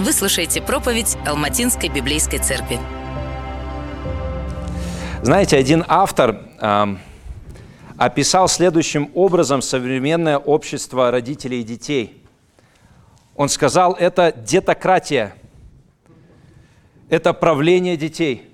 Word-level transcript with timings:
Вы 0.00 0.14
слушаете 0.14 0.62
проповедь 0.62 1.18
Алматинской 1.26 1.90
библейской 1.90 2.38
церкви. 2.38 2.78
Знаете, 5.22 5.58
один 5.58 5.84
автор 5.88 6.40
э, 6.58 6.86
описал 7.98 8.48
следующим 8.48 9.10
образом 9.12 9.60
современное 9.60 10.38
общество 10.38 11.10
родителей 11.10 11.60
и 11.60 11.64
детей. 11.64 12.24
Он 13.36 13.50
сказал, 13.50 13.92
это 13.92 14.32
детократия, 14.32 15.34
это 17.10 17.34
правление 17.34 17.98
детей– 17.98 18.46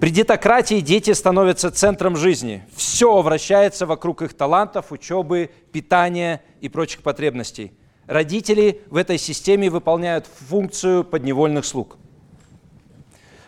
при 0.00 0.08
детократии 0.08 0.80
дети 0.80 1.12
становятся 1.12 1.70
центром 1.70 2.16
жизни. 2.16 2.64
Все 2.74 3.20
вращается 3.20 3.84
вокруг 3.84 4.22
их 4.22 4.32
талантов, 4.32 4.92
учебы, 4.92 5.50
питания 5.72 6.40
и 6.62 6.70
прочих 6.70 7.02
потребностей. 7.02 7.72
Родители 8.10 8.82
в 8.90 8.96
этой 8.96 9.18
системе 9.18 9.70
выполняют 9.70 10.26
функцию 10.26 11.04
подневольных 11.04 11.64
слуг. 11.64 11.96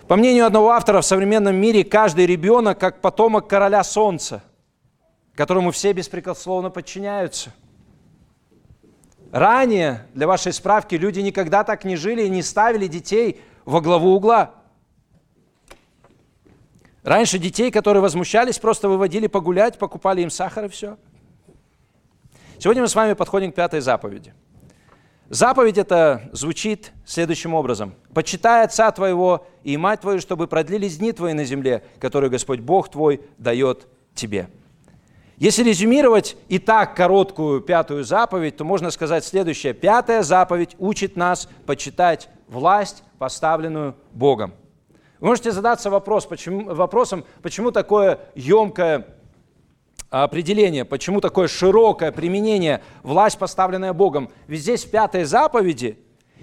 По 0.06 0.14
мнению 0.14 0.46
одного 0.46 0.70
автора, 0.70 1.00
в 1.00 1.04
современном 1.04 1.56
мире 1.56 1.82
каждый 1.82 2.26
ребенок 2.26 2.78
как 2.78 3.00
потомок 3.00 3.48
короля 3.48 3.82
солнца, 3.82 4.44
которому 5.34 5.72
все 5.72 5.92
беспрекословно 5.92 6.70
подчиняются. 6.70 7.52
Ранее, 9.32 10.06
для 10.14 10.28
вашей 10.28 10.52
справки, 10.52 10.94
люди 10.94 11.18
никогда 11.18 11.64
так 11.64 11.84
не 11.84 11.96
жили 11.96 12.22
и 12.22 12.28
не 12.28 12.42
ставили 12.42 12.86
детей 12.86 13.40
во 13.64 13.80
главу 13.80 14.14
угла– 14.14 14.54
Раньше 17.02 17.40
детей, 17.40 17.72
которые 17.72 18.00
возмущались, 18.00 18.60
просто 18.60 18.88
выводили 18.88 19.26
погулять, 19.26 19.76
покупали 19.76 20.22
им 20.22 20.30
сахар 20.30 20.66
и 20.66 20.68
все. 20.68 20.96
Сегодня 22.60 22.82
мы 22.82 22.86
с 22.86 22.94
вами 22.94 23.14
подходим 23.14 23.50
к 23.50 23.56
пятой 23.56 23.80
заповеди. 23.80 24.32
Заповедь 25.28 25.78
это 25.78 26.28
звучит 26.32 26.92
следующим 27.06 27.54
образом. 27.54 27.94
«Почитай 28.12 28.64
отца 28.64 28.90
твоего 28.90 29.46
и 29.64 29.76
мать 29.76 30.00
твою, 30.02 30.20
чтобы 30.20 30.46
продлились 30.46 30.98
дни 30.98 31.12
твои 31.12 31.32
на 31.32 31.44
земле, 31.44 31.82
которые 31.98 32.30
Господь 32.30 32.60
Бог 32.60 32.90
твой 32.90 33.22
дает 33.38 33.86
тебе». 34.14 34.48
Если 35.38 35.64
резюмировать 35.64 36.36
и 36.48 36.58
так 36.58 36.94
короткую 36.94 37.62
пятую 37.62 38.04
заповедь, 38.04 38.56
то 38.56 38.64
можно 38.64 38.90
сказать 38.90 39.24
следующее. 39.24 39.72
Пятая 39.74 40.22
заповедь 40.22 40.76
учит 40.78 41.16
нас 41.16 41.48
почитать 41.66 42.28
власть, 42.46 43.02
поставленную 43.18 43.96
Богом. 44.12 44.54
Вы 45.18 45.28
можете 45.28 45.50
задаться 45.50 45.90
вопрос, 45.90 46.26
почему, 46.26 46.74
вопросом, 46.74 47.24
почему 47.42 47.72
такое 47.72 48.20
емкое 48.34 49.06
определение, 50.12 50.84
почему 50.84 51.22
такое 51.22 51.48
широкое 51.48 52.12
применение 52.12 52.82
власть, 53.02 53.38
поставленная 53.38 53.94
Богом. 53.94 54.30
Ведь 54.46 54.60
здесь 54.60 54.84
в 54.84 54.90
пятой 54.90 55.24
заповеди 55.24 55.98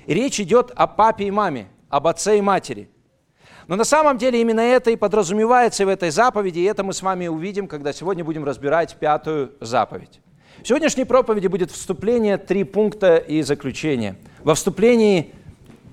речь 0.08 0.39
идет 0.39 0.72
о 0.75 0.88
папе 0.88 1.25
и 1.25 1.31
маме, 1.31 1.67
об 1.88 2.08
отце 2.08 2.40
и 2.40 2.42
матери. 2.42 2.90
Но 3.67 3.75
на 3.75 3.84
самом 3.84 4.17
деле 4.17 4.42
именно 4.42 4.62
это 4.62 4.90
и 4.90 4.95
подразумевается 4.95 5.86
в 5.86 5.90
этой 5.90 6.09
заповеди, 6.09 6.58
и 6.58 6.64
это 6.64 6.84
мы 6.84 6.94
с 6.94 7.03
вами 7.03 7.28
увидим, 7.28 7.67
когда 7.67 7.94
сегодня 7.94 8.23
будем 8.23 8.44
разбирать 8.44 8.95
пятую 8.95 9.52
заповедь. 9.62 10.20
В 10.64 10.67
сегодняшней 10.67 11.06
проповеди 11.06 11.45
будет 11.45 11.70
вступление, 11.70 12.40
три 12.40 12.64
пункта 12.64 13.17
и 13.17 13.44
заключение. 13.44 14.16
Во 14.44 14.56
вступлении 14.56 15.31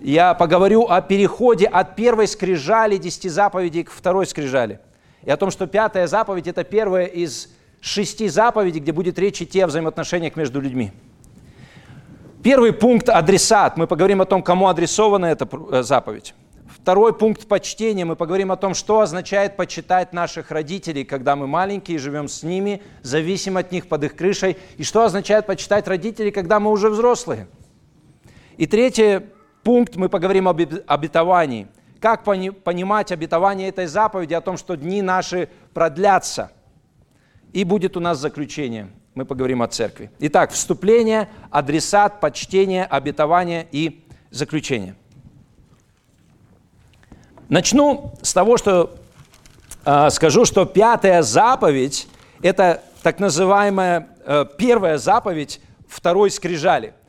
я 0.01 0.33
поговорю 0.33 0.87
о 0.89 1.03
переходе 1.03 1.67
от 1.67 1.95
первой 1.95 2.27
скрижали 2.27 2.97
десяти 2.97 3.29
заповедей 3.29 3.85
к 3.85 3.91
второй 3.91 4.27
скрижали. 4.27 4.81
И 5.25 5.31
о 5.31 5.37
том, 5.37 5.51
что 5.51 5.67
пятая 5.67 6.07
заповедь– 6.07 6.47
это 6.49 6.65
первая 6.65 7.05
из 7.05 7.51
шести 7.87 8.29
заповедей, 8.29 8.81
где 8.81 8.93
будет 8.93 9.19
речь 9.19 9.41
идти 9.41 9.61
о 9.61 9.69
взаимоотношениях 9.69 10.35
между 10.37 10.61
людьми. 10.61 10.93
Первый 12.43 12.73
пункт– 12.73 13.09
адресат. 13.11 13.77
Мы 13.77 13.87
поговорим 13.87 14.21
о 14.21 14.25
том, 14.25 14.43
кому 14.43 14.69
адресована 14.69 15.27
эта 15.27 15.49
э, 15.71 15.83
заповедь. 15.83 16.35
Второй 16.69 17.15
пункт– 17.15 17.47
почтения. 17.49 18.05
Мы 18.05 18.17
поговорим 18.17 18.51
о 18.51 18.57
том, 18.57 18.75
что 18.75 19.01
означает 19.01 19.57
почитать 19.57 20.13
наших 20.13 20.51
родителей, 20.51 21.05
когда 21.05 21.37
мы 21.37 21.47
маленькие, 21.47 21.99
живем 21.99 22.29
с 22.29 22.43
ними, 22.43 22.83
зависим 23.03 23.57
от 23.57 23.71
них 23.73 23.89
под 23.89 24.05
их 24.05 24.17
крышей. 24.17 24.57
И 24.77 24.85
что 24.85 25.05
означает 25.05 25.47
почитать 25.47 25.87
родителей, 25.87 26.33
когда 26.33 26.61
мы 26.61 26.71
уже 26.73 26.91
взрослые. 26.91 27.47
И 28.57 28.67
третье 28.67 29.25
пункт 29.63 29.97
мы 29.97 30.09
поговорим 30.09 30.49
об 30.49 30.61
обетовании. 30.87 31.69
Как 32.01 32.25
понимать 32.25 33.13
обетование 33.13 33.69
этой 33.69 33.87
заповеди 33.87 34.35
о 34.35 34.41
том, 34.41 34.57
что 34.57 34.77
дни 34.77 35.03
наши 35.03 35.49
продлятся. 35.73 36.51
И 37.57 37.65
будет 37.65 37.97
у 37.97 38.01
нас 38.01 38.19
заключение. 38.19 38.91
Мы 39.15 39.25
поговорим 39.25 39.63
о 39.63 39.67
церкви. 39.67 40.11
Итак, 40.19 40.51
вступление, 40.51 41.31
адресат, 41.51 42.21
почтение, 42.21 42.85
обетование 42.85 43.67
и 43.73 44.05
заключение. 44.31 44.95
Начну 47.49 48.13
с 48.21 48.35
того, 48.35 48.59
что 48.59 48.95
э, 49.87 50.11
скажу, 50.11 50.45
что 50.45 50.67
пятая 50.67 51.23
заповедь– 51.23 52.09
это 52.43 52.83
так 53.03 53.21
называемая 53.21 54.07
э, 54.27 54.45
первая 54.59 54.99
заповедь 54.99 55.63
второй 55.89 56.31
скрижали– 56.31 56.93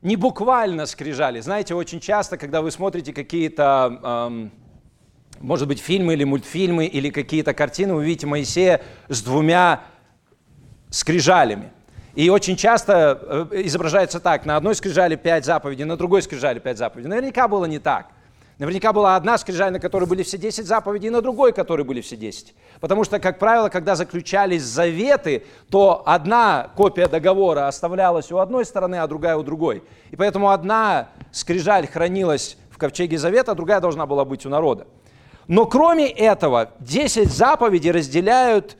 не 0.00 0.16
буквально 0.16 0.86
скрижали. 0.86 1.40
Знаете, 1.40 1.74
очень 1.74 2.00
часто, 2.00 2.38
когда 2.38 2.62
вы 2.62 2.70
смотрите 2.70 3.12
какие-то, 3.12 4.00
эм, 4.02 4.50
может 5.40 5.66
быть, 5.66 5.80
фильмы 5.80 6.12
или 6.12 6.24
мультфильмы, 6.24 6.86
или 6.86 7.10
какие-то 7.10 7.54
картины, 7.54 7.94
вы 7.94 8.04
видите 8.04 8.26
Моисея 8.26 8.82
с 9.08 9.22
двумя 9.22 9.82
скрижалями. 10.90 11.72
И 12.14 12.28
очень 12.28 12.56
часто 12.56 13.48
э, 13.50 13.62
изображается 13.64 14.20
так, 14.20 14.44
на 14.44 14.56
одной 14.56 14.74
скрижали 14.74 15.16
пять 15.16 15.44
заповедей, 15.44 15.84
на 15.84 15.96
другой 15.96 16.22
скрижали 16.22 16.58
пять 16.58 16.76
заповедей. 16.76 17.08
Наверняка 17.08 17.48
было 17.48 17.64
не 17.64 17.78
так. 17.78 18.08
Наверняка 18.58 18.92
была 18.92 19.16
одна 19.16 19.38
скрижаль, 19.38 19.72
на 19.72 19.80
которой 19.80 20.04
были 20.04 20.22
все 20.22 20.36
10 20.36 20.66
заповедей, 20.66 21.06
и 21.06 21.10
на 21.10 21.22
другой, 21.22 21.54
которой 21.54 21.82
были 21.82 22.02
все 22.02 22.16
10. 22.16 22.54
Потому 22.80 23.04
что, 23.04 23.18
как 23.18 23.38
правило, 23.38 23.70
когда 23.70 23.94
заключались 23.94 24.64
заветы, 24.64 25.46
то 25.70 26.02
одна 26.04 26.70
копия 26.76 27.08
договора 27.08 27.68
оставлялась 27.68 28.30
у 28.30 28.36
одной 28.36 28.66
стороны, 28.66 28.96
а 28.96 29.06
другая 29.06 29.38
у 29.38 29.42
другой. 29.42 29.82
И 30.10 30.16
поэтому 30.16 30.50
одна 30.50 31.08
скрижаль 31.32 31.86
хранилась 31.86 32.58
в 32.70 32.76
ковчеге 32.76 33.16
завета, 33.16 33.52
а 33.52 33.54
другая 33.54 33.80
должна 33.80 34.04
была 34.04 34.26
быть 34.26 34.44
у 34.44 34.50
народа. 34.50 34.86
Но 35.50 35.66
кроме 35.66 36.08
этого, 36.08 36.74
10 36.78 37.28
заповедей 37.28 37.90
разделяют 37.90 38.76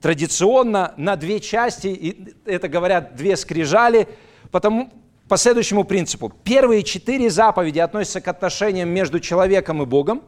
традиционно 0.00 0.92
на 0.96 1.14
две 1.14 1.38
части, 1.38 1.86
и 1.86 2.34
это 2.44 2.66
говорят 2.66 3.14
две 3.14 3.36
скрижали, 3.36 4.08
потому, 4.50 4.92
по 5.28 5.36
следующему 5.36 5.84
принципу. 5.84 6.28
Первые 6.42 6.82
четыре 6.82 7.30
заповеди 7.30 7.78
относятся 7.78 8.20
к 8.20 8.26
отношениям 8.26 8.88
между 8.88 9.20
человеком 9.20 9.80
и 9.80 9.86
Богом, 9.86 10.24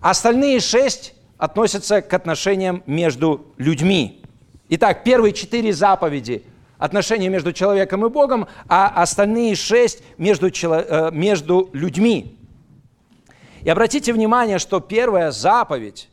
остальные 0.00 0.60
шесть 0.60 1.12
относятся 1.36 2.00
к 2.00 2.14
отношениям 2.14 2.82
между 2.86 3.52
людьми. 3.58 4.22
Итак, 4.70 5.04
первые 5.04 5.34
четыре 5.34 5.74
заповеди– 5.74 6.44
отношения 6.78 7.28
между 7.28 7.52
человеком 7.52 8.06
и 8.06 8.08
Богом, 8.08 8.48
а 8.70 8.88
остальные 8.88 9.54
шесть 9.54 10.02
между, 10.16 10.48
э, 10.48 11.10
между 11.12 11.68
людьми. 11.74 12.39
И 13.62 13.68
обратите 13.68 14.12
внимание, 14.12 14.58
что 14.58 14.80
первая 14.80 15.30
заповедь 15.30 16.08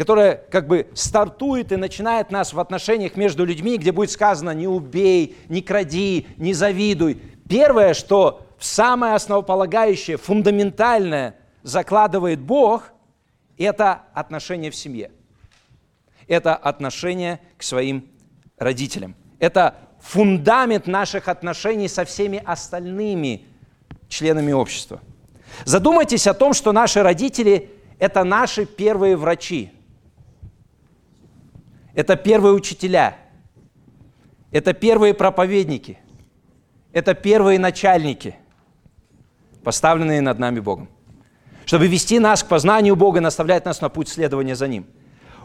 которая 0.00 0.36
как 0.50 0.66
бы 0.66 0.88
стартует 0.94 1.72
и 1.72 1.76
начинает 1.76 2.30
нас 2.30 2.54
в 2.54 2.58
отношениях 2.58 3.16
между 3.16 3.44
людьми, 3.44 3.76
где 3.76 3.92
будет 3.92 4.10
сказано 4.10 4.52
«не 4.54 4.66
убей, 4.66 5.36
не 5.50 5.60
кради, 5.60 6.26
не 6.38 6.54
завидуй». 6.54 7.20
Первое, 7.46 7.92
что 7.92 8.46
в 8.56 8.64
самое 8.64 9.14
основополагающее, 9.14 10.16
фундаментальное 10.16 11.34
закладывает 11.62 12.40
Бог, 12.40 12.92
это 13.58 14.04
отношение 14.14 14.70
в 14.70 14.74
семье. 14.74 15.10
Это 16.26 16.54
отношение 16.54 17.38
к 17.58 17.62
своим 17.62 18.08
родителям. 18.56 19.14
Это 19.38 19.74
фундамент 20.00 20.86
наших 20.86 21.28
отношений 21.28 21.88
со 21.88 22.06
всеми 22.06 22.42
остальными 22.42 23.44
членами 24.08 24.52
общества. 24.52 25.02
Задумайтесь 25.64 26.26
о 26.26 26.34
том, 26.34 26.52
что 26.54 26.72
наши 26.72 27.02
родители– 27.02 27.70
это 27.98 28.24
наши 28.24 28.66
первые 28.66 29.16
врачи– 29.16 29.72
это 31.94 32.16
первые 32.16 32.54
учителя, 32.54 33.16
это 34.50 34.72
первые 34.72 35.14
проповедники, 35.14 35.98
это 36.92 37.14
первые 37.14 37.58
начальники, 37.58 38.36
поставленные 39.64 40.20
над 40.20 40.38
нами 40.38 40.60
Богом, 40.60 40.88
чтобы 41.66 41.88
вести 41.88 42.18
нас 42.18 42.42
к 42.42 42.48
познанию 42.48 42.96
Бога, 42.96 43.20
наставлять 43.20 43.64
нас 43.64 43.80
на 43.80 43.88
путь 43.88 44.08
следования 44.08 44.56
за 44.56 44.68
Ним. 44.68 44.86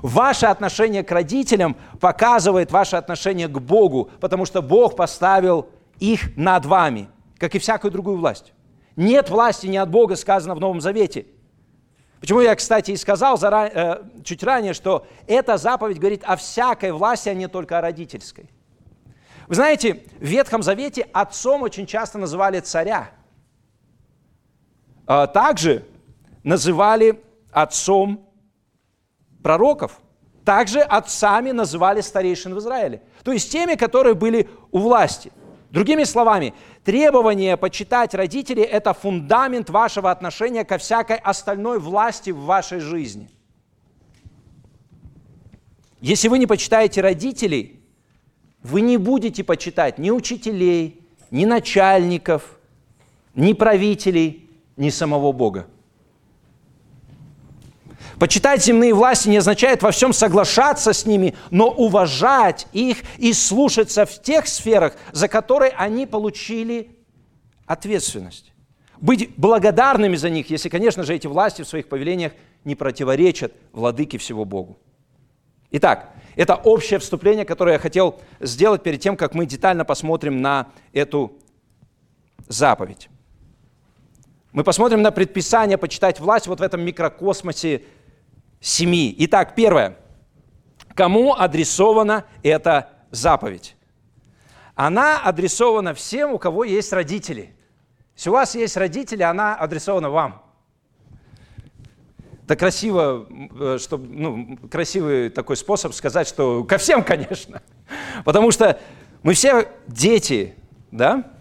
Ваше 0.01 0.45
отношение 0.45 1.03
к 1.03 1.11
родителям 1.11 1.75
показывает 1.99 2.71
ваше 2.71 2.95
отношение 2.95 3.47
к 3.47 3.59
Богу, 3.59 4.09
потому 4.19 4.45
что 4.45 4.61
Бог 4.61 4.95
поставил 4.95 5.69
их 5.99 6.35
над 6.37 6.65
вами, 6.65 7.09
как 7.37 7.55
и 7.55 7.59
всякую 7.59 7.91
другую 7.91 8.17
власть. 8.17 8.53
Нет 8.95 9.29
власти 9.29 9.67
ни 9.67 9.77
от 9.77 9.89
Бога, 9.89 10.15
сказано 10.15 10.55
в 10.55 10.59
Новом 10.59 10.81
Завете– 10.81 11.25
Почему 12.25 12.41
я, 12.41 12.55
кстати, 12.55 12.89
и 12.89 12.97
сказал 12.97 13.37
э, 13.39 14.03
чуть 14.23 14.41
ранее, 14.41 14.73
что 14.73 15.05
эта 15.27 15.57
заповедь 15.57 15.99
говорит 15.99 16.23
о 16.23 16.35
всякой 16.37 16.91
власти, 16.91 17.29
а 17.29 17.35
не 17.35 17.47
только 17.47 17.77
о 17.77 17.81
родительской. 17.81 18.49
Вы 19.47 19.53
знаете, 19.53 20.03
в 20.19 20.23
Ветхом 20.23 20.63
Завете 20.63 21.07
отцом 21.13 21.61
очень 21.61 21.85
часто 21.85 22.17
называли 22.17 22.61
царя. 22.61 23.11
А 25.05 25.27
также 25.27 25.85
называли 26.43 27.21
отцом 27.51 28.27
пророков. 29.43 29.99
Также 30.43 30.79
отцами 30.79 31.51
называли 31.51 32.01
старейшин 32.01 32.55
в 32.55 32.57
Израиле. 32.57 33.03
То 33.23 33.33
есть 33.33 33.51
теми, 33.51 33.75
которые 33.75 34.15
были 34.15 34.49
у 34.71 34.79
власти. 34.79 35.31
Другими 35.75 36.05
словами, 36.05 36.53
требование 36.85 37.57
почитать 37.57 38.13
родителей– 38.13 38.63
это 38.63 38.93
фундамент 38.93 39.69
вашего 39.69 40.09
отношения 40.09 40.63
ко 40.63 40.77
всякой 40.77 41.17
остальной 41.17 41.79
власти 41.79 42.29
в 42.29 42.39
вашей 42.45 42.79
жизни. 42.79 43.29
Если 45.99 46.29
вы 46.29 46.39
не 46.39 46.47
почитаете 46.47 47.01
родителей, 47.01 47.81
вы 48.63 48.79
не 48.79 48.95
будете 48.95 49.43
почитать 49.43 49.97
ни 49.97 50.11
учителей, 50.11 51.05
ни 51.29 51.43
начальников, 51.43 52.57
ни 53.33 53.51
правителей, 53.51 54.49
ни 54.77 54.89
самого 54.89 55.33
Бога. 55.33 55.67
Почитать 58.19 58.63
земные 58.63 58.93
власти 58.93 59.27
не 59.27 59.37
означает 59.37 59.83
во 59.83 59.91
всем 59.91 60.13
соглашаться 60.13 60.93
с 60.93 61.05
ними, 61.05 61.35
но 61.51 61.69
уважать 61.69 62.67
их 62.71 62.99
и 63.17 63.33
слушаться 63.33 64.05
в 64.05 64.21
тех 64.21 64.47
сферах, 64.47 64.93
за 65.11 65.27
которые 65.27 65.71
они 65.71 66.05
получили 66.05 66.97
ответственность. 67.65 68.53
Быть 69.01 69.35
благодарными 69.35 70.15
за 70.15 70.29
них, 70.29 70.49
если, 70.49 70.69
конечно 70.69 71.03
же, 71.03 71.13
эти 71.13 71.27
власти 71.27 71.63
в 71.63 71.67
своих 71.67 71.89
повелениях 71.89 72.31
не 72.63 72.75
противоречат 72.75 73.53
владыке 73.73 74.17
всего 74.17 74.45
Богу. 74.45 74.77
Итак, 75.71 76.13
это 76.37 76.55
общее 76.55 76.99
вступление, 76.99 77.43
которое 77.43 77.73
я 77.73 77.79
хотел 77.79 78.21
сделать 78.39 78.81
перед 78.81 79.01
тем, 79.01 79.17
как 79.17 79.33
мы 79.33 79.45
детально 79.45 79.83
посмотрим 79.83 80.41
на 80.41 80.69
эту 80.93 81.33
заповедь. 82.47 83.09
Мы 84.53 84.63
посмотрим 84.63 85.01
на 85.01 85.11
предписание 85.11 85.77
почитать 85.77 86.21
власть 86.21 86.47
вот 86.47 86.61
в 86.61 86.63
этом 86.63 86.81
микрокосмосе 86.81 87.83
семьи. 88.65 89.13
Итак, 89.19 89.53
первое. 89.53 89.95
Кому 90.95 91.35
адресована 91.35 92.25
эта 92.41 92.89
заповедь? 93.11 93.75
Она 94.73 95.19
адресована 95.19 95.93
всем, 95.93 96.33
у 96.33 96.39
кого 96.39 96.63
есть 96.63 96.91
родители. 96.91 97.55
Если 98.15 98.29
у 98.29 98.33
вас 98.33 98.55
есть 98.55 98.75
родители, 98.75 99.21
она 99.21 99.55
адресована 99.55 100.09
вам. 100.09 100.41
Это 102.43 102.55
красиво, 102.55 103.27
э, 103.29 103.77
чтобы, 103.79 104.07
ну, 104.07 104.57
красивый 104.71 105.29
такой 105.29 105.57
способ 105.57 105.93
сказать, 105.93 106.27
что 106.27 106.63
ко 106.63 106.77
всем, 106.77 107.03
конечно. 107.03 107.61
Потому 108.23 108.51
что 108.51 108.79
мы 109.21 109.33
все 109.33 109.69
дети, 109.87 110.55
да? 110.91 111.31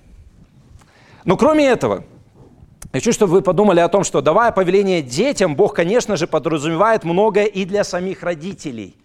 Но 1.25 1.37
кроме 1.37 1.67
этого, 1.67 2.05
Хочу, 2.93 3.13
чтобы 3.13 3.33
вы 3.33 3.43
подумали 3.43 3.81
о 3.81 3.89
том, 3.89 4.05
что 4.05 4.21
давая 4.21 4.53
повеление 4.53 5.03
детям, 5.03 5.57
Бог, 5.57 5.75
конечно 5.75 6.17
же, 6.17 6.27
подразумевает 6.27 7.05
многое 7.05 7.47
и 7.47 7.65
для 7.65 7.85
самих 7.85 8.23
родителей. 8.23 8.97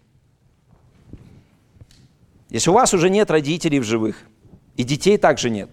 Если 2.50 2.70
у 2.70 2.74
вас 2.74 2.94
уже 2.94 3.10
нет 3.10 3.30
родителей 3.31 3.80
в 3.80 3.84
живых, 3.84 4.24
и 4.76 4.84
детей 4.84 5.18
также 5.18 5.50
нет, 5.50 5.70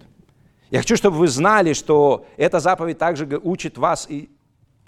я 0.69 0.79
хочу, 0.79 0.97
чтобы 0.97 1.17
вы 1.17 1.27
знали, 1.27 1.73
что 1.73 2.25
эта 2.37 2.59
заповедь 2.59 2.97
также 2.97 3.39
учит 3.41 3.77
вас 3.77 4.05
и 4.09 4.29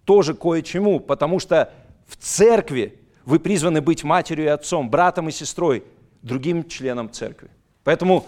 тоже 0.05 0.33
кое-чему, 0.33 0.99
потому 0.99 1.39
что 1.39 1.71
в 2.07 2.17
церкви 2.17 2.99
вы 3.25 3.39
призваны 3.39 3.81
быть 3.81 4.03
матерью 4.03 4.45
и 4.45 4.49
отцом, 4.49 4.89
братом 4.89 5.29
и 5.29 5.31
сестрой, 5.31 5.83
другим 6.21 6.67
членом 6.67 7.11
церкви. 7.11 7.49
Поэтому 7.83 8.25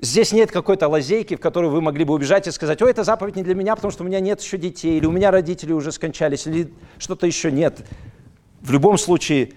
Здесь 0.00 0.32
нет 0.32 0.50
какой-то 0.50 0.88
лазейки, 0.88 1.36
в 1.36 1.40
которую 1.40 1.72
вы 1.72 1.80
могли 1.80 2.04
бы 2.04 2.12
убежать 2.12 2.46
и 2.46 2.50
сказать, 2.50 2.82
ой, 2.82 2.90
это 2.90 3.02
заповедь 3.02 3.36
не 3.36 3.42
для 3.42 3.54
меня, 3.54 3.74
потому 3.74 3.90
что 3.90 4.04
у 4.04 4.06
меня 4.06 4.20
нет 4.20 4.40
еще 4.42 4.58
детей, 4.58 4.98
или 4.98 5.06
у 5.06 5.10
меня 5.10 5.30
родители 5.30 5.72
уже 5.72 5.90
скончались, 5.90 6.46
или 6.46 6.70
что-то 6.98 7.26
еще 7.26 7.50
нет. 7.50 7.86
В 8.60 8.70
любом 8.72 8.98
случае, 8.98 9.52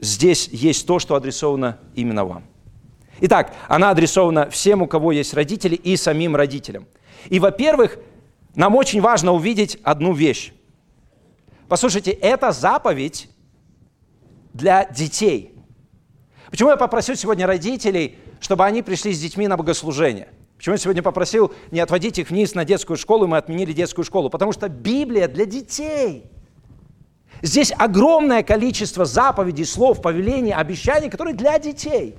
здесь 0.00 0.48
есть 0.48 0.86
то, 0.86 0.98
что 0.98 1.16
адресовано 1.16 1.78
именно 1.94 2.24
вам. 2.24 2.44
Итак, 3.20 3.54
она 3.68 3.90
адресована 3.90 4.48
всем, 4.48 4.82
у 4.82 4.86
кого 4.86 5.12
есть 5.12 5.34
родители, 5.34 5.74
и 5.74 5.96
самим 5.96 6.34
родителям. 6.34 6.86
И, 7.28 7.38
во-первых, 7.38 7.98
нам 8.54 8.76
очень 8.76 9.00
важно 9.00 9.32
увидеть 9.32 9.78
одну 9.82 10.14
вещь. 10.14 10.52
Послушайте, 11.68 12.10
это 12.10 12.52
заповедь 12.52 13.28
для 14.52 14.86
детей. 14.86 15.53
Почему 16.54 16.70
я 16.70 16.76
попросил 16.76 17.16
сегодня 17.16 17.48
родителей 17.48 18.16
чтобы 18.44 18.66
они 18.66 18.82
пришли 18.82 19.14
с 19.14 19.20
детьми 19.20 19.48
на 19.48 19.56
богослужение. 19.56 20.28
Почему 20.58 20.74
я 20.74 20.78
сегодня 20.78 21.02
попросил 21.02 21.52
не 21.70 21.80
отводить 21.80 22.18
их 22.18 22.28
вниз 22.28 22.54
на 22.54 22.66
детскую 22.66 22.98
школу, 22.98 23.26
мы 23.26 23.38
отменили 23.38 23.72
детскую 23.72 24.04
школу? 24.04 24.28
Потому 24.28 24.52
что 24.52 24.68
Библия 24.68 25.28
для 25.28 25.46
детей. 25.46 26.30
Здесь 27.40 27.72
огромное 27.76 28.42
количество 28.42 29.06
заповедей, 29.06 29.64
слов, 29.64 30.02
повелений, 30.02 30.52
обещаний, 30.52 31.08
которые 31.08 31.34
для 31.34 31.58
детей. 31.58 32.16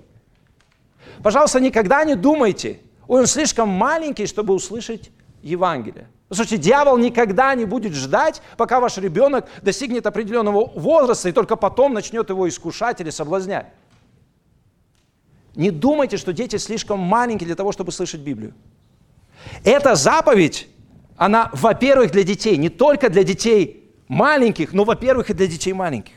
Пожалуйста, 1.22 1.60
никогда 1.60 2.04
не 2.04 2.16
думайте, 2.16 2.80
он 3.08 3.28
слишком 3.28 3.70
маленький, 3.70 4.26
чтобы 4.26 4.56
услышать 4.56 5.12
Евангелие. 5.44 6.08
Слушайте, 6.30 6.58
дьявол 6.58 6.98
никогда 6.98 7.54
не 7.54 7.66
будет 7.66 7.94
ждать, 7.94 8.42
пока 8.58 8.80
ваш 8.80 8.98
ребенок 8.98 9.48
достигнет 9.62 10.08
определенного 10.08 10.66
возраста 10.66 11.30
и 11.30 11.31
только 11.31 11.56
потом 11.56 11.94
начнет 11.94 12.31
его 12.31 12.50
искушать 12.50 13.00
или 13.00 13.12
соблазнять. 13.12 13.68
Не 15.56 15.72
думайте, 15.72 16.18
что 16.18 16.34
дети 16.34 16.57
слишком 16.57 17.00
маленькие 17.00 17.48
для 17.48 17.56
того, 17.56 17.72
чтобы 17.72 17.92
слышать 17.92 18.22
Библию. 18.22 18.54
Эта 19.63 19.96
заповедь, 19.96 20.68
она, 21.18 21.50
во-первых, 21.54 22.12
для 22.12 22.24
детей, 22.24 22.57
не 22.57 22.69
только 22.69 23.10
для 23.10 23.24
детей 23.24 23.92
маленьких, 24.07 24.74
но, 24.74 24.84
во-первых, 24.84 25.30
и 25.30 25.34
для 25.34 25.48
детей 25.48 25.74
маленьких. 25.74 26.16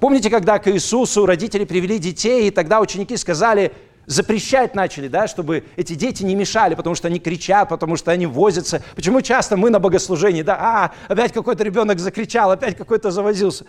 Помните, 0.00 0.30
когда 0.30 0.58
к 0.58 0.70
Иисусу 0.70 1.26
родители 1.26 1.64
привели 1.64 1.98
детей, 1.98 2.48
и 2.48 2.50
тогда 2.50 2.80
ученики 2.80 3.16
сказали, 3.16 3.72
запрещать 4.06 4.74
начали, 4.74 5.08
да, 5.08 5.26
чтобы 5.26 5.64
эти 5.76 5.94
дети 5.94 6.22
не 6.22 6.34
мешали, 6.34 6.74
потому 6.74 6.94
что 6.94 7.08
они 7.08 7.18
кричат, 7.18 7.68
потому 7.68 7.96
что 7.96 8.12
они 8.12 8.26
возятся. 8.26 8.82
Почему 8.94 9.20
часто 9.22 9.56
мы 9.56 9.70
на 9.70 9.80
богослужении, 9.80 10.42
да, 10.42 10.56
а, 10.58 10.92
опять 11.08 11.32
какой-то 11.32 11.64
ребенок 11.64 11.98
закричал, 11.98 12.50
опять 12.50 12.76
какой-то 12.76 13.10
завозился. 13.10 13.66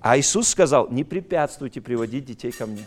А 0.00 0.18
Иисус 0.18 0.48
сказал, 0.48 0.88
не 0.90 1.02
препятствуйте 1.02 1.80
приводить 1.80 2.26
детей 2.26 2.52
ко 2.52 2.66
мне. 2.66 2.86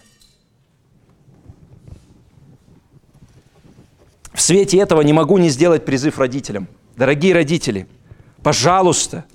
В 4.40 4.42
свете 4.42 4.78
этого 4.78 5.02
не 5.02 5.12
могу 5.12 5.38
не 5.38 5.50
сделать 5.50 5.84
призыв 5.84 6.18
родителям. 6.18 6.70
Дорогие 6.96 7.34
родители, 7.34 7.90
пожалуйста, 8.42 9.26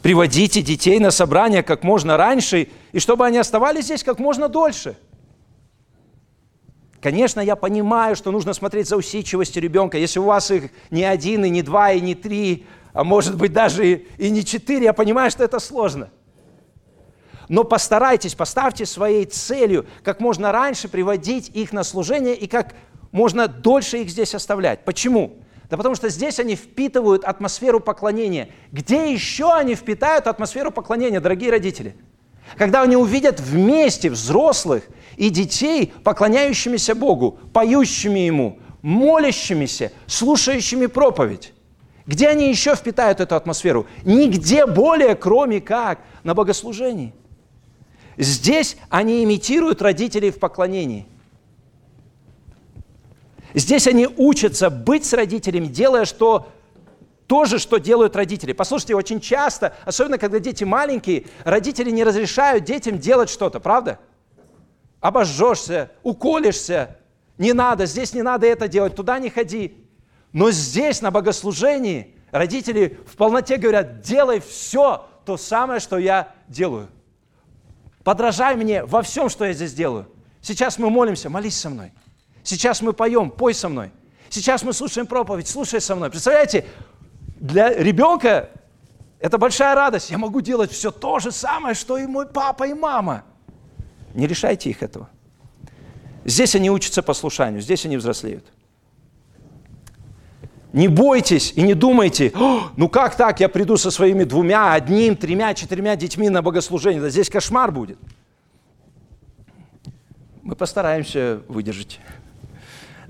приводите 0.00 0.62
детей 0.62 0.98
на 0.98 1.10
собрания 1.10 1.62
как 1.62 1.82
можно 1.82 2.16
раньше, 2.16 2.68
и 2.92 2.98
чтобы 2.98 3.26
они 3.26 3.36
оставались 3.36 3.84
здесь 3.84 4.02
как 4.02 4.18
можно 4.18 4.48
дольше. 4.48 4.96
Конечно, 7.02 7.40
я 7.40 7.56
понимаю, 7.56 8.16
что 8.16 8.30
нужно 8.30 8.54
смотреть 8.54 8.88
за 8.88 8.96
усидчивостью 8.96 9.62
ребенка. 9.62 9.98
Если 9.98 10.18
у 10.18 10.24
вас 10.24 10.50
их 10.50 10.70
не 10.90 11.04
один, 11.04 11.44
и 11.44 11.50
не 11.50 11.60
два, 11.60 11.92
и 11.92 12.00
не 12.00 12.14
три, 12.14 12.64
а 12.94 13.04
может 13.04 13.36
быть 13.36 13.52
даже 13.52 13.86
и, 13.86 14.06
и 14.16 14.30
не 14.30 14.46
четыре, 14.46 14.84
я 14.84 14.92
понимаю, 14.94 15.30
что 15.30 15.44
это 15.44 15.58
сложно. 15.58 16.08
Но 17.50 17.64
постарайтесь, 17.64 18.34
поставьте 18.34 18.86
своей 18.86 19.26
целью 19.26 19.84
как 20.04 20.20
можно 20.20 20.52
раньше 20.52 20.88
приводить 20.88 21.50
их 21.52 21.74
на 21.74 21.84
служение 21.84 22.34
и 22.34 22.46
как 22.46 22.74
можно 23.12 23.48
дольше 23.48 23.98
их 23.98 24.10
здесь 24.10 24.34
оставлять. 24.34 24.84
Почему? 24.84 25.38
Да 25.68 25.76
потому 25.76 25.94
что 25.94 26.08
здесь 26.08 26.40
они 26.40 26.56
впитывают 26.56 27.24
атмосферу 27.24 27.80
поклонения. 27.80 28.48
Где 28.72 29.12
еще 29.12 29.52
они 29.52 29.74
впитают 29.74 30.26
атмосферу 30.26 30.70
поклонения, 30.70 31.20
дорогие 31.20 31.50
родители? 31.50 31.96
Когда 32.56 32.82
они 32.82 32.96
увидят 32.96 33.38
вместе 33.38 34.10
взрослых 34.10 34.88
и 35.16 35.30
детей, 35.30 35.92
поклоняющимися 36.02 36.94
Богу, 36.94 37.38
поющими 37.52 38.20
Ему, 38.20 38.58
молящимися, 38.82 39.92
слушающими 40.06 40.86
проповедь. 40.86 41.52
Где 42.06 42.28
они 42.28 42.48
еще 42.48 42.74
впитают 42.74 43.20
эту 43.20 43.36
атмосферу? 43.36 43.86
Нигде 44.04 44.66
более, 44.66 45.14
кроме 45.14 45.60
как 45.60 46.00
на 46.24 46.34
богослужении. 46.34 47.14
Здесь 48.16 48.76
они 48.88 49.22
имитируют 49.22 49.82
родителей 49.82 50.30
в 50.30 50.38
поклонении– 50.38 51.06
Здесь 53.54 53.86
они 53.86 54.06
учатся 54.06 54.70
быть 54.70 55.04
с 55.04 55.12
родителями, 55.12 55.66
делая 55.66 56.04
что 56.04 56.48
то 57.26 57.44
же, 57.44 57.58
что 57.58 57.78
делают 57.78 58.16
родители. 58.16 58.52
Послушайте, 58.52 58.96
очень 58.96 59.20
часто, 59.20 59.76
особенно 59.84 60.18
когда 60.18 60.40
дети 60.40 60.64
маленькие, 60.64 61.26
родители 61.44 61.90
не 61.90 62.02
разрешают 62.02 62.64
детям 62.64 62.98
делать 62.98 63.30
что-то, 63.30 63.60
правда? 63.60 64.00
Обожжешься, 65.00 65.92
уколешься, 66.02 66.96
не 67.38 67.52
надо, 67.52 67.86
здесь 67.86 68.12
не 68.14 68.22
надо 68.22 68.46
это 68.46 68.68
делать, 68.68 68.96
туда 68.96 69.18
не 69.18 69.30
ходи. 69.30 69.76
Но 70.32 70.50
здесь, 70.50 71.02
на 71.02 71.10
богослужении, 71.10 72.14
родители 72.32 72.98
в 73.06 73.16
полноте 73.16 73.56
говорят, 73.56 74.00
делай 74.00 74.40
все 74.40 75.06
то 75.24 75.36
самое, 75.36 75.80
что 75.80 75.98
я 75.98 76.34
делаю. 76.48 76.88
Подражай 78.04 78.56
мне 78.56 78.84
во 78.84 79.02
всем, 79.02 79.28
что 79.28 79.44
я 79.44 79.52
здесь 79.52 79.72
делаю. 79.72 80.08
Сейчас 80.40 80.78
мы 80.78 80.90
молимся, 80.90 81.30
молись 81.30 81.58
со 81.58 81.70
мной. 81.70 81.92
Сейчас 82.42 82.82
мы 82.82 82.92
поем, 82.92 83.30
пой 83.30 83.54
со 83.54 83.68
мной. 83.68 83.90
Сейчас 84.28 84.62
мы 84.62 84.72
слушаем 84.72 85.06
проповедь, 85.06 85.48
слушай 85.48 85.80
со 85.80 85.96
мной. 85.96 86.10
Представляете, 86.10 86.66
для 87.38 87.74
ребенка 87.74 88.50
это 89.18 89.38
большая 89.38 89.74
радость. 89.74 90.10
Я 90.10 90.18
могу 90.18 90.40
делать 90.40 90.70
все 90.70 90.90
то 90.90 91.18
же 91.18 91.32
самое, 91.32 91.74
что 91.74 91.98
и 91.98 92.06
мой 92.06 92.26
папа 92.26 92.66
и 92.66 92.74
мама. 92.74 93.24
Не 94.14 94.26
решайте 94.26 94.70
их 94.70 94.82
этого. 94.82 95.08
Здесь 96.24 96.54
они 96.54 96.70
учатся 96.70 97.02
послушанию, 97.02 97.60
здесь 97.60 97.84
они 97.86 97.96
взрослеют. 97.96 98.44
Не 100.72 100.86
бойтесь 100.86 101.52
и 101.56 101.62
не 101.62 101.74
думайте, 101.74 102.32
ну 102.76 102.88
как 102.88 103.16
так, 103.16 103.40
я 103.40 103.48
приду 103.48 103.76
со 103.76 103.90
своими 103.90 104.22
двумя, 104.22 104.72
одним, 104.72 105.16
тремя, 105.16 105.52
четырьмя 105.54 105.96
детьми 105.96 106.28
на 106.28 106.42
богослужение. 106.42 107.02
Да 107.02 107.10
здесь 107.10 107.28
кошмар 107.28 107.72
будет. 107.72 107.98
Мы 110.42 110.54
постараемся 110.54 111.40
выдержать. 111.48 112.00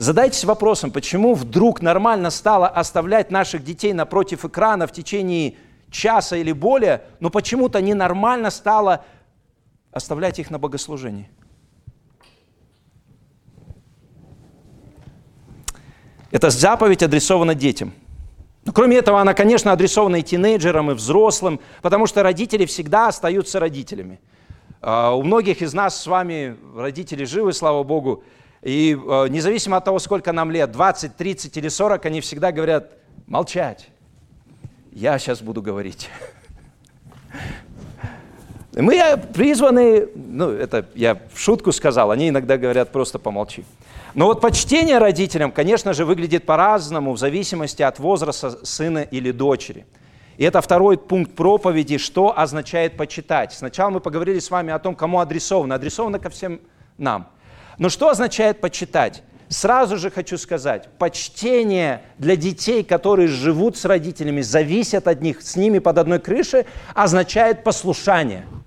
Задайтесь 0.00 0.44
вопросом, 0.44 0.92
почему 0.92 1.34
вдруг 1.34 1.82
нормально 1.82 2.30
стало 2.30 2.68
оставлять 2.68 3.30
наших 3.30 3.62
детей 3.62 3.92
напротив 3.92 4.46
экрана 4.46 4.86
в 4.86 4.92
течение 4.92 5.56
часа 5.90 6.38
или 6.38 6.52
более, 6.52 7.02
но 7.20 7.28
почему-то 7.28 7.82
ненормально 7.82 8.48
стало 8.48 9.04
оставлять 9.92 10.38
их 10.38 10.50
на 10.50 10.58
богослужении. 10.58 11.28
Эта 16.30 16.48
заповедь 16.48 17.02
адресована 17.02 17.54
детям. 17.54 17.92
Но 18.64 18.72
кроме 18.72 18.96
этого, 18.96 19.20
она, 19.20 19.34
конечно, 19.34 19.70
адресована 19.70 20.16
и 20.16 20.22
тинейджерам, 20.22 20.90
и 20.92 20.94
взрослым, 20.94 21.60
потому 21.82 22.06
что 22.06 22.22
родители 22.22 22.64
всегда 22.64 23.08
остаются 23.08 23.60
родителями. 23.60 24.18
А, 24.80 25.12
у 25.14 25.22
многих 25.22 25.60
из 25.60 25.74
нас 25.74 26.00
с 26.00 26.06
вами 26.06 26.56
родители 26.74 27.24
живы, 27.24 27.52
слава 27.52 27.82
Богу, 27.82 28.24
и 28.62 28.98
а, 29.08 29.26
независимо 29.26 29.76
от 29.76 29.84
того, 29.84 29.98
сколько 29.98 30.32
нам 30.32 30.50
лет, 30.50 30.70
20, 30.70 31.16
30 31.16 31.56
или 31.56 31.68
40, 31.68 32.06
они 32.06 32.20
всегда 32.20 32.52
говорят, 32.52 32.92
молчать. 33.26 33.88
Я 34.92 35.18
сейчас 35.18 35.40
буду 35.40 35.62
говорить. 35.62 36.10
Мы 38.72 39.02
призваны, 39.34 40.08
ну 40.14 40.50
это 40.50 40.86
я 40.94 41.20
в 41.32 41.38
шутку 41.38 41.72
сказал, 41.72 42.10
они 42.10 42.28
иногда 42.28 42.56
говорят 42.56 42.92
просто 42.92 43.18
помолчи. 43.18 43.64
Но 44.14 44.26
вот 44.26 44.40
почтение 44.40 44.98
родителям, 44.98 45.52
конечно 45.52 45.92
же, 45.92 46.04
выглядит 46.04 46.44
по-разному 46.44 47.12
в 47.12 47.18
зависимости 47.18 47.82
от 47.82 47.98
возраста 47.98 48.64
сына 48.64 48.98
или 48.98 49.30
дочери. 49.30 49.86
И 50.36 50.44
это 50.44 50.60
второй 50.60 50.98
пункт 50.98 51.34
проповеди, 51.34 51.98
что 51.98 52.36
означает 52.36 52.96
почитать. 52.96 53.52
Сначала 53.52 53.90
мы 53.90 54.00
поговорили 54.00 54.38
с 54.38 54.50
вами 54.50 54.72
о 54.72 54.78
том, 54.78 54.96
кому 54.96 55.20
адресовано. 55.20 55.74
Адресовано 55.74 56.18
ко 56.18 56.30
всем 56.30 56.60
нам. 56.96 57.28
Но 57.80 57.88
что 57.88 58.10
означает 58.10 58.60
почитать? 58.60 59.24
Сразу 59.48 59.96
же 59.96 60.12
хочу 60.12 60.38
сказать, 60.38 60.88
почтение 60.98 62.02
для 62.18 62.36
детей, 62.36 62.84
которые 62.84 63.26
живут 63.26 63.76
с 63.76 63.84
родителями, 63.84 64.42
зависят 64.42 65.08
от 65.08 65.20
них, 65.20 65.42
с 65.42 65.56
ними 65.56 65.80
под 65.80 65.98
одной 65.98 66.20
крышей, 66.20 66.66
означает 66.94 67.64
послушание– 67.64 68.46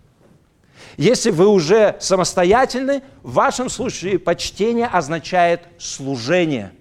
если 0.97 1.31
вы 1.31 1.47
уже 1.47 1.95
самостоятельны, 1.99 3.01
в 3.23 3.33
вашем 3.33 3.69
случае 3.69 4.19
почтение 4.19 4.85
означает 4.85 5.61
служение. 5.79 6.71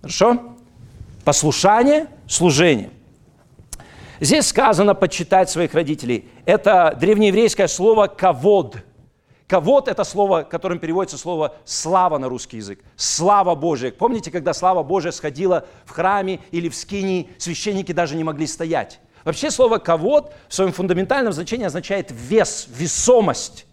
Хорошо? 0.00 0.56
Послушание, 1.24 2.06
служение. 2.26 2.90
Здесь 4.20 4.46
сказано 4.46 4.94
почитать 4.94 5.50
своих 5.50 5.74
родителей. 5.74 6.28
Это 6.46 6.96
древнееврейское 6.98 7.68
слово 7.68 8.06
«кавод». 8.06 8.78
Кавод– 9.48 9.88
это 9.88 10.04
слово, 10.04 10.42
которым 10.42 10.78
переводится 10.78 11.16
слово 11.16 11.56
«слава» 11.64 12.18
на 12.18 12.28
русский 12.28 12.58
язык. 12.58 12.80
Слава 12.96 13.54
Божия. 13.54 13.90
Помните, 13.90 14.30
когда 14.30 14.52
слава 14.52 14.82
Божия 14.82 15.10
сходила 15.10 15.66
в 15.86 15.90
храме 15.92 16.40
или 16.50 16.68
в 16.68 16.76
скинии, 16.76 17.30
священники 17.38 17.92
даже 17.92 18.14
не 18.14 18.24
могли 18.24 18.46
стоять. 18.46 19.00
Вообще 19.24 19.50
слово 19.50 19.78
«ковод» 19.78 20.34
в 20.48 20.54
своем 20.54 20.72
фундаментальном 20.72 21.32
значении 21.32 21.64
означает 21.64 22.10
вес, 22.10 22.68
весомость. 22.68 23.66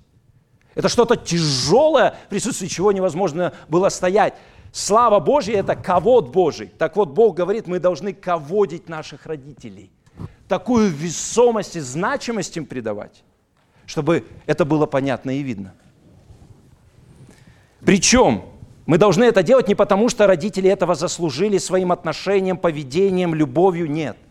Это 0.75 0.87
что-то 0.87 1.17
тяжелое, 1.17 2.15
в 2.25 2.29
присутствии 2.29 2.67
чего 2.67 2.93
невозможно 2.93 3.51
было 3.67 3.89
стоять. 3.89 4.35
Слава 4.71 5.19
Божья– 5.19 5.57
это 5.59 5.75
ковод 5.75 6.29
Божий. 6.29 6.67
Так 6.67 6.95
вот, 6.95 7.09
Бог 7.09 7.35
говорит, 7.35 7.67
мы 7.67 7.79
должны 7.79 8.13
ководить 8.13 8.87
наших 8.87 9.25
родителей. 9.25 9.91
Такую 10.47 10.89
весомость 10.89 11.75
и 11.75 11.81
значимость 11.81 12.55
им 12.55 12.65
придавать, 12.65 13.25
чтобы 13.85 14.25
это 14.45 14.65
было 14.65 14.85
понятно 14.85 15.37
и 15.37 15.43
видно. 15.43 15.73
Причем 17.85 18.43
мы 18.85 18.97
должны 18.97 19.23
это 19.23 19.43
делать 19.43 19.67
не 19.67 19.75
потому, 19.75 20.09
что 20.09 20.27
родители 20.27 20.69
этого 20.69 20.95
заслужили 20.95 21.57
своим 21.57 21.91
отношением, 21.91 22.57
поведением, 22.57 23.35
любовью, 23.35 23.89
нет– 23.89 24.17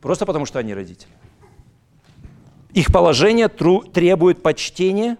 Просто 0.00 0.26
потому, 0.26 0.46
что 0.46 0.58
они 0.58 0.74
родители. 0.74 1.10
Их 2.72 2.92
положение 2.92 3.48
требует 3.48 4.42
почтения, 4.42 5.16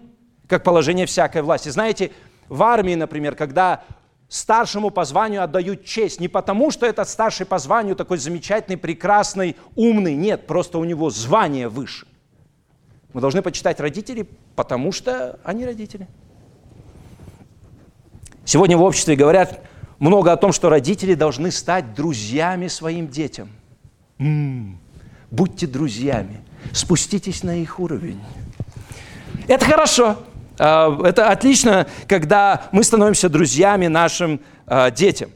как 0.47 0.63
положение 0.63 1.05
всякой 1.05 1.41
власти. 1.41 1.69
Знаете, 1.69 2.11
в 2.49 2.63
армии, 2.63 2.95
например, 2.95 3.35
когда 3.35 3.83
старшему 4.29 4.89
по 4.89 5.03
званию 5.03 5.43
отдают 5.43 5.85
честь, 5.85 6.19
не 6.19 6.27
потому, 6.27 6.71
что 6.71 6.85
этот 6.85 7.09
старший 7.09 7.45
по 7.45 7.59
званию 7.59 7.95
такой 7.95 8.17
замечательный, 8.17 8.77
прекрасный, 8.77 9.57
умный, 9.75 10.15
нет, 10.15 10.47
просто 10.47 10.77
у 10.77 10.85
него 10.85 11.09
звание 11.09 11.67
выше. 11.67 12.07
Мы 13.13 13.21
должны 13.21 13.41
почитать 13.41 13.79
родителей, 13.79 14.27
потому 14.55 14.91
что 14.91 15.39
они 15.43 15.65
родители. 15.65 16.07
Сегодня 18.45 18.77
в 18.77 18.81
обществе 18.81 19.15
говорят 19.15 19.61
много 19.99 20.31
о 20.31 20.37
том, 20.37 20.51
что 20.51 20.69
родители 20.69 21.13
должны 21.13 21.51
стать 21.51 21.93
друзьями 21.93 22.67
своим 22.67 23.07
детям– 23.07 23.49
М-м, 24.21 24.77
будьте 25.31 25.65
друзьями, 25.65 26.41
спуститесь 26.73 27.41
на 27.41 27.59
их 27.59 27.79
уровень. 27.79 28.21
Это 29.47 29.65
хорошо. 29.65 30.17
А, 30.59 30.95
это 31.03 31.29
отлично, 31.29 31.87
когда 32.07 32.69
мы 32.71 32.83
становимся 32.83 33.29
друзьями 33.29 33.87
нашим 33.87 34.39
а, 34.67 34.91
детям. 34.91 35.31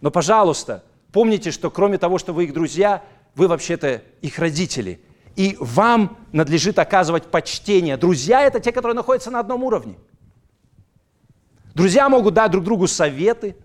Но, 0.00 0.10
пожалуйста, 0.10 0.82
помните, 1.12 1.50
что 1.50 1.70
кроме 1.70 1.98
того, 1.98 2.16
что 2.16 2.32
вы 2.32 2.44
их 2.44 2.54
друзья, 2.54 3.02
вы 3.34 3.46
вообще-то 3.46 4.00
их 4.22 4.38
родители. 4.38 4.98
И 5.36 5.56
вам 5.60 6.18
надлежит 6.32 6.78
оказывать 6.78 7.30
почтение. 7.30 7.96
Друзья– 7.96 8.42
это 8.42 8.60
те, 8.60 8.72
которые 8.72 8.94
находятся 8.94 9.30
на 9.30 9.40
одном 9.40 9.64
уровне. 9.64 9.96
Друзья 11.74 12.08
могут 12.08 12.34
дать 12.34 12.50
друг 12.50 12.64
другу 12.64 12.86
советы, 12.86 13.56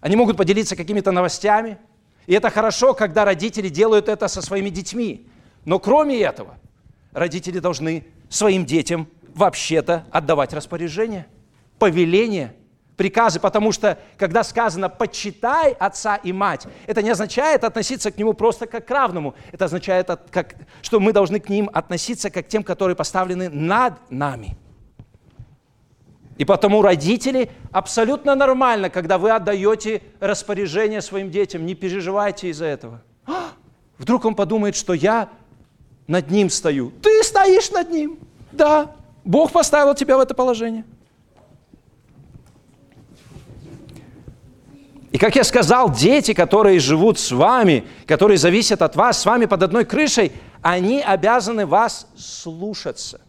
они 0.00 0.16
могут 0.16 0.36
поделиться 0.36 0.76
какими-то 0.76 1.12
новостями– 1.12 1.78
и 2.30 2.32
это 2.32 2.48
хорошо, 2.48 2.94
когда 2.94 3.24
родители 3.24 3.68
делают 3.68 4.08
это 4.08 4.28
со 4.28 4.40
своими 4.40 4.70
детьми. 4.70 5.26
Но 5.64 5.80
кроме 5.80 6.20
этого, 6.20 6.58
родители 7.10 7.58
должны 7.58 8.06
своим 8.28 8.64
детям 8.64 9.08
вообще-то 9.34 10.06
отдавать 10.12 10.52
распоряжения, 10.52 11.26
повеления, 11.80 12.54
приказы, 13.00 13.40
потому 13.40 13.72
что 13.72 13.96
когда 14.18 14.44
сказано 14.44 14.90
«почитай 14.90 15.72
отца 15.72 16.16
и 16.16 16.34
мать», 16.34 16.66
это 16.86 17.00
не 17.00 17.08
означает 17.08 17.64
относиться 17.64 18.10
к 18.10 18.18
нему 18.18 18.34
просто 18.34 18.66
как 18.66 18.86
к 18.86 18.90
равному, 18.90 19.34
это 19.52 19.64
означает, 19.64 20.10
что 20.82 21.00
мы 21.00 21.14
должны 21.14 21.40
к 21.40 21.48
ним 21.48 21.70
относиться 21.72 22.28
как 22.28 22.44
к 22.44 22.48
тем, 22.50 22.62
которые 22.62 22.94
поставлены 22.94 23.48
над 23.48 23.94
нами– 24.10 24.58
и 26.36 26.44
потому 26.46 26.80
родители 26.80 27.50
абсолютно 27.70 28.34
нормально, 28.34 28.88
когда 28.88 29.18
вы 29.18 29.30
отдаете 29.30 30.00
распоряжение 30.20 31.02
своим 31.02 31.30
детям, 31.30 31.66
не 31.66 31.74
переживайте 31.74 32.48
из-за 32.48 32.64
этого. 32.64 33.02
А, 33.26 33.50
вдруг 33.98 34.24
он 34.24 34.34
подумает, 34.34 34.74
что 34.74 34.94
я 34.94 35.28
над 36.06 36.30
ним 36.30 36.48
стою. 36.48 36.92
Ты 37.02 37.22
стоишь 37.24 37.70
над 37.70 37.90
ним. 37.90 38.18
Да, 38.52 38.94
Бог 39.22 39.52
поставил 39.52 39.94
тебя 39.94 40.16
в 40.16 40.20
это 40.20 40.32
положение. 40.32 40.84
И 45.12 45.18
как 45.18 45.34
я 45.34 45.44
сказал, 45.44 45.90
дети, 45.90 46.34
которые 46.34 46.78
живут 46.78 47.18
с 47.18 47.32
вами, 47.32 47.84
которые 48.06 48.38
зависят 48.38 48.80
от 48.80 48.94
вас, 48.94 49.20
с 49.20 49.26
вами 49.26 49.46
под 49.46 49.62
одной 49.62 49.84
крышей, 49.84 50.32
они 50.62 51.00
обязаны 51.00 51.66
вас 51.66 52.06
слушаться. 52.16 53.20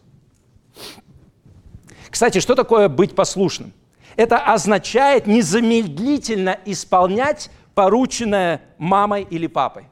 Кстати, 2.08 2.38
что 2.38 2.54
такое 2.54 2.88
быть 2.88 3.14
послушным? 3.14 3.72
Это 4.16 4.38
означает 4.38 5.26
незамедлительно 5.26 6.58
исполнять 6.66 7.50
порученное 7.74 8.60
мамой 8.78 9.26
или 9.28 9.46
папой. 9.46 9.86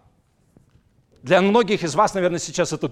Для 1.23 1.41
многих 1.41 1.83
из 1.83 1.95
вас, 1.95 2.15
наверное, 2.15 2.39
сейчас 2.39 2.73
это 2.73 2.91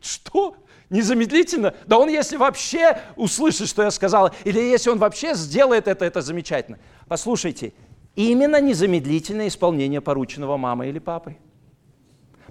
что? 0.00 0.56
Незамедлительно? 0.90 1.74
Да 1.86 1.98
он, 1.98 2.08
если 2.08 2.36
вообще 2.36 2.98
услышит, 3.16 3.68
что 3.68 3.82
я 3.82 3.90
сказал, 3.90 4.32
или 4.44 4.60
если 4.60 4.90
он 4.90 4.98
вообще 4.98 5.34
сделает 5.34 5.88
это, 5.88 6.04
это 6.04 6.20
замечательно. 6.20 6.78
Послушайте, 7.08 7.72
именно 8.16 8.60
незамедлительное 8.60 9.48
исполнение 9.48 10.00
порученного 10.00 10.56
мамой 10.56 10.88
или 10.88 10.98
папой. 10.98 11.38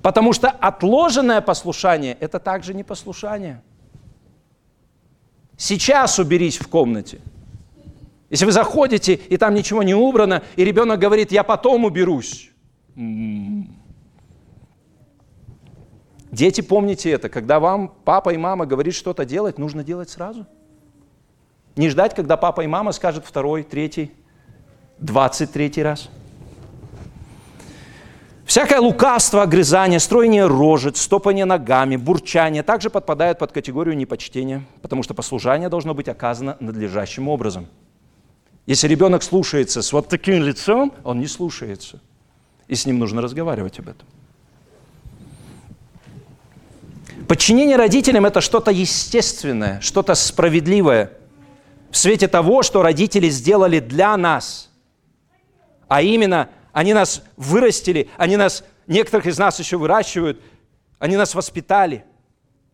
Потому 0.02 0.34
что 0.34 0.50
отложенное 0.50 1.42
послушание– 1.42 2.18
это 2.20 2.40
также 2.40 2.74
непослушание– 2.74 3.62
Сейчас 5.58 6.20
уберись 6.20 6.58
в 6.58 6.68
комнате. 6.68 7.22
Если 8.30 8.46
вы 8.46 8.52
заходите, 8.52 9.14
и 9.14 9.38
там 9.38 9.54
ничего 9.54 9.84
не 9.84 9.94
убрано, 9.94 10.44
и 10.56 10.66
ребенок 10.66 11.00
говорит, 11.00 11.32
я 11.32 11.44
потом 11.44 11.86
уберусь. 11.86 12.52
Дети, 16.32 16.62
помните 16.62 17.12
это, 17.12 17.30
когда 17.30 17.60
вам 17.60 17.94
папа 18.04 18.32
и 18.32 18.38
мама 18.38 18.66
говорят 18.66 18.96
что-то 18.96 19.24
делать, 19.24 19.60
нужно 19.60 19.84
делать 19.84 20.10
сразу. 20.10 20.48
Не 21.76 21.90
ждать, 21.90 22.16
когда 22.16 22.38
папа 22.38 22.62
и 22.62 22.68
мама 22.68 22.92
скажут 22.92 23.26
второй, 23.26 23.64
третий, 23.64 24.12
двадцать 25.04 25.52
третий 25.52 25.84
раз. 25.84 26.10
Всякое 28.46 28.80
лукавство, 28.80 29.42
огрызание, 29.42 30.00
строение 30.00 30.46
рожец, 30.46 31.02
стопание 31.02 31.46
ногами, 31.46 31.96
бурчание 31.96 32.64
также 32.64 32.90
подпадают 32.90 33.40
под 33.40 33.52
категорию 33.52 33.96
непочтения, 33.96 34.64
потому 34.82 35.04
что 35.04 35.14
послушание 35.14 35.70
должно 35.70 35.94
быть 35.94 36.08
оказано 36.08 36.58
надлежащим 36.60 37.28
образом. 37.28 37.68
Если 38.66 38.88
ребенок 38.88 39.24
слушается 39.24 39.82
с 39.82 39.92
вот 39.92 40.08
таким 40.08 40.42
лицом, 40.44 40.94
он 41.04 41.20
не 41.20 41.28
слушается. 41.28 42.00
И 42.68 42.76
с 42.76 42.86
ним 42.86 43.00
нужно 43.00 43.22
разговаривать 43.22 43.80
об 43.80 43.90
этом. 43.90 44.08
Подчинение 47.28 47.76
родителям– 47.76 48.26
это 48.28 48.40
что-то 48.40 48.72
естественное, 48.72 49.80
что-то 49.82 50.16
справедливое 50.16 51.12
в 51.92 51.98
свете 51.98 52.28
того, 52.28 52.64
что 52.64 52.82
родители 52.82 53.30
сделали 53.30 53.80
для 53.80 54.16
нас. 54.18 54.70
А 55.94 56.02
именно, 56.02 56.50
они 56.72 56.92
нас 56.92 57.22
вырастили, 57.38 58.10
они 58.18 58.36
нас, 58.36 58.64
некоторых 58.88 59.28
из 59.28 59.38
нас 59.38 59.60
еще 59.60 59.78
выращивают, 59.78 60.42
они 60.98 61.16
нас 61.18 61.36
воспитали. 61.36 62.04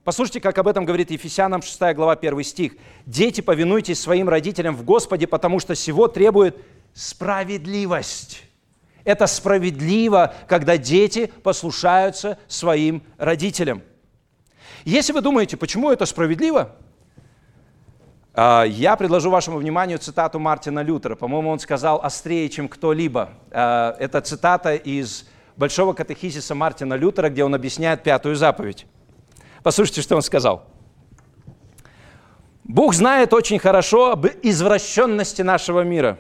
Послушайте, 0.06 0.40
как 0.40 0.58
об 0.58 0.70
этом 0.70 0.86
говорит 0.86 1.12
Ефесянам 1.12 1.62
6 1.62 1.82
глава 1.96 2.14
1 2.14 2.44
стих. 2.44 2.76
«Дети, 3.06 3.42
повинуйтесь 3.42 4.00
своим 4.00 4.30
родителям 4.30 4.74
в 4.74 4.86
Господе, 4.86 5.28
потому 5.28 5.60
что 5.60 5.74
всего 5.74 6.08
требует 6.08 6.64
справедливость». 6.94 8.44
Это 9.04 9.28
справедливо, 9.28 10.34
когда 10.48 10.78
дети 10.78 11.30
послушаются 11.44 12.38
своим 12.48 13.04
родителям. 13.18 13.82
Если 14.86 15.12
вы 15.12 15.20
думаете, 15.20 15.58
почему 15.58 15.92
это 15.92 16.06
справедливо, 16.06 16.78
я 18.66 18.96
предложу 18.96 19.30
вашему 19.30 19.58
вниманию 19.58 19.98
цитату 19.98 20.40
Мартина 20.40 20.82
Лютера. 20.82 21.16
По-моему, 21.16 21.50
он 21.50 21.60
сказал 21.60 22.00
острее, 22.02 22.48
чем 22.50 22.68
кто-либо. 22.68 23.32
А, 23.52 23.96
это 24.00 24.22
цитата 24.22 24.76
из 24.76 25.28
Большого 25.58 25.94
катехизиса 25.94 26.56
Мартина 26.56 26.94
Лютера, 26.94 27.30
где 27.30 27.44
он 27.44 27.54
объясняет 27.54 28.04
пятую 28.04 28.36
заповедь. 28.36 28.86
Послушайте, 29.64 30.02
что 30.02 30.16
он 30.16 30.22
сказал. 30.22 30.64
Бог 32.64 32.94
знает 32.94 33.34
очень 33.34 33.60
хорошо 33.60 34.12
об 34.12 34.28
извращенности 34.44 35.42
нашего 35.42 35.82
мира. 35.82 36.20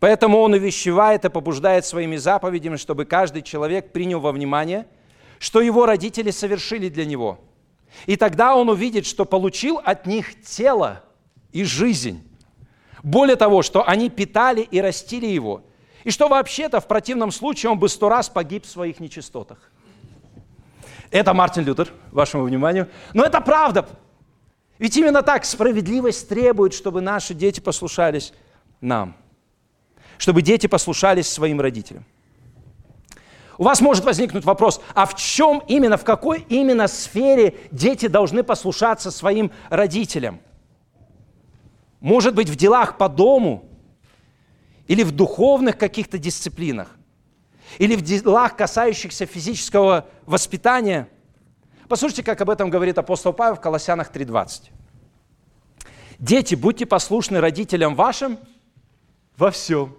Поэтому 0.00 0.38
Он 0.40 0.54
увещевает 0.54 1.24
и 1.24 1.28
побуждает 1.28 1.86
своими 1.86 2.16
заповедями, 2.16 2.76
чтобы 2.76 3.04
каждый 3.04 3.42
человек 3.42 3.92
принял 3.92 4.18
во 4.18 4.32
внимание, 4.32 4.86
что 5.38 5.60
его 5.60 5.86
родители 5.86 6.30
совершили 6.30 6.88
для 6.88 7.04
него– 7.04 7.38
и 8.06 8.16
тогда 8.16 8.56
он 8.56 8.68
увидит, 8.68 9.06
что 9.06 9.24
получил 9.24 9.80
от 9.82 10.06
них 10.06 10.42
тело 10.42 11.02
и 11.52 11.64
жизнь. 11.64 12.26
Более 13.02 13.36
того, 13.36 13.62
что 13.62 13.86
они 13.86 14.10
питали 14.10 14.62
и 14.62 14.80
растили 14.80 15.26
его. 15.26 15.62
И 16.04 16.10
что 16.10 16.28
вообще-то 16.28 16.80
в 16.80 16.88
противном 16.88 17.30
случае 17.30 17.70
он 17.70 17.78
бы 17.78 17.88
сто 17.88 18.08
раз 18.08 18.28
погиб 18.28 18.64
в 18.64 18.68
своих 18.68 19.00
нечистотах. 19.00 19.70
Это 21.10 21.34
Мартин 21.34 21.64
Лютер, 21.64 21.92
вашему 22.10 22.44
вниманию. 22.44 22.88
Но 23.12 23.24
это 23.24 23.40
правда. 23.40 23.86
Ведь 24.78 24.96
именно 24.96 25.22
так 25.22 25.44
справедливость 25.44 26.28
требует, 26.28 26.74
чтобы 26.74 27.00
наши 27.00 27.34
дети 27.34 27.60
послушались 27.60 28.32
нам. 28.80 29.16
Чтобы 30.18 30.42
дети 30.42 30.66
послушались 30.66 31.28
своим 31.28 31.60
родителям. 31.60 32.04
У 33.58 33.64
вас 33.64 33.80
может 33.80 34.04
возникнуть 34.04 34.44
вопрос, 34.44 34.80
а 34.94 35.06
в 35.06 35.14
чем 35.14 35.62
именно, 35.68 35.96
в 35.96 36.04
какой 36.04 36.44
именно 36.48 36.88
сфере 36.88 37.56
дети 37.70 38.08
должны 38.08 38.42
послушаться 38.42 39.10
своим 39.10 39.52
родителям? 39.68 40.40
Может 42.02 42.34
быть, 42.34 42.50
в 42.50 42.56
делах 42.56 42.98
по 42.98 43.08
дому? 43.08 43.64
Или 44.88 45.04
в 45.04 45.12
духовных 45.12 45.78
каких-то 45.78 46.18
дисциплинах? 46.18 46.90
Или 47.78 47.94
в 47.94 48.02
делах, 48.02 48.56
касающихся 48.56 49.24
физического 49.24 50.08
воспитания? 50.26 51.08
Послушайте, 51.88 52.24
как 52.24 52.40
об 52.40 52.50
этом 52.50 52.70
говорит 52.70 52.98
апостол 52.98 53.32
Павел 53.32 53.54
в 53.54 53.60
Колоссянах 53.60 54.10
3.20. 54.10 54.70
Дети, 56.18 56.56
будьте 56.56 56.86
послушны 56.86 57.40
родителям 57.40 57.94
вашим 57.94 58.36
во 59.36 59.52
всем. 59.52 59.96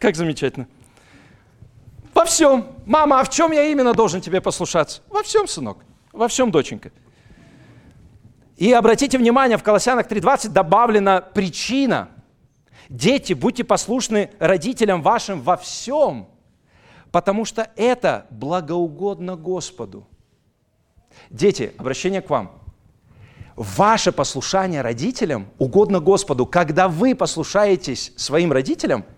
Как 0.00 0.16
замечательно. 0.16 0.66
Во 2.12 2.24
всем. 2.24 2.66
Мама, 2.86 3.20
а 3.20 3.24
в 3.24 3.30
чем 3.30 3.52
я 3.52 3.66
именно 3.66 3.94
должен 3.94 4.20
тебе 4.20 4.40
послушаться? 4.40 5.00
Во 5.08 5.22
всем, 5.22 5.46
сынок. 5.46 5.78
Во 6.12 6.26
всем, 6.26 6.50
доченька. 6.50 6.90
И 8.62 8.72
обратите 8.72 9.18
внимание, 9.18 9.58
в 9.58 9.64
Колоссянах 9.64 10.06
3.20 10.06 10.50
добавлена 10.50 11.20
причина. 11.20 12.10
Дети, 12.88 13.32
будьте 13.32 13.64
послушны 13.64 14.30
родителям 14.38 15.02
вашим 15.02 15.42
во 15.42 15.56
всем, 15.56 16.28
потому 17.10 17.44
что 17.44 17.68
это 17.74 18.24
благоугодно 18.30 19.34
Господу. 19.34 20.06
Дети, 21.28 21.72
обращение 21.76 22.22
к 22.22 22.30
вам. 22.30 22.52
Ваше 23.56 24.12
послушание 24.12 24.80
родителям 24.80 25.48
угодно 25.58 25.98
Господу. 25.98 26.46
Когда 26.46 26.86
вы 26.86 27.16
послушаетесь 27.16 28.12
своим 28.16 28.52
родителям– 28.52 29.04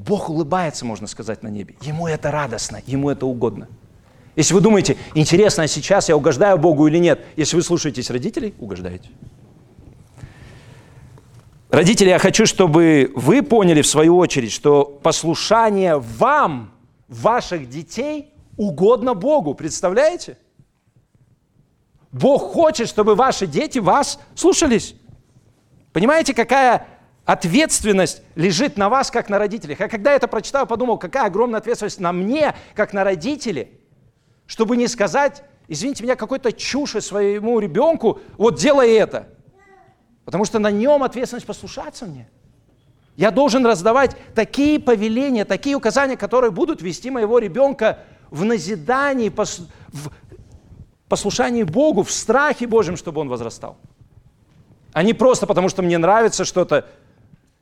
Бог 0.00 0.30
улыбается, 0.30 0.86
можно 0.86 1.06
сказать, 1.06 1.42
на 1.42 1.48
небе. 1.48 1.76
Ему 1.82 2.08
это 2.08 2.30
радостно, 2.30 2.80
ему 2.86 3.10
это 3.10 3.26
угодно. 3.26 3.68
Если 4.36 4.54
вы 4.54 4.60
думаете, 4.60 4.96
интересно, 5.14 5.64
а 5.64 5.68
сейчас 5.68 6.08
я 6.08 6.16
угождаю 6.16 6.58
Богу 6.58 6.86
или 6.86 6.98
нет, 6.98 7.20
если 7.36 7.56
вы 7.56 7.62
слушаетесь 7.62 8.10
родителей, 8.10 8.54
угождаете. 8.58 9.08
Родители, 11.68 12.08
я 12.08 12.18
хочу, 12.18 12.46
чтобы 12.46 13.12
вы 13.14 13.42
поняли 13.42 13.82
в 13.82 13.86
свою 13.86 14.16
очередь, 14.16 14.52
что 14.52 14.84
послушание 14.84 15.98
вам, 15.98 16.72
ваших 17.08 17.68
детей, 17.68 18.32
угодно 18.56 19.14
Богу. 19.14 19.54
Представляете? 19.54 20.36
Бог 22.12 22.52
хочет, 22.52 22.88
чтобы 22.88 23.14
ваши 23.14 23.46
дети 23.46 23.78
вас 23.78 24.18
слушались. 24.34 24.94
Понимаете, 25.92 26.34
какая 26.34 26.86
Ответственность 27.30 28.22
лежит 28.34 28.76
на 28.76 28.88
вас, 28.88 29.10
как 29.10 29.28
на 29.28 29.38
родителях. 29.38 29.80
А 29.80 29.88
когда 29.88 30.10
я 30.10 30.16
это 30.16 30.26
прочитал, 30.26 30.66
подумал, 30.66 30.98
какая 30.98 31.26
огромная 31.26 31.60
ответственность 31.60 32.00
на 32.00 32.12
мне, 32.12 32.56
как 32.74 32.92
на 32.92 33.04
родителе, 33.04 33.70
чтобы 34.50 34.76
не 34.76 34.88
сказать, 34.88 35.44
извините 35.68 36.02
меня, 36.02 36.16
какой-то 36.16 36.50
чушь 36.50 36.96
своему 37.04 37.60
ребенку, 37.60 38.18
вот 38.36 38.58
делай 38.58 38.94
это. 38.94 39.28
Потому 40.24 40.44
что 40.44 40.58
на 40.58 40.72
нем 40.72 41.04
ответственность 41.04 41.46
послушаться 41.46 42.04
мне. 42.04 42.28
Я 43.14 43.30
должен 43.30 43.64
раздавать 43.64 44.16
такие 44.34 44.80
повеления, 44.80 45.44
такие 45.44 45.76
указания, 45.76 46.16
которые 46.16 46.50
будут 46.50 46.82
вести 46.82 47.10
моего 47.10 47.38
ребенка 47.38 48.00
в 48.28 48.42
назидании, 48.42 49.28
в 49.28 50.10
послушании 51.08 51.62
Богу, 51.62 52.02
в 52.02 52.10
страхе 52.10 52.66
Божьем, 52.66 52.96
чтобы 52.96 53.20
он 53.20 53.28
возрастал. 53.28 53.78
А 54.92 55.04
не 55.04 55.12
просто 55.14 55.46
потому, 55.46 55.68
что 55.68 55.82
мне 55.82 55.96
нравится 55.96 56.44
что-то, 56.44 56.88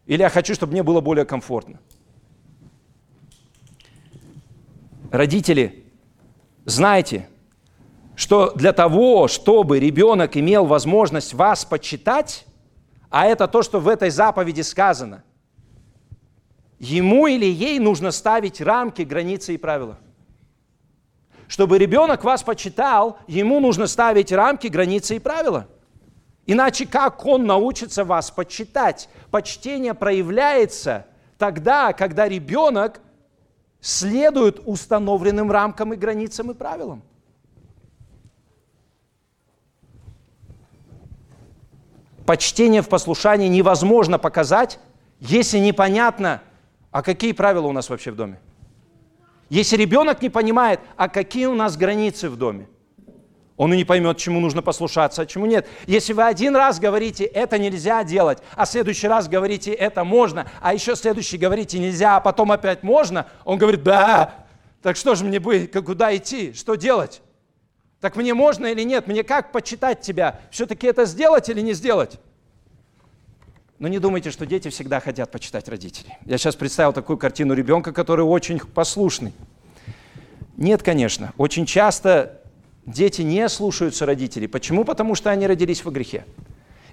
или 0.06 0.22
я 0.22 0.30
хочу, 0.30 0.54
чтобы 0.54 0.72
мне 0.72 0.82
было 0.82 1.02
более 1.02 1.26
комфортно. 1.26 1.80
Родители, 5.10 5.84
знайте, 6.68 7.28
что 8.14 8.52
для 8.54 8.72
того, 8.72 9.28
чтобы 9.28 9.80
ребенок 9.80 10.36
имел 10.36 10.66
возможность 10.66 11.34
вас 11.34 11.64
почитать, 11.64 12.46
а 13.10 13.26
это 13.26 13.48
то, 13.48 13.62
что 13.62 13.80
в 13.80 13.88
этой 13.88 14.10
заповеди 14.10 14.60
сказано, 14.60 15.24
ему 16.78 17.26
или 17.26 17.46
ей 17.46 17.78
нужно 17.78 18.10
ставить 18.10 18.60
рамки, 18.60 19.02
границы 19.02 19.54
и 19.54 19.58
правила. 19.58 19.98
Чтобы 21.48 21.78
ребенок 21.78 22.24
вас 22.24 22.42
почитал, 22.42 23.18
ему 23.26 23.58
нужно 23.60 23.86
ставить 23.86 24.32
рамки, 24.32 24.66
границы 24.66 25.16
и 25.16 25.18
правила– 25.18 25.66
Иначе 26.48 26.86
как 26.86 27.26
он 27.26 27.44
научится 27.44 28.04
вас 28.04 28.30
почитать? 28.30 29.10
Почтение 29.30 29.92
проявляется 29.92 31.04
тогда, 31.36 31.92
когда 31.92 32.26
ребенок 32.26 33.02
следует 33.80 34.60
установленным 34.64 35.50
рамкам 35.50 35.92
и 35.92 35.96
границам 35.96 36.50
и 36.50 36.54
правилам. 36.54 37.02
Почтение 42.26 42.82
в 42.82 42.88
послушании 42.88 43.48
невозможно 43.48 44.18
показать, 44.18 44.78
если 45.20 45.58
непонятно, 45.58 46.42
а 46.90 47.02
какие 47.02 47.32
правила 47.32 47.66
у 47.66 47.72
нас 47.72 47.88
вообще 47.88 48.10
в 48.10 48.16
доме. 48.16 48.38
Если 49.48 49.76
ребенок 49.76 50.20
не 50.20 50.28
понимает, 50.28 50.80
а 50.96 51.08
какие 51.08 51.46
у 51.46 51.54
нас 51.54 51.76
границы 51.76 52.28
в 52.28 52.36
доме– 52.36 52.68
Он 53.58 53.74
и 53.74 53.76
не 53.76 53.84
поймет, 53.84 54.16
чему 54.16 54.38
нужно 54.38 54.62
послушаться, 54.62 55.22
а 55.22 55.26
чему 55.26 55.44
нет. 55.44 55.66
Если 55.86 56.12
вы 56.12 56.22
один 56.22 56.54
раз 56.54 56.78
говорите, 56.78 57.24
это 57.24 57.58
нельзя 57.58 58.04
делать, 58.04 58.38
а 58.54 58.64
следующий 58.64 59.08
раз 59.08 59.28
говорите, 59.28 59.72
это 59.72 60.04
можно, 60.04 60.46
а 60.62 60.72
еще 60.72 60.94
следующий 60.94 61.38
говорите, 61.38 61.80
нельзя, 61.80 62.16
а 62.16 62.20
потом 62.20 62.52
опять 62.52 62.84
можно, 62.84 63.26
он 63.44 63.58
говорит, 63.58 63.82
да, 63.82 64.46
так 64.80 64.96
что 64.96 65.16
же 65.16 65.24
мне 65.24 65.40
быть, 65.40 65.72
куда 65.72 66.16
идти, 66.16 66.52
что 66.52 66.76
делать? 66.76 67.20
Так 68.00 68.14
мне 68.14 68.32
можно 68.32 68.66
или 68.66 68.84
нет? 68.84 69.08
Мне 69.08 69.24
как 69.24 69.50
почитать 69.50 70.02
тебя? 70.02 70.40
Все-таки 70.52 70.86
это 70.86 71.04
сделать 71.04 71.48
или 71.48 71.60
не 71.60 71.72
сделать? 71.72 72.20
Но 73.80 73.88
не 73.88 73.98
думайте, 73.98 74.30
что 74.30 74.46
дети 74.46 74.68
всегда 74.68 75.00
хотят 75.00 75.32
почитать 75.32 75.68
родителей. 75.68 76.16
Я 76.24 76.38
сейчас 76.38 76.54
представил 76.54 76.92
такую 76.92 77.18
картину 77.18 77.54
ребенка, 77.54 77.92
который 77.92 78.24
очень 78.24 78.60
послушный. 78.60 79.32
Нет, 80.56 80.84
конечно. 80.84 81.32
Очень 81.38 81.66
часто 81.66 82.40
Дети 82.88 83.20
не 83.20 83.46
слушаются 83.50 84.06
родителей. 84.06 84.48
Почему? 84.48 84.82
Потому 84.82 85.14
что 85.14 85.28
они 85.30 85.46
родились 85.46 85.84
во 85.84 85.90
грехе. 85.90 86.24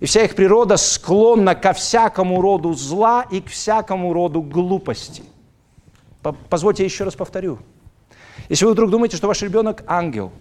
И 0.02 0.06
вся 0.06 0.24
их 0.24 0.36
природа 0.36 0.76
склонна 0.76 1.56
ко 1.56 1.72
всякому 1.72 2.42
роду 2.42 2.74
зла 2.74 3.26
и 3.32 3.40
к 3.40 3.48
всякому 3.48 4.12
роду 4.12 4.42
глупости. 4.42 5.24
Позвольте 6.50 6.84
я 6.84 6.88
еще 6.88 7.06
раз 7.06 7.16
повторю. 7.16 7.60
Если 8.50 8.66
вы 8.66 8.74
вдруг 8.74 8.90
думаете, 8.90 9.16
что 9.16 9.28
ваш 9.28 9.42
ребенок 9.42 9.84
ангел, 9.88 10.34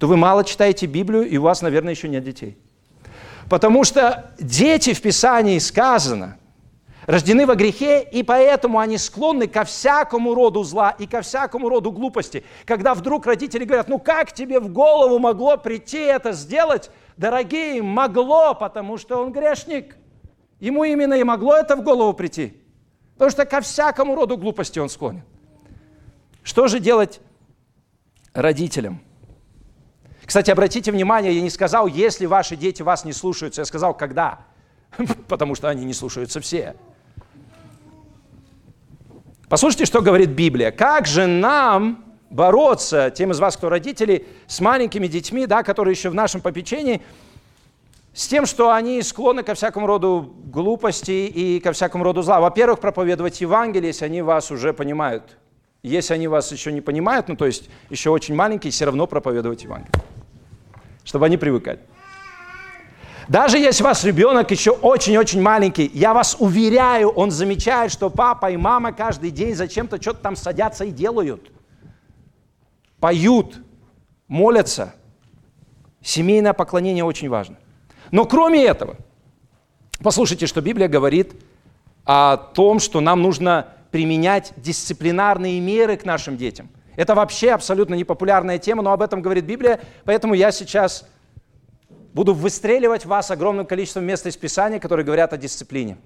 то 0.00 0.08
вы 0.08 0.16
мало 0.16 0.42
читаете 0.42 0.86
Библию, 0.86 1.22
и 1.22 1.36
у 1.36 1.42
вас, 1.42 1.62
наверное, 1.62 1.92
еще 1.92 2.08
нет 2.08 2.24
детей. 2.24 2.58
Потому 3.48 3.84
что 3.84 4.32
дети 4.40 4.92
в 4.92 5.00
Писании 5.00 5.58
сказано– 5.60 6.36
рождены 7.06 7.46
во 7.46 7.54
грехе, 7.54 8.02
и 8.02 8.22
поэтому 8.22 8.78
они 8.78 8.98
склонны 8.98 9.46
ко 9.46 9.64
всякому 9.64 10.34
роду 10.34 10.62
зла 10.62 10.90
и 10.90 11.06
ко 11.06 11.22
всякому 11.22 11.68
роду 11.68 11.92
глупости. 11.92 12.44
Когда 12.64 12.94
вдруг 12.94 13.26
родители 13.26 13.64
говорят, 13.64 13.88
ну 13.88 13.98
как 13.98 14.32
тебе 14.32 14.60
в 14.60 14.68
голову 14.68 15.18
могло 15.18 15.56
прийти 15.56 15.98
это 15.98 16.32
сделать? 16.32 16.90
Дорогие, 17.16 17.82
могло, 17.82 18.54
потому 18.54 18.96
что 18.98 19.22
он 19.22 19.32
грешник. 19.32 19.96
Ему 20.60 20.84
именно 20.84 21.14
и 21.14 21.24
могло 21.24 21.56
это 21.56 21.76
в 21.76 21.82
голову 21.82 22.12
прийти. 22.12 22.60
Потому 23.14 23.30
что 23.30 23.44
ко 23.44 23.60
всякому 23.60 24.14
роду 24.14 24.36
глупости 24.36 24.78
он 24.78 24.88
склонен. 24.88 25.22
Что 26.42 26.68
же 26.68 26.80
делать 26.80 27.20
родителям? 28.32 29.00
Кстати, 30.24 30.50
обратите 30.50 30.90
внимание, 30.90 31.32
я 31.34 31.42
не 31.42 31.50
сказал, 31.50 31.86
если 31.86 32.26
ваши 32.26 32.56
дети 32.56 32.82
вас 32.82 33.04
не 33.04 33.12
слушаются, 33.12 33.60
я 33.60 33.64
сказал, 33.66 33.94
когда. 33.94 34.40
Потому 35.28 35.54
что 35.54 35.68
они 35.68 35.84
не 35.84 35.92
слушаются 35.92 36.40
все. 36.40 36.76
Послушайте, 39.54 39.84
что 39.84 40.02
говорит 40.02 40.30
Библия. 40.30 40.72
Как 40.72 41.06
же 41.06 41.28
нам 41.28 42.04
бороться, 42.28 43.12
тем 43.14 43.30
из 43.30 43.38
вас, 43.38 43.56
кто 43.56 43.68
родители, 43.68 44.26
с 44.48 44.58
маленькими 44.58 45.06
детьми, 45.06 45.46
да, 45.46 45.62
которые 45.62 45.92
еще 45.92 46.10
в 46.10 46.14
нашем 46.16 46.40
попечении, 46.40 47.00
с 48.12 48.26
тем, 48.26 48.46
что 48.46 48.72
они 48.72 49.00
склонны 49.02 49.44
ко 49.44 49.54
всякому 49.54 49.86
роду 49.86 50.34
глупости 50.46 51.12
и 51.12 51.60
ко 51.60 51.70
всякому 51.70 52.02
роду 52.02 52.22
зла. 52.22 52.40
Во-первых, 52.40 52.80
проповедовать 52.80 53.40
Евангелие, 53.40 53.90
если 53.90 54.06
они 54.06 54.22
вас 54.22 54.50
уже 54.50 54.72
понимают. 54.72 55.36
Если 55.84 56.14
они 56.14 56.26
вас 56.26 56.50
еще 56.50 56.72
не 56.72 56.80
понимают, 56.80 57.28
ну 57.28 57.36
то 57.36 57.46
есть 57.46 57.70
еще 57.90 58.10
очень 58.10 58.34
маленькие, 58.34 58.72
все 58.72 58.86
равно 58.86 59.06
проповедовать 59.06 59.62
Евангелие, 59.62 60.02
чтобы 61.04 61.26
они 61.26 61.36
привыкали. 61.36 61.78
Даже 63.28 63.58
если 63.58 63.82
у 63.82 63.86
вас 63.86 64.04
ребенок 64.04 64.50
еще 64.50 64.70
очень-очень 64.70 65.40
маленький, 65.40 65.90
я 65.94 66.12
вас 66.12 66.36
уверяю, 66.38 67.08
он 67.08 67.30
замечает, 67.30 67.90
что 67.90 68.10
папа 68.10 68.50
и 68.50 68.56
мама 68.56 68.92
каждый 68.92 69.30
день 69.30 69.54
зачем-то 69.54 70.00
что-то 70.00 70.20
там 70.20 70.36
садятся 70.36 70.84
и 70.84 70.90
делают. 70.90 71.50
Поют, 73.00 73.60
молятся. 74.28 74.94
Семейное 76.02 76.52
поклонение 76.52 77.04
очень 77.04 77.28
важно. 77.28 77.56
Но 78.10 78.26
кроме 78.26 78.64
этого, 78.64 78.96
послушайте, 80.02 80.46
что 80.46 80.60
Библия 80.60 80.88
говорит 80.88 81.34
о 82.04 82.36
том, 82.36 82.78
что 82.78 83.00
нам 83.00 83.22
нужно 83.22 83.68
применять 83.90 84.52
дисциплинарные 84.56 85.60
меры 85.60 85.96
к 85.96 86.04
нашим 86.04 86.36
детям. 86.36 86.68
Это 86.96 87.14
вообще 87.14 87.52
абсолютно 87.52 87.94
непопулярная 87.94 88.58
тема, 88.58 88.82
но 88.82 88.92
об 88.92 89.02
этом 89.02 89.22
говорит 89.22 89.44
Библия, 89.44 89.80
поэтому 90.04 90.34
я 90.34 90.52
сейчас 90.52 91.08
буду 92.14 92.32
выстреливать 92.32 93.04
вас 93.04 93.30
огромным 93.30 93.66
количеством 93.66 94.04
мест 94.04 94.24
из 94.26 94.36
Писания, 94.36 94.78
которые 94.78 95.04
говорят 95.04 95.32
о 95.32 95.36
дисциплине. 95.36 95.98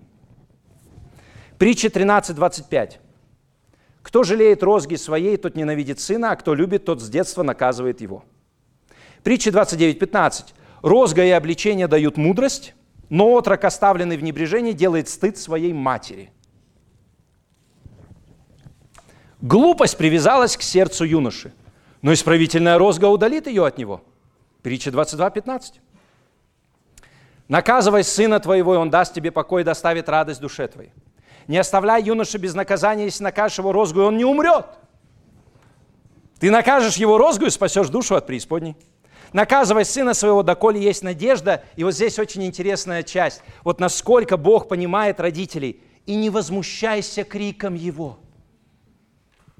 Притча 1.59 1.89
13.25. 1.89 2.95
Кто 4.03 4.23
жалеет 4.23 4.63
розги 4.63 4.97
своей, 4.97 5.37
тот 5.37 5.55
ненавидит 5.55 6.01
сына, 6.01 6.33
а 6.33 6.37
кто 6.37 6.55
любит, 6.55 6.87
тот 6.87 7.03
с 7.03 7.09
детства 7.09 7.43
наказывает 7.43 8.01
его. 8.01 8.25
Притча 9.23 9.51
29.15. 9.51 10.55
Розга 10.81 11.25
и 11.25 11.31
обличение 11.31 11.89
дают 11.89 12.17
мудрость, 12.17 12.75
но 13.11 13.33
отрок, 13.33 13.65
оставленный 13.65 14.17
в 14.17 14.23
небрежении, 14.23 14.73
делает 14.73 15.09
стыд 15.09 15.37
своей 15.37 15.73
матери. 15.73 16.31
Глупость 19.41 19.99
привязалась 19.99 20.57
к 20.57 20.63
сердцу 20.63 21.05
юноши, 21.05 21.53
но 22.01 22.13
исправительная 22.13 22.79
розга 22.79 23.07
удалит 23.07 23.47
ее 23.47 23.67
от 23.67 23.77
него. 23.77 24.03
Притча 24.63 24.91
22.15. 24.91 25.75
Наказывай 27.49 28.05
сына 28.05 28.41
твоего, 28.41 28.75
и 28.75 28.79
он 28.79 28.91
даст 28.91 29.15
тебе 29.15 29.31
покой 29.31 29.63
и 29.63 29.65
доставит 29.65 30.09
радость 30.09 30.41
душе 30.41 30.69
твоей. 30.69 30.93
Не 31.47 31.57
оставляй 31.57 32.03
юноша 32.03 32.39
без 32.39 32.55
наказания, 32.55 33.05
если 33.05 33.25
накажешь 33.25 33.59
его 33.59 33.73
розгу, 33.73 34.01
и 34.01 34.05
он 34.05 34.19
не 34.19 34.25
умрет. 34.25 34.67
Ты 36.39 36.51
накажешь 36.51 36.97
его 36.97 37.17
розгу 37.17 37.47
и 37.47 37.51
спасешь 37.51 37.89
душу 37.89 38.15
от 38.15 38.27
преисподней. 38.27 38.77
Наказывай 39.33 39.85
сына 39.85 40.15
своего, 40.15 40.43
доколе 40.43 40.81
есть 40.81 41.03
надежда. 41.03 41.65
И 41.77 41.85
вот 41.85 41.95
здесь 41.95 42.19
очень 42.19 42.45
интересная 42.45 43.03
часть. 43.03 43.43
Вот 43.65 43.81
насколько 43.81 44.37
Бог 44.37 44.69
понимает 44.69 45.21
родителей. 45.21 45.83
И 46.07 46.15
не 46.15 46.31
возмущайся 46.31 47.25
криком 47.25 47.75
его. 47.75 48.19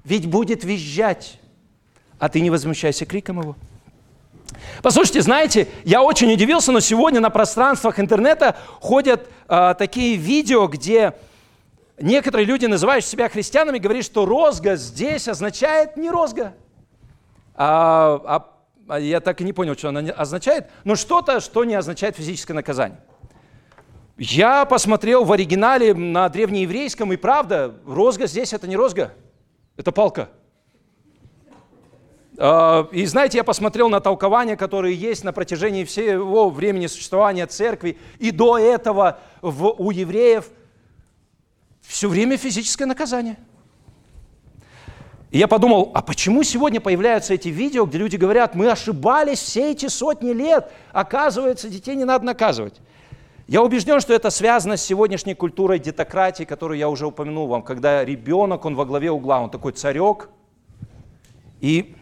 Ведь 0.03 0.27
будет 0.27 0.63
визжать. 0.63 1.39
А 2.17 2.29
ты 2.29 2.39
не 2.39 2.49
возмущайся 2.49 3.05
криком 3.05 3.41
его. 3.41 3.55
Послушайте, 4.81 5.21
знаете, 5.21 5.67
я 5.83 6.01
очень 6.01 6.31
удивился, 6.31 6.71
но 6.71 6.79
сегодня 6.79 7.19
на 7.19 7.29
пространствах 7.29 7.99
интернета 7.99 8.55
ходят 8.79 9.27
э, 9.47 9.75
такие 9.77 10.15
видео, 10.15 10.67
где 10.67 11.13
некоторые 11.99 12.45
люди, 12.45 12.65
называющие 12.65 13.09
себя 13.09 13.29
христианами, 13.29 13.77
говорят, 13.77 14.05
что 14.05 14.25
розга 14.25 14.75
здесь 14.75 15.27
означает 15.27 15.97
не 15.97 16.09
розга. 16.09 16.53
А, 17.55 18.21
а, 18.25 18.49
а 18.87 18.99
я 18.99 19.19
так 19.19 19.41
и 19.41 19.43
не 19.43 19.53
понял, 19.53 19.75
что 19.77 19.89
она 19.89 19.99
означает, 20.11 20.67
но 20.83 20.95
что-то, 20.95 21.39
что 21.39 21.63
не 21.65 21.75
означает 21.75 22.15
физическое 22.15 22.53
наказание. 22.53 22.99
Я 24.17 24.65
посмотрел 24.65 25.23
в 25.23 25.31
оригинале 25.31 25.93
на 25.93 26.27
древнееврейском, 26.27 27.13
и 27.13 27.17
правда, 27.17 27.75
розга 27.85 28.27
здесь 28.27 28.51
это 28.53 28.67
не 28.67 28.75
розга, 28.75 29.13
это 29.77 29.91
палка. 29.91 30.29
А, 32.41 32.87
и 32.93 33.05
знаете, 33.05 33.37
я 33.37 33.43
посмотрел 33.43 33.89
на 33.89 33.99
толкования, 33.99 34.55
которые 34.55 34.95
есть 34.95 35.25
на 35.25 35.33
протяжении 35.33 35.83
всего 35.83 36.49
времени 36.49 36.87
существования 36.87 37.45
церкви, 37.47 37.97
и 38.17 38.31
до 38.31 38.57
этого 38.57 39.19
в, 39.41 39.75
у 39.77 39.91
евреев 39.91 40.45
все 41.81 42.07
время 42.07 42.37
физическое 42.37 42.85
наказание. 42.85 43.35
И 45.31 45.37
я 45.37 45.49
подумал, 45.49 45.91
а 45.93 46.01
почему 46.01 46.43
сегодня 46.43 46.79
появляются 46.79 47.33
эти 47.33 47.49
видео, 47.49 47.85
где 47.85 47.97
люди 47.97 48.15
говорят, 48.15 48.55
мы 48.55 48.71
ошибались 48.71 49.39
все 49.39 49.71
эти 49.71 49.87
сотни 49.87 50.31
лет, 50.31 50.71
оказывается, 50.93 51.67
детей 51.67 51.95
не 51.95 52.05
надо 52.05 52.23
наказывать. 52.23 52.79
Я 53.47 53.61
убежден, 53.61 53.99
что 53.99 54.13
это 54.13 54.29
связано 54.29 54.77
с 54.77 54.81
сегодняшней 54.81 55.33
культурой 55.35 55.77
детократии, 55.77 56.45
которую 56.45 56.77
я 56.77 56.87
уже 56.87 57.05
упомянул 57.05 57.47
вам, 57.47 57.63
когда 57.63 58.05
ребенок, 58.05 58.63
он 58.63 58.75
во 58.75 58.85
главе 58.85 59.11
угла, 59.11 59.41
он 59.41 59.49
такой 59.49 59.73
царек, 59.73 60.29
и 61.59 61.95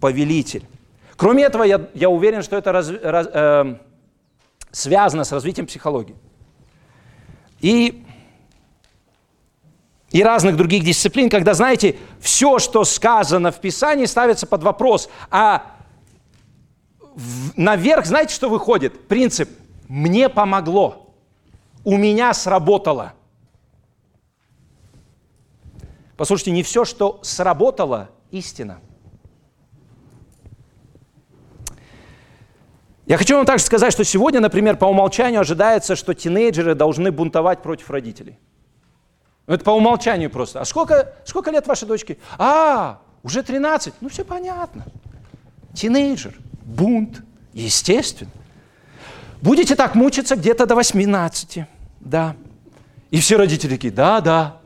повелитель. 0.00 0.66
Кроме 1.16 1.44
этого, 1.44 1.64
я, 1.64 1.88
я 1.94 2.08
уверен, 2.08 2.42
что 2.42 2.56
это 2.56 2.72
раз, 2.72 2.88
раз, 2.88 3.28
э, 3.30 3.76
связано 4.70 5.24
с 5.24 5.32
развитием 5.32 5.66
психологии. 5.66 6.16
И, 7.60 8.06
и 10.10 10.22
разных 10.22 10.56
других 10.56 10.82
дисциплин, 10.82 11.28
когда, 11.28 11.52
знаете, 11.52 11.98
все, 12.20 12.58
что 12.58 12.84
сказано 12.84 13.52
в 13.52 13.60
Писании, 13.60 14.06
ставится 14.06 14.46
под 14.46 14.62
вопрос. 14.62 15.10
А 15.30 15.76
в, 17.14 17.52
наверх, 17.58 18.06
знаете, 18.06 18.34
что 18.34 18.48
выходит? 18.48 19.06
Принцип 19.06 19.50
«мне 19.88 20.30
помогло», 20.30 21.14
«у 21.84 21.98
меня 21.98 22.32
сработало». 22.32 23.12
Послушайте, 26.16 26.52
не 26.52 26.62
все, 26.62 26.86
что 26.86 27.18
сработало, 27.22 28.08
истина– 28.30 28.80
Я 33.10 33.18
хочу 33.18 33.34
вам 33.34 33.44
также 33.44 33.64
сказать, 33.64 33.92
что 33.92 34.04
сегодня, 34.04 34.38
например, 34.38 34.76
по 34.76 34.84
умолчанию 34.84 35.40
ожидается, 35.40 35.96
что 35.96 36.14
тинейджеры 36.14 36.76
должны 36.76 37.10
бунтовать 37.10 37.60
против 37.60 37.90
родителей. 37.90 38.38
Ну, 39.48 39.54
это 39.54 39.64
по 39.64 39.70
умолчанию 39.70 40.30
просто. 40.30 40.60
А 40.60 40.64
сколько, 40.64 41.12
сколько 41.24 41.50
лет 41.50 41.66
вашей 41.66 41.88
дочке? 41.88 42.18
А, 42.38 43.00
уже 43.24 43.42
13. 43.42 43.94
Ну, 44.00 44.08
все 44.10 44.24
понятно. 44.24 44.84
Тинейджер. 45.74 46.34
бунт, 46.62 47.24
естественно. 47.52 48.30
Будете 49.42 49.74
так 49.74 49.96
мучиться 49.96 50.36
где-то 50.36 50.66
до 50.66 50.76
18, 50.76 51.64
да. 51.98 52.36
И 53.10 53.18
все 53.18 53.36
родители 53.36 53.70
такие, 53.70 53.92
да, 53.92 54.20
да, 54.20 54.58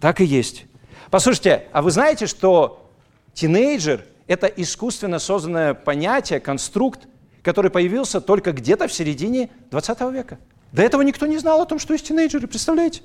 так 0.00 0.20
и 0.20 0.24
есть. 0.24 0.64
Послушайте, 1.08 1.68
а 1.70 1.82
вы 1.82 1.92
знаете, 1.92 2.26
что 2.26 2.90
тинейджер– 3.32 4.04
это 4.26 4.48
искусственно 4.48 5.20
созданное 5.20 5.72
понятие, 5.74 6.40
конструкт, 6.40 7.06
который 7.46 7.70
появился 7.70 8.20
только 8.20 8.50
где-то 8.50 8.88
в 8.88 8.92
середине 8.92 9.50
20 9.70 10.00
века. 10.12 10.38
До 10.72 10.82
этого 10.82 11.02
никто 11.02 11.26
не 11.26 11.38
знал 11.38 11.60
о 11.60 11.64
том, 11.64 11.78
что 11.78 11.92
есть 11.92 12.08
тинейджеры, 12.08 12.48
представляете? 12.48 13.02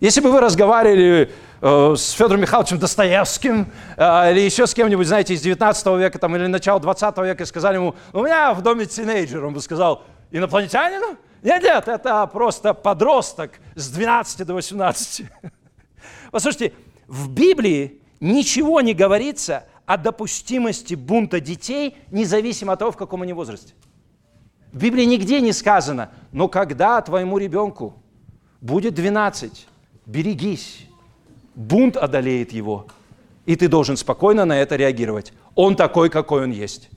Если 0.00 0.20
бы 0.20 0.30
вы 0.30 0.40
разговаривали 0.40 1.32
э, 1.62 1.94
с 1.96 2.10
Федором 2.10 2.42
Михайловичем 2.42 2.78
Достоевским 2.78 3.72
э, 3.96 4.32
или 4.32 4.40
еще 4.40 4.66
с 4.66 4.74
кем-нибудь, 4.74 5.06
знаете, 5.06 5.32
из 5.32 5.40
19 5.40 5.86
века 5.98 6.18
там, 6.18 6.36
или 6.36 6.46
начала 6.46 6.78
20 6.78 7.16
века 7.20 7.42
и 7.42 7.46
сказали 7.46 7.76
ему, 7.76 7.94
у 8.12 8.22
меня 8.22 8.52
в 8.52 8.60
доме 8.60 8.84
тинейджер, 8.84 9.42
он 9.42 9.54
бы 9.54 9.62
сказал, 9.62 10.02
инопланетянину? 10.30 11.16
Нет, 11.42 11.62
нет, 11.62 11.88
это 11.88 12.26
просто 12.26 12.74
подросток 12.74 13.52
с 13.76 13.88
12 13.88 14.46
до 14.46 14.52
18. 14.52 15.24
Послушайте, 16.30 16.74
в 17.06 17.30
Библии 17.30 18.02
ничего 18.20 18.82
не 18.82 18.92
говорится 18.92 19.64
о 19.86 19.96
допустимости 19.96 20.94
бунта 20.94 21.40
детей, 21.40 21.96
независимо 22.10 22.72
от 22.72 22.78
того, 22.78 22.92
в 22.92 22.96
каком 22.96 23.22
они 23.22 23.32
возрасте. 23.32 23.74
В 24.72 24.78
Библии 24.78 25.04
нигде 25.04 25.40
не 25.40 25.52
сказано, 25.52 26.10
но 26.32 26.48
когда 26.48 27.00
твоему 27.00 27.38
ребенку 27.38 27.94
будет 28.60 28.94
12, 28.94 29.66
берегись, 30.06 30.86
бунт 31.54 31.96
одолеет 31.96 32.52
его, 32.52 32.86
и 33.46 33.56
ты 33.56 33.68
должен 33.68 33.96
спокойно 33.96 34.44
на 34.44 34.58
это 34.58 34.76
реагировать. 34.76 35.32
Он 35.54 35.76
такой, 35.76 36.10
какой 36.10 36.44
он 36.44 36.50
есть. 36.50 36.90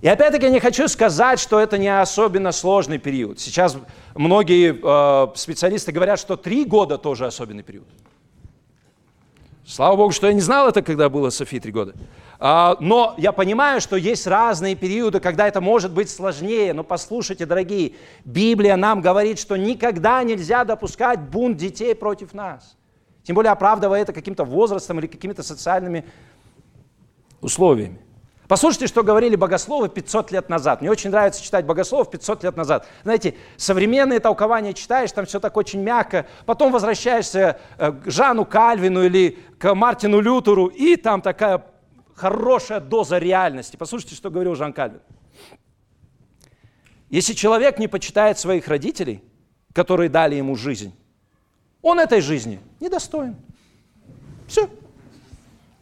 И 0.00 0.08
опять-таки 0.08 0.46
я 0.46 0.50
не 0.50 0.58
хочу 0.58 0.88
сказать, 0.88 1.38
что 1.38 1.60
это 1.60 1.78
не 1.78 1.88
особенно 1.88 2.50
сложный 2.50 2.98
период. 2.98 3.38
Сейчас 3.38 3.76
многие 4.16 4.74
э, 4.74 5.36
специалисты 5.36 5.92
говорят, 5.92 6.18
что 6.18 6.36
три 6.36 6.64
года 6.64 6.98
тоже 6.98 7.24
особенный 7.24 7.62
период. 7.62 7.86
Слава 9.72 9.96
Богу, 9.96 10.12
что 10.12 10.26
я 10.26 10.34
не 10.34 10.42
знал 10.42 10.68
это, 10.68 10.82
когда 10.82 11.08
было 11.08 11.30
Софии 11.30 11.58
три 11.58 11.72
года. 11.72 11.94
А, 12.38 12.76
но 12.78 13.14
я 13.16 13.32
понимаю, 13.32 13.80
что 13.80 13.96
есть 13.96 14.26
разные 14.26 14.74
периоды, 14.74 15.18
когда 15.18 15.48
это 15.48 15.62
может 15.62 15.92
быть 15.94 16.10
сложнее. 16.10 16.74
Но 16.74 16.84
послушайте, 16.84 17.46
дорогие, 17.46 17.94
Библия 18.26 18.76
нам 18.76 19.00
говорит, 19.00 19.38
что 19.38 19.56
никогда 19.56 20.22
нельзя 20.24 20.64
допускать 20.64 21.20
бунт 21.20 21.56
детей 21.56 21.94
против 21.94 22.34
нас. 22.34 22.76
Тем 23.22 23.34
более 23.34 23.50
оправдывая 23.50 24.02
это 24.02 24.12
каким-то 24.12 24.44
возрастом 24.44 24.98
или 24.98 25.06
какими-то 25.06 25.42
социальными 25.42 26.04
условиями. 27.40 27.98
Послушайте, 28.52 28.86
что 28.86 29.02
говорили 29.02 29.34
богословы 29.34 29.88
500 29.88 30.30
лет 30.30 30.50
назад. 30.50 30.82
Мне 30.82 30.90
очень 30.90 31.08
нравится 31.08 31.42
читать 31.42 31.64
богословов 31.64 32.10
500 32.10 32.44
лет 32.44 32.54
назад. 32.54 32.86
Знаете, 33.02 33.34
современные 33.56 34.20
толкования 34.20 34.74
читаешь, 34.74 35.10
там 35.10 35.24
все 35.24 35.40
так 35.40 35.56
очень 35.56 35.80
мягко. 35.80 36.26
Потом 36.44 36.70
возвращаешься 36.70 37.58
э, 37.78 37.92
к 37.92 38.10
Жану 38.10 38.44
Кальвину 38.44 39.04
или 39.04 39.38
к 39.58 39.74
Мартину 39.74 40.20
Лютеру, 40.20 40.66
и 40.66 40.96
там 40.96 41.22
такая 41.22 41.64
хорошая 42.14 42.80
доза 42.80 43.16
реальности. 43.16 43.78
Послушайте, 43.78 44.16
что 44.16 44.28
говорил 44.28 44.54
Жан 44.54 44.74
Кальвин. 44.74 45.00
Если 47.08 47.32
человек 47.32 47.78
не 47.78 47.88
почитает 47.88 48.38
своих 48.38 48.68
родителей, 48.68 49.24
которые 49.72 50.10
дали 50.10 50.34
ему 50.34 50.56
жизнь, 50.56 50.94
он 51.80 51.98
этой 51.98 52.20
жизни 52.20 52.60
недостоин. 52.80 53.34
Все. 54.46 54.68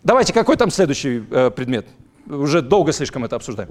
Давайте, 0.05 0.33
какой 0.33 0.57
там 0.57 0.71
следующий 0.71 1.25
э, 1.33 1.51
предмет? 1.51 1.89
Уже 2.31 2.62
долго 2.62 2.93
слишком 2.93 3.25
это 3.25 3.37
обсуждаем. 3.37 3.71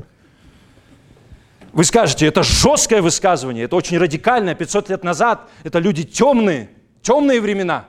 Вы 1.71 1.83
скажете, 1.83 2.25
это 2.25 2.43
жесткое 2.43 3.01
высказывание, 3.01 3.65
это 3.65 3.75
очень 3.75 3.97
радикальное, 3.97 4.55
500 4.55 4.89
лет 4.89 5.03
назад, 5.03 5.49
это 5.63 5.79
люди 5.79 6.03
темные, 6.03 6.69
темные 7.01 7.39
времена. 7.41 7.85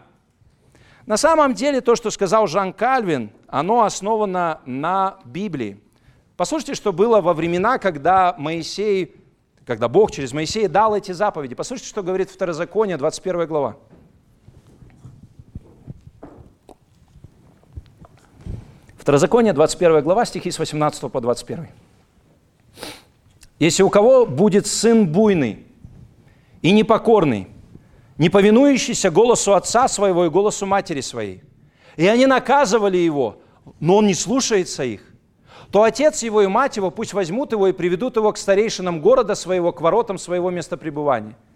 На 1.07 1.17
самом 1.17 1.55
деле 1.55 1.81
то, 1.81 1.97
что 1.97 2.11
сказал 2.11 2.47
Жан 2.47 2.73
Кальвин, 2.73 3.31
оно 3.49 3.83
основано 3.85 4.61
на 4.67 5.19
Библии. 5.25 5.81
Послушайте, 6.37 6.75
что 6.75 6.93
было 6.93 7.21
во 7.21 7.35
времена, 7.35 7.79
когда 7.79 8.35
Моисей, 8.39 9.17
когда 9.67 9.89
Бог 9.89 10.11
через 10.11 10.33
Моисея 10.33 10.69
дал 10.69 10.95
эти 10.95 11.13
заповеди. 11.13 11.55
Послушайте, 11.55 11.91
что 11.91 12.03
говорит 12.03 12.31
Второзаконие, 12.31 12.97
21 12.97 13.47
глава. 13.47 13.77
Второзаконие, 19.11 19.53
21 19.53 20.05
глава, 20.05 20.25
стихи 20.25 20.53
с 20.53 20.61
18 20.61 21.11
по 21.11 21.21
21. 21.21 21.67
«Если 23.59 23.83
у 23.83 23.91
кого 23.91 24.25
будет 24.25 24.69
сын 24.69 25.09
буйный 25.09 25.67
и 26.63 26.71
непокорный, 26.71 27.49
не 28.19 28.31
повинующийся 28.31 29.11
голосу 29.11 29.55
отца 29.55 29.89
своего 29.89 30.27
и 30.27 30.29
голосу 30.29 30.65
матери 30.65 31.01
своей, 31.01 31.43
и 31.97 32.07
они 32.07 32.27
наказывали 32.27 32.99
его, 32.99 33.39
но 33.81 33.97
он 33.97 34.07
не 34.07 34.15
слушается 34.15 34.85
их, 34.85 35.01
то 35.73 35.83
отец 35.83 36.23
его 36.23 36.43
и 36.43 36.47
мать 36.47 36.77
его 36.77 36.93
пусть 36.93 37.13
возьмут 37.13 37.51
его 37.51 37.67
и 37.67 37.73
приведут 37.73 38.15
его 38.15 38.33
к 38.33 38.39
старейшинам 38.39 39.01
города 39.01 39.35
своего, 39.35 39.73
к 39.73 39.81
воротам 39.81 40.19
своего 40.19 40.51
места 40.51 40.77
пребывания– 40.77 41.37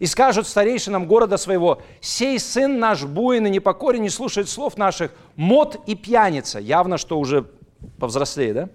и 0.00 0.06
скажут 0.06 0.48
старейшинам 0.48 1.06
города 1.06 1.36
своего, 1.36 1.82
«Сей 2.00 2.40
сын 2.40 2.78
наш 2.78 3.04
буин 3.04 3.46
и 3.46 3.50
непокорен, 3.50 4.02
не 4.02 4.08
слушает 4.08 4.48
слов 4.48 4.78
наших, 4.78 5.12
мод 5.36 5.76
и 5.86 5.94
пьяница». 5.94 6.58
Явно, 6.58 6.96
что 6.96 7.20
уже 7.20 7.46
повзрослее, 7.98 8.54
да? 8.54 8.68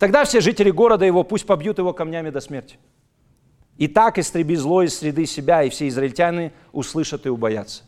Тогда 0.00 0.24
все 0.24 0.40
жители 0.40 0.70
города 0.70 1.04
его 1.04 1.22
пусть 1.22 1.46
побьют 1.46 1.78
его 1.78 1.92
камнями 1.92 2.30
до 2.30 2.40
смерти. 2.40 2.76
И 3.76 3.86
так 3.86 4.18
истреби 4.18 4.56
зло 4.56 4.82
из 4.82 4.98
среды 4.98 5.26
себя, 5.26 5.62
и 5.62 5.70
все 5.70 5.86
израильтяне 5.86 6.52
услышат 6.72 7.24
и 7.26 7.28
убоятся. 7.28 7.84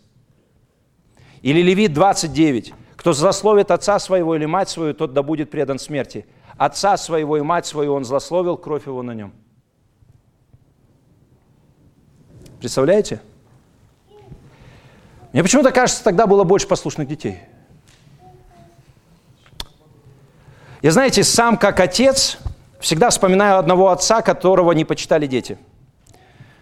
Или 1.43 1.63
Левит 1.63 1.93
29. 1.93 2.73
Кто 2.95 3.13
злословит 3.13 3.73
отца 3.73 3.99
своего 3.99 4.37
или 4.37 4.47
мать 4.47 4.69
свою, 4.69 4.95
тот 4.95 5.13
да 5.13 5.25
будет 5.25 5.51
предан 5.51 5.81
смерти. 5.81 6.25
Отца 6.57 6.97
своего 6.97 7.37
и 7.37 7.41
мать 7.41 7.67
свою 7.67 7.95
он 7.95 8.05
злословил, 8.05 8.57
кровь 8.57 8.87
его 8.87 9.03
на 9.03 9.15
нем. 9.15 9.33
Представляете? 12.61 13.21
Мне 15.33 15.43
почему-то 15.43 15.73
кажется, 15.73 16.05
тогда 16.05 16.27
было 16.27 16.45
больше 16.45 16.69
послушных 16.69 17.09
детей. 17.09 17.41
Я, 20.83 20.91
знаете, 20.93 21.25
сам 21.25 21.57
как 21.57 21.81
отец 21.81 22.39
всегда 22.81 23.09
вспоминаю 23.11 23.59
одного 23.59 23.89
отца, 23.89 24.21
которого 24.21 24.73
не 24.73 24.85
почитали 24.85 25.27
дети. 25.27 25.57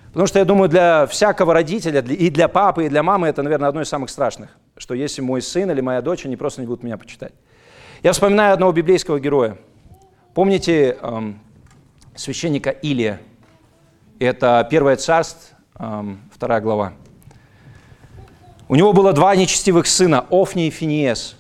Потому 0.09 0.27
что 0.27 0.39
я 0.39 0.45
думаю, 0.45 0.69
для 0.69 1.07
всякого 1.07 1.53
родителя, 1.53 2.01
и 2.01 2.31
для 2.31 2.49
папы, 2.49 2.87
и 2.87 2.89
для 2.89 3.03
мамы 3.03 3.27
это, 3.29 3.43
наверное, 3.43 3.69
одно 3.69 3.83
из 3.83 3.89
самых 3.89 4.11
страшных, 4.11 4.57
что 4.77 4.95
если 4.95 5.21
мой 5.21 5.43
сын 5.43 5.71
или 5.71 5.81
моя 5.81 6.01
дочь, 6.01 6.25
они 6.25 6.37
просто 6.37 6.61
не 6.61 6.67
будут 6.67 6.85
меня 6.85 6.97
почитать. 6.97 7.33
Я 8.03 8.13
вспоминаю 8.13 8.55
одного 8.55 8.71
библейского 8.73 9.19
героя. 9.19 9.59
Помните 10.35 10.97
эм, 11.03 11.41
священника 12.15 12.71
Илия? 12.71 13.21
Это 14.19 14.67
первое 14.71 14.97
царство, 14.97 15.58
вторая 15.79 16.61
глава. 16.61 16.93
У 18.69 18.75
него 18.75 18.93
было 18.93 19.13
два 19.13 19.35
нечестивых 19.37 19.87
сына, 19.87 20.27
Офни 20.31 20.67
и 20.67 20.71
Финиес. 20.71 21.37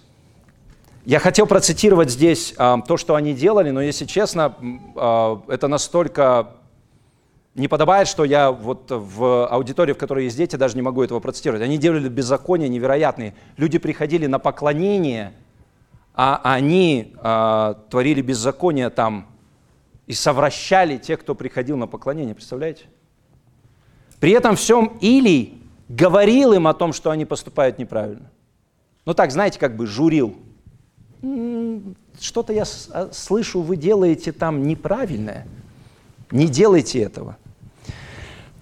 Я 1.04 1.18
хотел 1.18 1.46
процитировать 1.46 2.10
здесь 2.10 2.54
то, 2.56 2.96
что 2.96 3.14
они 3.16 3.34
делали, 3.34 3.70
но, 3.70 3.80
если 3.80 4.04
честно, 4.04 4.54
а, 4.94 5.42
это 5.48 5.66
настолько 5.66 6.50
не 7.54 7.66
подобает, 7.66 8.06
что 8.06 8.24
я 8.24 8.52
вот 8.52 8.84
в 8.90 9.46
аудитории, 9.48 9.92
в 9.92 9.98
которой 9.98 10.24
есть 10.24 10.36
дети, 10.36 10.56
даже 10.56 10.76
не 10.76 10.82
могу 10.82 11.02
этого 11.02 11.18
процитировать. 11.18 11.62
Они 11.62 11.76
делали 11.76 12.08
беззакония 12.08 12.68
невероятные. 12.68 13.34
Люди 13.56 13.78
приходили 13.78 14.26
на 14.26 14.38
поклонение, 14.38 15.32
а 16.14 16.40
они 16.44 17.14
а, 17.18 17.74
творили 17.90 18.20
беззаконие 18.20 18.90
там 18.90 19.26
и 20.06 20.12
совращали 20.12 20.96
тех, 20.96 21.20
кто 21.20 21.34
приходил 21.34 21.76
на 21.76 21.86
поклонение. 21.86 22.34
Представляете? 22.34 22.84
При 24.20 24.32
этом 24.32 24.56
всем 24.56 24.98
Илий 25.00 25.62
говорил 25.88 26.52
им 26.52 26.66
о 26.66 26.74
том, 26.74 26.92
что 26.92 27.10
они 27.10 27.24
поступают 27.24 27.78
неправильно. 27.78 28.30
Ну 29.04 29.14
так, 29.14 29.30
знаете, 29.30 29.58
как 29.58 29.76
бы 29.76 29.86
журил. 29.86 30.36
Что-то 32.20 32.52
я 32.52 32.64
а, 32.90 33.10
слышу, 33.12 33.62
вы 33.62 33.76
делаете 33.76 34.32
там 34.32 34.66
неправильное. 34.66 35.46
Не 36.30 36.46
делайте 36.46 37.00
этого. 37.00 37.36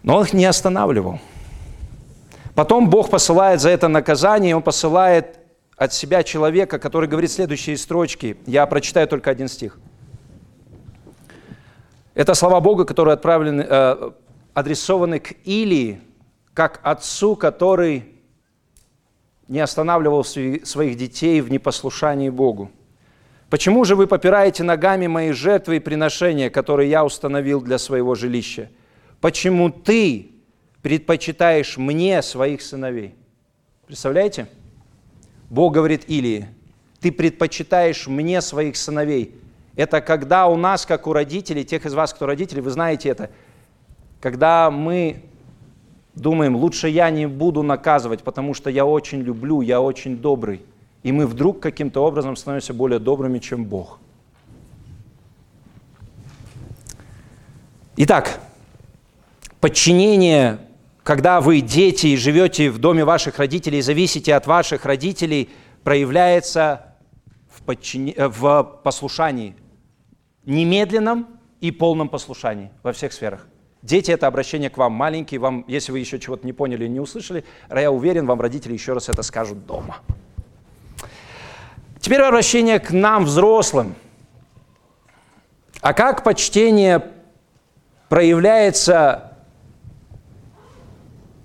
Но 0.03 0.17
он 0.17 0.25
их 0.25 0.33
не 0.33 0.45
останавливал. 0.45 1.19
Потом 2.55 2.89
Бог 2.89 3.11
посылает 3.11 3.61
за 3.61 3.71
это 3.71 3.89
наказание, 3.89 4.57
он 4.57 4.63
посылает 4.63 5.39
от 5.77 5.93
себя 5.93 6.23
человека, 6.23 6.79
который 6.79 7.09
говорит 7.09 7.31
следующие 7.31 7.77
строчки. 7.77 8.37
Я 8.47 8.67
прочитаю 8.67 9.09
только 9.09 9.31
один 9.31 9.49
стих. 9.49 9.79
Это 12.15 12.33
слова 12.35 12.61
Бога, 12.61 12.85
которые 12.85 13.13
отправлены, 13.13 13.67
э, 13.69 14.11
адресованы 14.57 15.21
к 15.21 15.35
Илии, 15.45 16.01
как 16.55 16.81
отцу, 16.83 17.37
который 17.37 18.07
не 19.49 19.61
останавливал 19.61 20.25
своих 20.25 20.97
детей 20.97 21.43
в 21.43 21.51
непослушании 21.51 22.31
Богу. 22.31 22.71
Почему 23.51 23.85
же 23.85 23.95
вы 23.95 24.07
попираете 24.07 24.63
ногами 24.63 25.09
мои 25.09 25.33
жертвы 25.33 25.77
и 25.77 25.79
приношения, 25.79 26.49
которые 26.49 26.89
я 26.89 27.05
установил 27.05 27.61
для 27.61 27.77
своего 27.77 28.15
жилища? 28.15 28.71
Почему 29.21 29.69
ты 29.69 30.31
предпочитаешь 30.81 31.77
мне 31.77 32.23
своих 32.23 32.63
сыновей? 32.63 33.15
Представляете? 33.87 34.47
Бог 35.51 35.75
говорит 35.75 36.09
Илии, 36.09 36.49
ты 37.01 37.13
предпочитаешь 37.13 38.07
мне 38.07 38.41
своих 38.41 38.79
сыновей. 38.79 39.39
Это 39.77 40.01
когда 40.01 40.47
у 40.47 40.57
нас, 40.57 40.87
как 40.87 41.07
у 41.07 41.13
родителей, 41.13 41.63
тех 41.63 41.85
из 41.85 41.93
вас, 41.93 42.15
кто 42.15 42.25
родители, 42.25 42.61
вы 42.61 42.71
знаете 42.71 43.11
это, 43.11 43.31
когда 44.27 44.73
мы 44.73 45.23
думаем, 46.17 46.57
лучше 46.57 46.89
я 46.89 47.11
не 47.11 47.29
буду 47.29 47.63
наказывать, 47.63 48.25
потому 48.25 48.55
что 48.55 48.71
я 48.71 48.85
очень 48.85 49.21
люблю, 49.21 49.61
я 49.61 49.81
очень 49.81 50.17
добрый. 50.17 50.63
И 51.05 51.13
мы 51.13 51.29
вдруг 51.29 51.61
каким-то 51.61 52.05
образом 52.05 52.35
становимся 52.35 52.75
более 52.75 52.99
добрыми, 52.99 53.39
чем 53.39 53.65
Бог. 53.65 54.01
Итак, 57.99 58.41
подчинение, 59.61 60.59
когда 61.05 61.41
вы 61.41 61.61
дети 61.61 62.09
и 62.09 62.17
живете 62.17 62.73
в 62.73 62.81
доме 62.81 63.05
ваших 63.05 63.39
родителей, 63.39 63.81
зависите 63.81 64.35
от 64.35 64.49
ваших 64.49 64.87
родителей, 64.87 65.51
проявляется 65.85 66.97
в, 67.49 67.63
подчини... 67.63 68.13
Э, 68.17 68.27
в 68.27 68.81
послушании, 68.83 69.55
немедленном 70.47 71.29
и 71.61 71.71
полном 71.71 72.09
послушании 72.09 72.73
во 72.83 72.93
всех 72.93 73.13
сферах. 73.13 73.47
Дети– 73.87 74.11
это 74.13 74.27
обращение 74.27 74.69
к 74.69 74.77
вам. 74.79 74.93
Маленькие, 74.93 75.39
вам, 75.39 75.65
если 75.69 75.93
вы 75.93 76.01
еще 76.01 76.19
чего-то 76.19 76.45
не 76.45 76.53
поняли 76.53 76.89
не 76.89 76.99
услышали, 76.99 77.45
я 77.71 77.93
уверен, 77.93 78.27
вам 78.27 78.41
родители 78.41 78.73
еще 78.73 78.95
раз 78.95 79.09
это 79.09 79.23
скажут 79.23 79.65
дома. 79.65 79.99
Теперь 82.01 82.21
обращение 82.21 82.81
к 82.81 82.91
нам, 82.91 83.25
взрослым. 83.25 83.95
А 85.81 85.95
как 85.95 86.25
почтение 86.25 87.13
проявляется 88.09 89.39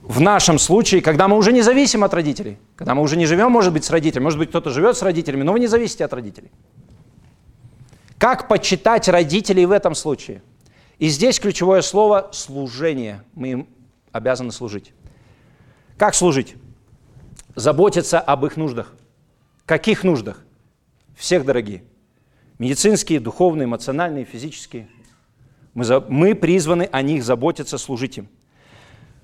в 0.02 0.20
нашем 0.20 0.58
случае, 0.58 1.02
когда 1.02 1.28
мы 1.28 1.38
уже 1.38 1.52
не 1.52 1.62
зависим 1.62 2.04
от 2.04 2.14
родителей, 2.16 2.58
когда 2.76 2.96
мы 2.96 3.04
уже 3.04 3.18
не 3.18 3.28
живем, 3.28 3.52
может 3.52 3.72
быть, 3.72 3.86
с 3.86 3.92
родителями, 3.92 4.24
может 4.24 4.40
быть, 4.40 4.50
кто-то 4.50 4.72
живет 4.72 4.98
с 4.98 5.04
родителями, 5.04 5.44
но 5.44 5.54
вы 5.54 5.60
не 5.60 5.68
зависите 5.68 6.06
от 6.06 6.14
родителей. 6.14 6.50
Как 8.18 8.48
почитать 8.48 9.08
родителей 9.08 9.68
в 9.68 9.72
этом 9.72 9.94
случае– 9.94 10.42
и 11.02 11.08
здесь 11.08 11.40
ключевое 11.40 11.82
слово– 11.82 12.30
служение. 12.32 13.24
Мы 13.34 13.48
им 13.50 13.68
обязаны 14.12 14.52
служить. 14.52 14.94
Как 15.98 16.14
служить? 16.14 16.54
Заботиться 17.56 18.20
об 18.20 18.46
их 18.46 18.56
нуждах. 18.56 18.94
Каких 19.66 20.04
нуждах? 20.04 20.44
Всех, 21.18 21.44
дорогие. 21.44 21.84
Медицинские, 22.60 23.20
духовные, 23.20 23.66
эмоциональные, 23.66 24.26
физические. 24.26 24.90
Мы, 25.74 25.86
за, 25.86 26.02
мы 26.02 26.36
призваны 26.36 26.88
о 26.92 27.02
них 27.02 27.24
заботиться, 27.24 27.80
служить 27.80 28.20
им. 28.20 28.30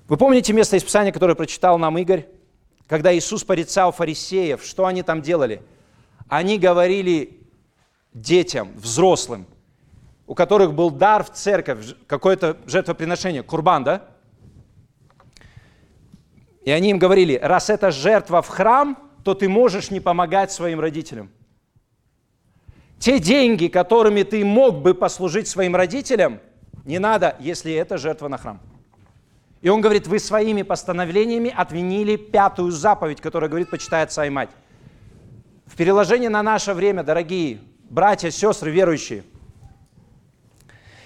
Вы 0.08 0.16
помните 0.16 0.52
место 0.52 0.76
из 0.76 0.82
Писания, 0.82 1.12
которое 1.12 1.36
прочитал 1.36 1.78
нам 1.78 1.96
Игорь? 1.96 2.26
Когда 2.88 3.16
Иисус 3.16 3.44
порицал 3.44 3.92
фарисеев, 3.92 4.64
что 4.64 4.86
они 4.86 5.04
там 5.04 5.22
делали? 5.22 5.62
Они 6.26 6.58
говорили 6.58 7.38
детям, 8.14 8.72
взрослым– 8.74 9.46
у 10.28 10.34
которых 10.34 10.74
был 10.74 10.90
дар 10.90 11.24
в 11.24 11.30
церковь, 11.30 11.94
какое-то 12.06 12.58
жертвоприношение, 12.66 13.42
курбан, 13.42 13.82
да? 13.82 14.02
И 16.66 16.70
они 16.70 16.90
им 16.90 16.98
говорили, 16.98 17.40
раз 17.42 17.70
это 17.70 17.90
жертва 17.90 18.42
в 18.42 18.48
храм, 18.48 18.98
то 19.24 19.32
ты 19.32 19.48
можешь 19.48 19.90
не 19.90 20.00
помогать 20.00 20.52
своим 20.52 20.80
родителям. 20.80 21.30
Те 22.98 23.20
деньги, 23.20 23.68
которыми 23.68 24.22
ты 24.22 24.44
мог 24.44 24.82
бы 24.82 24.92
послужить 24.92 25.48
своим 25.48 25.74
родителям, 25.74 26.40
не 26.84 26.98
надо, 26.98 27.36
если 27.40 27.72
это 27.72 27.96
жертва 27.96 28.28
на 28.28 28.36
храм. 28.36 28.60
И 29.62 29.70
он 29.70 29.80
говорит, 29.80 30.06
вы 30.06 30.18
своими 30.18 30.60
постановлениями 30.60 31.52
отменили 31.56 32.16
пятую 32.16 32.70
заповедь, 32.70 33.22
которая 33.22 33.48
говорит, 33.48 33.70
почитай 33.70 34.02
отца 34.02 34.26
и 34.26 34.30
мать. 34.30 34.50
В 35.64 35.74
переложении 35.74 36.28
на 36.28 36.42
наше 36.42 36.74
время, 36.74 37.02
дорогие 37.02 37.60
братья, 37.88 38.28
сестры, 38.28 38.70
верующие– 38.70 39.24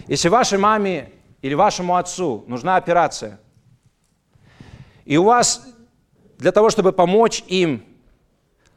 если 0.06 0.28
вашей 0.28 0.58
маме 0.58 1.10
или 1.40 1.54
вашему 1.54 1.96
отцу 1.96 2.44
нужна 2.46 2.76
операция, 2.76 3.40
и 5.04 5.16
у 5.16 5.24
вас 5.24 5.66
для 6.38 6.52
того, 6.52 6.70
чтобы 6.70 6.92
помочь 6.92 7.44
им, 7.46 7.84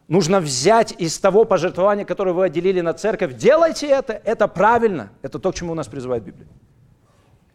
нужно 0.08 0.40
взять 0.40 0.94
из 1.00 1.18
того 1.20 1.46
пожертвования, 1.46 2.06
которое 2.06 2.32
вы 2.32 2.46
отделили 2.46 2.82
на 2.82 2.94
церковь, 2.94 3.36
делайте 3.36 3.88
это, 3.88 4.14
это 4.14 4.48
правильно, 4.48 5.10
это 5.22 5.40
то, 5.40 5.52
к 5.52 5.56
чему 5.56 5.74
нас 5.74 5.88
призывает 5.88 6.24
Библия. 6.24 6.48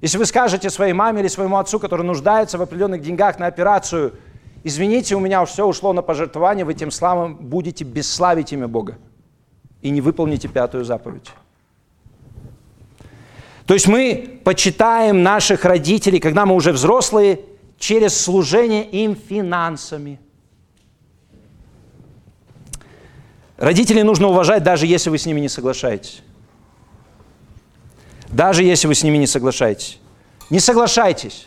Если 0.01 0.19
вы 0.19 0.25
скажете 0.25 0.71
своей 0.71 0.95
маме 0.95 1.21
или 1.21 1.29
своему 1.29 1.59
отцу, 1.59 1.79
который 1.79 2.07
нуждается 2.07 2.59
в 2.59 2.63
определенных 2.63 3.03
деньгах 3.03 3.39
на 3.39 3.47
операцию, 3.47 4.15
извините, 4.65 5.15
у 5.15 5.21
меня 5.21 5.45
все 5.45 5.67
ушло 5.67 5.93
на 5.93 6.03
пожертвование, 6.03 6.65
вы 6.65 6.75
тем 6.75 6.91
самым 6.91 7.37
будете 7.37 7.85
бесславить 7.85 8.53
имя 8.53 8.67
Бога 8.67 8.97
и 9.83 9.91
не 9.91 10.01
выполните 10.01 10.49
пятую 10.49 10.85
заповедь. 10.85 11.31
То 13.71 13.75
есть 13.75 13.87
мы 13.87 14.41
почитаем 14.43 15.23
наших 15.23 15.65
родителей, 15.65 16.19
когда 16.19 16.45
мы 16.45 16.57
уже 16.57 16.73
взрослые, 16.73 17.39
через 17.79 18.21
служение 18.21 18.85
им 18.85 19.15
финансами. 19.15 20.19
Родителей 23.57 24.03
нужно 24.03 24.27
уважать, 24.27 24.65
даже 24.65 24.89
если 24.89 25.09
вы 25.09 25.19
с 25.19 25.25
ними 25.25 25.39
не 25.39 25.49
соглашаетесь. 25.49 26.23
Даже 28.27 28.65
если 28.65 28.89
вы 28.89 28.97
с 28.97 29.05
ними 29.05 29.19
не 29.19 29.29
соглашаетесь. 29.29 30.01
Не 30.51 30.59
соглашайтесь, 30.59 31.47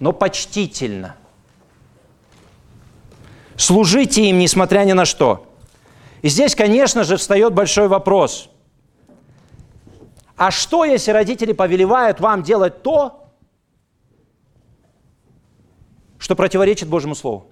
но 0.00 0.12
почтительно. 0.12 1.16
Служите 3.56 4.28
им, 4.28 4.38
несмотря 4.38 4.84
ни 4.84 4.92
на 4.92 5.06
что. 5.06 5.50
И 6.20 6.28
здесь, 6.28 6.54
конечно 6.54 7.02
же, 7.02 7.16
встает 7.16 7.54
большой 7.54 7.88
вопрос– 7.88 8.50
а 10.36 10.50
что, 10.50 10.84
если 10.84 11.12
родители 11.12 11.52
повелевают 11.52 12.20
вам 12.20 12.42
делать 12.42 12.82
то, 12.82 13.30
что 16.18 16.34
противоречит 16.34 16.88
Божьему 16.88 17.14
Слову? 17.14 17.46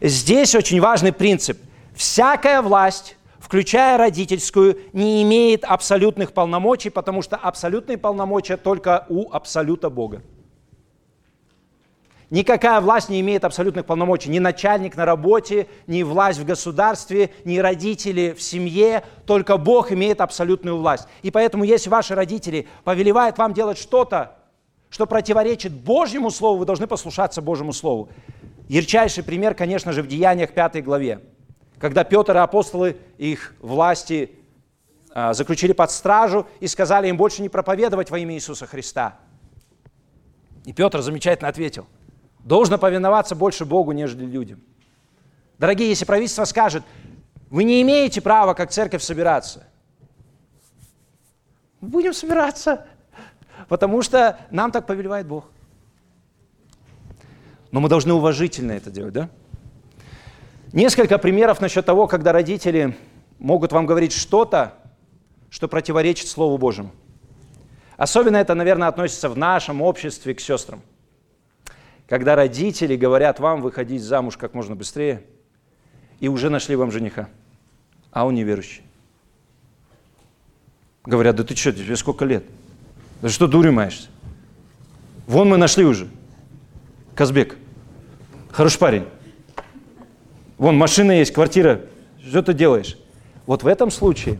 Здесь 0.00 0.54
очень 0.54 0.80
важный 0.80 1.12
принцип. 1.12 1.58
Всякая 1.96 2.62
власть, 2.62 3.16
включая 3.40 3.98
родительскую, 3.98 4.78
не 4.92 5.22
имеет 5.24 5.64
абсолютных 5.64 6.32
полномочий, 6.32 6.90
потому 6.90 7.22
что 7.22 7.36
абсолютные 7.36 7.98
полномочия 7.98 8.56
только 8.56 9.04
у 9.08 9.32
абсолюта 9.32 9.90
Бога. 9.90 10.22
Никакая 12.30 12.78
власть 12.82 13.08
не 13.08 13.20
имеет 13.20 13.44
абсолютных 13.44 13.86
полномочий. 13.86 14.28
Ни 14.28 14.38
начальник 14.38 14.96
на 14.96 15.06
работе, 15.06 15.66
ни 15.86 16.02
власть 16.02 16.38
в 16.38 16.44
государстве, 16.44 17.30
ни 17.44 17.56
родители 17.58 18.34
в 18.36 18.42
семье. 18.42 19.02
Только 19.24 19.56
Бог 19.56 19.92
имеет 19.92 20.20
абсолютную 20.20 20.76
власть. 20.76 21.08
И 21.22 21.30
поэтому, 21.30 21.64
если 21.64 21.88
ваши 21.88 22.14
родители 22.14 22.68
повелевают 22.84 23.38
вам 23.38 23.54
делать 23.54 23.78
что-то, 23.78 24.36
что 24.90 25.06
противоречит 25.06 25.72
Божьему 25.72 26.30
Слову, 26.30 26.58
вы 26.58 26.64
должны 26.66 26.86
послушаться 26.86 27.40
Божьему 27.40 27.72
Слову. 27.72 28.10
Ярчайший 28.68 29.24
пример, 29.24 29.54
конечно 29.54 29.92
же, 29.92 30.02
в 30.02 30.06
Деяниях 30.06 30.52
5 30.52 30.84
главе. 30.84 31.20
Когда 31.78 32.04
Петр 32.04 32.36
и 32.36 32.40
апостолы 32.40 32.98
их 33.16 33.54
власти 33.60 34.32
а, 35.12 35.32
заключили 35.32 35.72
под 35.72 35.90
стражу 35.90 36.46
и 36.60 36.66
сказали 36.66 37.08
им 37.08 37.16
больше 37.16 37.40
не 37.40 37.48
проповедовать 37.48 38.10
во 38.10 38.18
имя 38.18 38.34
Иисуса 38.34 38.66
Христа. 38.66 39.16
И 40.66 40.74
Петр 40.74 41.00
замечательно 41.00 41.48
ответил– 41.48 41.86
должно 42.48 42.78
повиноваться 42.78 43.34
больше 43.34 43.64
Богу, 43.64 43.92
нежели 43.92 44.24
людям. 44.24 44.60
Дорогие, 45.58 45.90
если 45.90 46.06
правительство 46.06 46.44
скажет, 46.44 46.82
вы 47.50 47.62
не 47.64 47.82
имеете 47.82 48.20
права 48.20 48.54
как 48.54 48.70
церковь 48.70 49.02
собираться, 49.02 49.66
будем 51.80 52.14
собираться, 52.14 52.86
потому 53.68 54.02
что 54.02 54.38
нам 54.50 54.72
так 54.72 54.86
повелевает 54.86 55.26
Бог. 55.26 55.44
Но 57.70 57.80
мы 57.80 57.90
должны 57.90 58.14
уважительно 58.14 58.72
это 58.72 58.90
делать, 58.90 59.12
да? 59.12 59.28
Несколько 60.72 61.18
примеров 61.18 61.60
насчет 61.60 61.84
того, 61.84 62.06
когда 62.06 62.32
родители 62.32 62.96
могут 63.38 63.72
вам 63.72 63.84
говорить 63.84 64.12
что-то, 64.12 64.74
что 65.50 65.68
противоречит 65.68 66.28
Слову 66.28 66.56
Божьему. 66.56 66.92
Особенно 67.98 68.36
это, 68.36 68.54
наверное, 68.54 68.88
относится 68.88 69.28
в 69.28 69.36
нашем 69.36 69.82
обществе 69.82 70.34
к 70.34 70.40
сестрам– 70.40 70.80
когда 72.08 72.34
родители 72.34 72.96
говорят 72.96 73.38
вам 73.38 73.60
выходить 73.60 74.02
замуж 74.02 74.36
как 74.36 74.54
можно 74.54 74.74
быстрее, 74.74 75.22
и 76.20 76.28
уже 76.28 76.48
нашли 76.48 76.74
вам 76.74 76.90
жениха, 76.90 77.28
а 78.10 78.26
он 78.26 78.34
неверующий. 78.34 78.82
Говорят, 81.04 81.36
да 81.36 81.44
ты 81.44 81.54
что, 81.54 81.72
тебе 81.72 81.96
сколько 81.96 82.24
лет? 82.24 82.44
Да 83.22 83.28
что 83.28 83.46
дурью 83.46 83.72
маешься? 83.72 84.08
Вон 85.26 85.48
мы 85.50 85.58
нашли 85.58 85.84
уже. 85.84 86.08
Казбек. 87.14 87.56
Хороший 88.50 88.78
парень. 88.78 89.04
Вон 90.56 90.76
машина 90.76 91.12
есть, 91.12 91.32
квартира. 91.32 91.82
Что 92.26 92.42
ты 92.42 92.54
делаешь? 92.54 92.98
Вот 93.46 93.62
в 93.62 93.66
этом 93.66 93.90
случае 93.90 94.38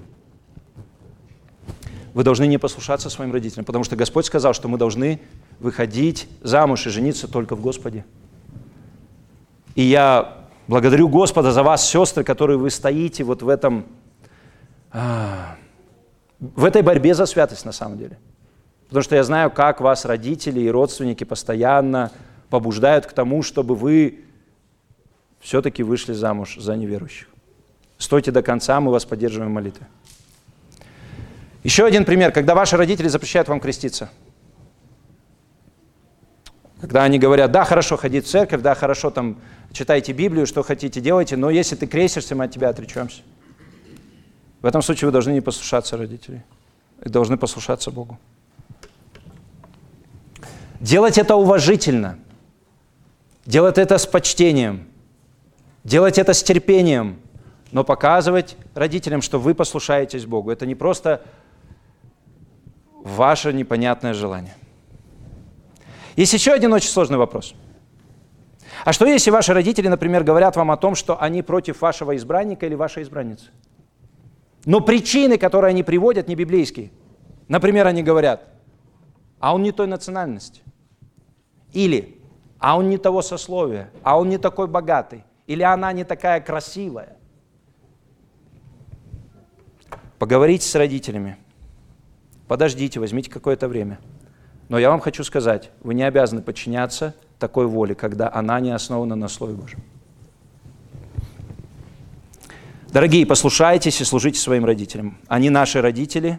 вы 2.15 2.25
должны 2.25 2.47
не 2.47 2.59
послушаться 2.59 3.11
своим 3.11 3.33
родителям, 3.33 3.65
потому 3.65 3.85
что 3.85 3.95
Господь 3.95 4.27
сказал, 4.27 4.55
что 4.55 4.69
мы 4.69 4.79
должны 4.79 5.21
выходить 5.61 6.29
замуж 6.43 6.87
и 6.87 6.91
жениться 6.91 7.29
только 7.29 7.57
в 7.57 7.61
Господе. 7.61 8.05
И 9.75 9.83
я 9.83 10.47
благодарю 10.67 11.09
Господа 11.09 11.53
за 11.53 11.63
вас, 11.63 11.89
сестры, 11.89 12.25
которые 12.25 12.59
вы 12.59 12.71
стоите 12.71 13.25
вот 13.25 13.43
в 13.43 13.49
этом, 13.49 13.87
а, 14.91 15.57
в 16.41 16.65
этой 16.65 16.83
борьбе 16.83 17.15
за 17.15 17.27
святость 17.27 17.65
на 17.65 17.73
самом 17.73 17.99
деле. 17.99 18.19
Потому 18.89 19.03
что 19.03 19.17
я 19.17 19.25
знаю, 19.25 19.51
как 19.51 19.81
вас 19.81 20.05
родители 20.05 20.61
и 20.61 20.71
родственники 20.71 21.25
постоянно 21.25 22.11
побуждают 22.49 23.07
к 23.07 23.13
тому, 23.13 23.43
чтобы 23.43 23.75
вы 23.75 24.25
все-таки 25.41 25.83
вышли 25.83 26.13
замуж 26.13 26.57
за 26.59 26.75
неверующих. 26.77 27.29
Стойте 27.99 28.31
до 28.31 28.43
конца, 28.43 28.81
мы 28.81 28.91
вас 28.91 29.05
поддерживаем 29.05 29.53
молитвы. 29.53 29.87
Еще 31.65 31.85
один 31.85 32.05
пример, 32.05 32.33
когда 32.33 32.55
ваши 32.55 32.77
родители 32.77 33.09
запрещают 33.09 33.49
вам 33.49 33.61
креститься. 33.61 34.11
Когда 36.81 37.03
они 37.03 37.19
говорят, 37.19 37.51
да, 37.51 37.65
хорошо 37.65 37.97
ходить 37.97 38.27
в 38.27 38.31
церковь, 38.31 38.63
да, 38.63 38.75
хорошо 38.75 39.11
там 39.11 39.39
читайте 39.73 40.13
Библию, 40.13 40.47
что 40.47 40.63
хотите 40.63 41.01
делайте, 41.01 41.37
но 41.37 41.51
если 41.51 41.75
ты 41.75 41.87
крестишься, 41.87 42.37
мы 42.37 42.45
от 42.45 42.53
тебя 42.53 42.69
отречемся. 42.69 43.23
В 44.63 44.67
этом 44.67 44.83
случае 44.83 45.07
вы 45.07 45.13
должны 45.13 45.33
не 45.33 45.41
послушаться 45.41 45.97
родителей. 45.97 46.43
Вы 47.05 47.11
должны 47.11 47.37
послушаться 47.37 47.91
Богу. 47.91 48.19
Делать 50.81 51.19
это 51.19 51.35
уважительно. 51.37 52.19
Делать 53.47 53.79
это 53.79 53.99
с 53.99 54.07
почтением. 54.07 54.87
Делать 55.85 56.19
это 56.19 56.33
с 56.33 56.43
терпением. 56.43 57.19
Но 57.73 57.85
показывать 57.85 58.57
родителям, 58.75 59.21
что 59.23 59.39
вы 59.39 59.55
послушаетесь 59.55 60.27
Богу. 60.27 60.51
Это 60.51 60.67
не 60.67 60.75
просто 60.75 61.23
ваше 63.03 63.53
непонятное 63.53 64.15
желание. 64.15 64.55
Есть 66.19 66.33
еще 66.33 66.51
один 66.51 66.73
очень 66.73 66.89
сложный 66.89 67.17
вопрос. 67.17 67.55
А 68.85 68.93
что 68.93 69.07
если 69.07 69.31
ваши 69.31 69.55
родители, 69.55 69.87
например, 69.87 70.25
говорят 70.25 70.57
вам 70.57 70.73
о 70.73 70.77
том, 70.77 70.97
что 70.97 71.17
они 71.23 71.43
против 71.43 71.81
вашего 71.81 72.17
избранника 72.17 72.67
или 72.67 72.75
вашей 72.75 73.05
избранницы? 73.05 73.51
Но 74.65 74.81
причины, 74.81 75.39
которые 75.39 75.71
они 75.71 75.85
приводят, 75.85 76.27
не 76.27 76.35
библейские. 76.35 76.91
Например, 77.47 77.87
они 77.87 78.03
говорят, 78.03 78.49
а 79.39 79.55
он 79.55 79.63
не 79.63 79.71
той 79.71 79.87
национальности. 79.87 80.63
Или, 81.73 82.21
а 82.59 82.77
он 82.77 82.89
не 82.89 82.99
того 82.99 83.23
сословия, 83.23 83.93
а 84.03 84.19
он 84.19 84.29
не 84.29 84.39
такой 84.39 84.67
богатый. 84.67 85.23
Или 85.47 85.63
она 85.63 85.93
не 85.93 86.03
такая 86.03 86.41
красивая. 86.41 87.17
Поговорите 90.19 90.67
с 90.67 90.75
родителями. 90.75 91.37
Подождите, 92.49 92.99
возьмите 92.99 93.31
какое-то 93.31 93.69
время. 93.69 94.01
Но 94.69 94.79
я 94.79 94.91
вам 94.91 95.01
хочу 95.01 95.25
сказать, 95.25 95.71
вы 95.81 95.95
не 95.95 96.03
обязаны 96.03 96.43
подчиняться 96.43 97.15
такой 97.39 97.67
воле, 97.67 97.95
когда 97.95 98.31
она 98.33 98.61
не 98.61 98.71
основана 98.71 99.17
на 99.17 99.29
Слове 99.29 99.55
Божьем. 99.55 99.83
Дорогие, 102.91 103.27
послушайтесь 103.27 104.01
и 104.01 104.05
служите 104.05 104.39
своим 104.39 104.65
родителям. 104.65 105.19
Они 105.29 105.51
наши 105.51 105.81
родители, 105.81 106.39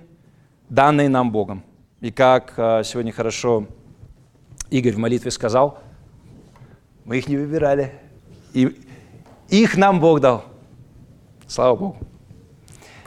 данные 0.67 1.09
нам 1.09 1.31
Богом. 1.31 1.63
И 2.01 2.11
как 2.11 2.53
а, 2.57 2.83
сегодня 2.83 3.11
хорошо 3.11 3.67
Игорь 4.69 4.93
в 4.93 4.97
молитве 4.97 5.31
сказал, 5.31 5.79
мы 7.05 7.17
их 7.17 7.27
не 7.27 7.37
выбирали. 7.37 7.93
И 8.53 8.75
их 9.49 9.77
нам 9.77 9.99
Бог 9.99 10.21
дал. 10.21 10.45
Слава 11.47 11.75
Богу. 11.75 11.97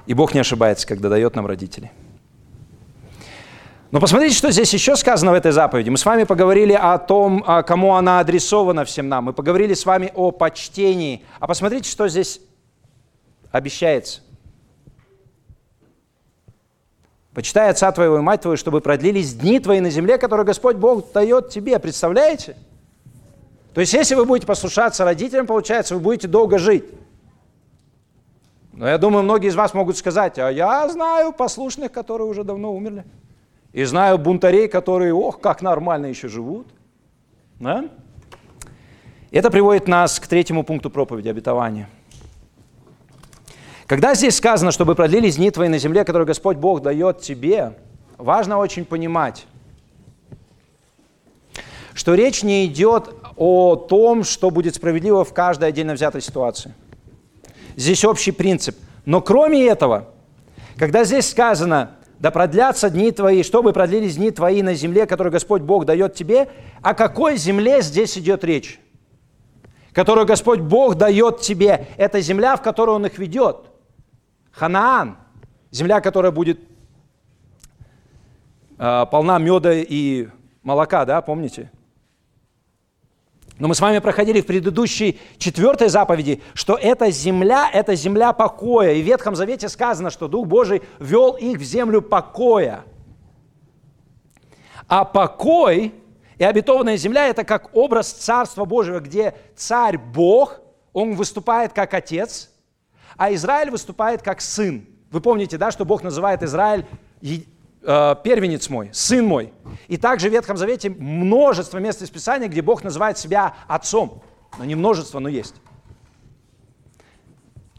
И 0.06 0.14
Бог 0.14 0.34
не 0.34 0.40
ошибается, 0.40 0.86
когда 0.86 1.08
дает 1.08 1.36
нам 1.36 1.46
родителей. 1.46 1.90
Но 3.92 4.00
посмотрите, 4.00 4.34
что 4.34 4.50
здесь 4.50 4.72
еще 4.72 4.96
сказано 4.96 5.32
в 5.32 5.34
этой 5.34 5.52
заповеди. 5.52 5.90
Мы 5.90 5.98
с 5.98 6.06
вами 6.06 6.24
поговорили 6.24 6.72
о 6.72 6.96
том, 6.96 7.44
а, 7.46 7.62
кому 7.62 7.94
она 7.94 8.20
адресована 8.20 8.86
всем 8.86 9.10
нам. 9.10 9.24
Мы 9.24 9.32
поговорили 9.34 9.74
с 9.74 9.84
вами 9.84 10.10
о 10.14 10.30
почтении. 10.30 11.22
А 11.38 11.46
посмотрите, 11.46 11.90
что 11.90 12.08
здесь 12.08 12.40
обещается. 13.50 14.22
Почитай 17.34 17.68
отца 17.68 17.92
твоего 17.92 18.16
и 18.16 18.22
мать 18.22 18.40
твою, 18.40 18.56
чтобы 18.56 18.80
продлились 18.80 19.34
дни 19.34 19.60
твои 19.60 19.80
на 19.80 19.90
земле, 19.90 20.16
которые 20.16 20.46
Господь 20.46 20.76
Бог 20.76 21.12
дает 21.12 21.50
тебе. 21.50 21.78
Представляете? 21.78 22.56
То 23.74 23.82
есть, 23.82 23.92
если 23.92 24.14
вы 24.14 24.24
будете 24.24 24.46
послушаться 24.46 25.04
родителям, 25.04 25.46
получается, 25.46 25.94
вы 25.94 26.00
будете 26.00 26.28
долго 26.28 26.58
жить. 26.58 26.84
Но 28.72 28.88
я 28.88 28.96
думаю, 28.96 29.22
многие 29.22 29.48
из 29.48 29.54
вас 29.54 29.74
могут 29.74 29.98
сказать, 29.98 30.38
а 30.38 30.50
я 30.50 30.88
знаю 30.88 31.32
послушных, 31.34 31.92
которые 31.92 32.26
уже 32.26 32.42
давно 32.42 32.72
умерли. 32.74 33.04
И 33.72 33.84
знаю 33.84 34.18
бунтарей, 34.18 34.68
которые, 34.68 35.14
ох, 35.14 35.40
как 35.40 35.62
нормально 35.62 36.06
еще 36.06 36.28
живут. 36.28 36.66
Да? 37.58 37.86
Это 39.30 39.50
приводит 39.50 39.88
нас 39.88 40.20
к 40.20 40.26
третьему 40.26 40.62
пункту 40.62 40.90
проповеди 40.90 41.28
обетования. 41.28 41.88
Когда 43.86 44.14
здесь 44.14 44.36
сказано, 44.36 44.72
чтобы 44.72 44.94
продлились 44.94 45.36
дни 45.36 45.50
твои 45.50 45.68
на 45.68 45.78
земле, 45.78 46.04
которые 46.04 46.26
Господь 46.26 46.56
Бог 46.56 46.82
дает 46.82 47.20
тебе, 47.20 47.78
важно 48.18 48.58
очень 48.58 48.84
понимать, 48.84 49.46
что 51.94 52.14
речь 52.14 52.42
не 52.42 52.66
идет 52.66 53.14
о 53.36 53.76
том, 53.76 54.24
что 54.24 54.50
будет 54.50 54.74
справедливо 54.74 55.24
в 55.24 55.32
каждой 55.32 55.68
отдельно 55.68 55.94
взятой 55.94 56.20
ситуации. 56.20 56.74
Здесь 57.76 58.04
общий 58.04 58.32
принцип. 58.32 58.76
Но 59.04 59.20
кроме 59.20 59.66
этого, 59.66 60.08
когда 60.76 61.04
здесь 61.04 61.28
сказано, 61.28 61.96
да 62.22 62.30
продлятся 62.30 62.88
дни 62.88 63.10
твои, 63.10 63.42
чтобы 63.42 63.72
продлились 63.72 64.14
дни 64.14 64.30
твои 64.30 64.62
на 64.62 64.74
земле, 64.74 65.06
которую 65.06 65.32
Господь 65.32 65.62
Бог 65.62 65.86
дает 65.86 66.14
тебе. 66.14 66.48
О 66.80 66.94
какой 66.94 67.36
земле 67.36 67.82
здесь 67.82 68.16
идет 68.16 68.44
речь? 68.44 68.78
Которую 69.92 70.24
Господь 70.24 70.60
Бог 70.60 70.94
дает 70.94 71.40
тебе. 71.40 71.88
Это 71.96 72.20
земля, 72.20 72.54
в 72.54 72.62
которую 72.62 72.94
Он 72.94 73.06
их 73.06 73.18
ведет. 73.18 73.66
Ханаан. 74.52 75.16
Земля, 75.72 76.00
которая 76.00 76.30
будет 76.30 76.60
э, 78.78 79.06
полна 79.10 79.38
меда 79.38 79.72
и 79.72 80.28
молока, 80.62 81.04
да, 81.04 81.22
помните? 81.22 81.72
Но 83.62 83.68
мы 83.68 83.76
с 83.76 83.80
вами 83.80 84.00
проходили 84.00 84.40
в 84.40 84.46
предыдущей 84.46 85.20
четвертой 85.38 85.88
заповеди, 85.88 86.42
что 86.52 86.74
эта 86.74 87.12
земля– 87.12 87.70
это 87.72 87.94
земля 87.94 88.32
покоя. 88.32 88.94
И 88.94 89.02
в 89.02 89.06
Ветхом 89.06 89.36
Завете 89.36 89.68
сказано, 89.68 90.10
что 90.10 90.26
Дух 90.26 90.48
Божий 90.48 90.82
вел 90.98 91.34
их 91.34 91.58
в 91.58 91.62
землю 91.62 92.02
покоя. 92.02 92.84
А 94.88 95.04
покой 95.04 95.94
и 96.38 96.42
обетованная 96.42 96.96
земля– 96.96 97.28
это 97.28 97.44
как 97.44 97.70
образ 97.76 98.10
Царства 98.10 98.64
Божьего, 98.64 98.98
где 98.98 99.32
царь 99.54 99.96
Бог, 99.96 100.58
он 100.92 101.14
выступает 101.14 101.72
как 101.72 101.94
отец, 101.94 102.50
а 103.16 103.32
Израиль 103.32 103.70
выступает 103.70 104.22
как 104.22 104.40
сын. 104.40 104.88
Вы 105.12 105.20
помните, 105.20 105.56
да, 105.56 105.70
что 105.70 105.84
Бог 105.84 106.02
называет 106.02 106.42
Израиль 106.42 106.84
первенец 107.82 108.68
мой, 108.68 108.90
сын 108.92 109.26
мой. 109.26 109.52
И 109.88 109.96
также 109.96 110.28
в 110.28 110.32
Ветхом 110.32 110.56
Завете 110.56 110.90
множество 110.90 111.78
мест 111.78 112.02
из 112.02 112.10
Писания, 112.10 112.48
где 112.48 112.62
Бог 112.62 112.84
называет 112.84 113.18
себя 113.18 113.54
отцом. 113.66 114.22
Но 114.58 114.64
не 114.64 114.74
множество, 114.74 115.18
но 115.18 115.28
есть. 115.28 115.54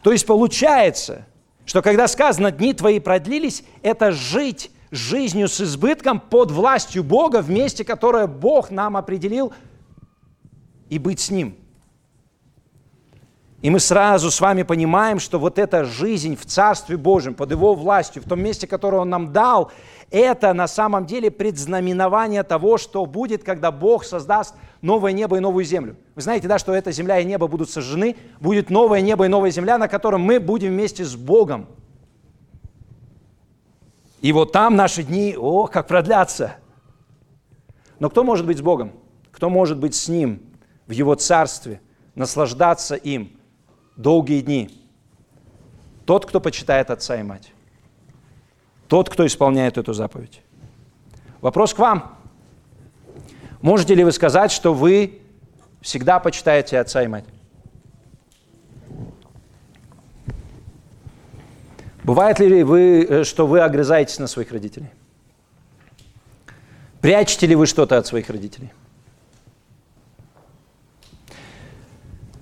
То 0.02 0.12
есть 0.12 0.26
получается, 0.26 1.26
что 1.64 1.80
когда 1.80 2.06
сказано 2.08 2.50
«дни 2.50 2.74
твои 2.74 3.00
продлились», 3.00 3.64
это 3.82 4.12
жить 4.12 4.70
жизнью 4.90 5.48
с 5.48 5.60
избытком 5.60 6.20
под 6.20 6.50
властью 6.50 7.02
Бога 7.02 7.40
в 7.40 7.48
месте, 7.48 7.84
которое 7.84 8.26
Бог 8.26 8.70
нам 8.70 8.96
определил, 8.96 9.52
и 10.90 10.98
быть 10.98 11.20
с 11.20 11.30
Ним– 11.30 11.56
и 13.64 13.70
мы 13.70 13.80
сразу 13.80 14.30
с 14.30 14.42
вами 14.42 14.62
понимаем, 14.62 15.18
что 15.18 15.38
вот 15.38 15.58
эта 15.58 15.86
жизнь 15.86 16.36
в 16.36 16.44
Царстве 16.44 16.98
Божьем, 16.98 17.32
под 17.32 17.50
Его 17.50 17.74
властью, 17.74 18.20
в 18.20 18.28
том 18.28 18.42
месте, 18.42 18.66
которое 18.66 18.98
Он 18.98 19.08
нам 19.08 19.32
дал, 19.32 19.72
это 20.10 20.52
на 20.52 20.66
самом 20.66 21.06
деле 21.06 21.30
предзнаменование 21.30 22.42
того, 22.42 22.78
что 22.78 23.06
будет, 23.06 23.44
когда 23.44 23.70
Бог 23.72 24.04
создаст 24.04 24.54
новое 24.82 25.12
небо 25.12 25.36
и 25.36 25.40
новую 25.40 25.64
землю. 25.64 25.96
Вы 26.14 26.22
знаете, 26.22 26.48
да, 26.48 26.58
что 26.58 26.74
эта 26.74 26.92
земля 26.92 27.20
и 27.20 27.24
небо 27.24 27.46
будут 27.46 27.70
сожжены, 27.70 28.16
будет 28.40 28.70
новое 28.70 29.00
небо 29.00 29.24
и 29.24 29.28
новая 29.28 29.50
земля, 29.50 29.78
на 29.78 29.88
котором 29.88 30.20
мы 30.20 30.40
будем 30.40 30.70
вместе 30.70 31.04
с 31.04 31.16
Богом. 31.16 31.66
И 34.20 34.32
вот 34.32 34.52
там 34.52 34.76
наши 34.76 35.02
дни, 35.02 35.36
о, 35.38 35.66
как 35.66 35.86
продлятся. 35.86 36.56
Но 37.98 38.10
кто 38.10 38.24
может 38.24 38.46
быть 38.46 38.58
с 38.58 38.62
Богом? 38.62 38.92
Кто 39.32 39.50
может 39.50 39.78
быть 39.78 39.94
с 39.94 40.08
Ним 40.08 40.42
в 40.86 40.92
Его 40.92 41.14
Царстве, 41.14 41.80
наслаждаться 42.14 42.94
им– 42.94 43.36
долгие 43.96 44.40
дни. 44.40 44.70
Тот, 46.06 46.26
кто 46.26 46.40
почитает 46.40 46.90
отца 46.90 47.16
и 47.18 47.22
мать. 47.22 47.52
Тот, 48.88 49.08
кто 49.08 49.26
исполняет 49.26 49.78
эту 49.78 49.92
заповедь. 49.92 50.42
Вопрос 51.40 51.74
к 51.74 51.78
вам. 51.78 52.16
Можете 53.60 53.94
ли 53.94 54.04
вы 54.04 54.12
сказать, 54.12 54.52
что 54.52 54.74
вы 54.74 55.20
всегда 55.80 56.18
почитаете 56.18 56.78
отца 56.78 57.02
и 57.02 57.06
мать? 57.06 57.24
Бывает 62.02 62.38
ли 62.38 62.62
вы, 62.62 63.06
э, 63.08 63.24
что 63.24 63.46
вы 63.46 63.60
огрызаетесь 63.60 64.18
на 64.18 64.26
своих 64.26 64.52
родителей? 64.52 64.90
Прячете 67.00 67.46
ли 67.46 67.54
вы 67.54 67.66
что-то 67.66 67.96
от 67.96 68.06
своих 68.06 68.28
родителей? 68.28 68.72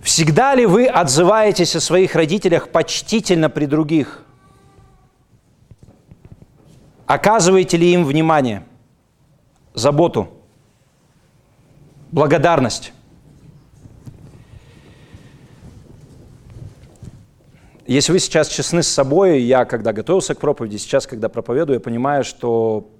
Всегда 0.02 0.56
ли 0.56 0.66
вы 0.66 0.86
отзываетесь 0.86 1.76
о 1.76 1.80
своих 1.80 2.16
родителях 2.16 2.70
почтительно 2.70 3.48
при 3.48 3.66
других? 3.66 4.24
Оказываете 7.12 7.76
ли 7.76 7.92
им 7.92 8.06
внимание, 8.06 8.64
заботу, 9.74 10.30
благодарность? 12.10 12.94
Если 17.86 18.12
вы 18.12 18.18
сейчас 18.18 18.48
честны 18.48 18.82
с 18.82 18.88
собой, 18.88 19.42
я 19.42 19.66
когда 19.66 19.92
готовился 19.92 20.34
к 20.34 20.38
проповеди, 20.38 20.78
сейчас, 20.78 21.06
когда 21.06 21.28
проповедую, 21.28 21.74
я 21.74 21.80
понимаю, 21.80 22.24
что 22.24 22.90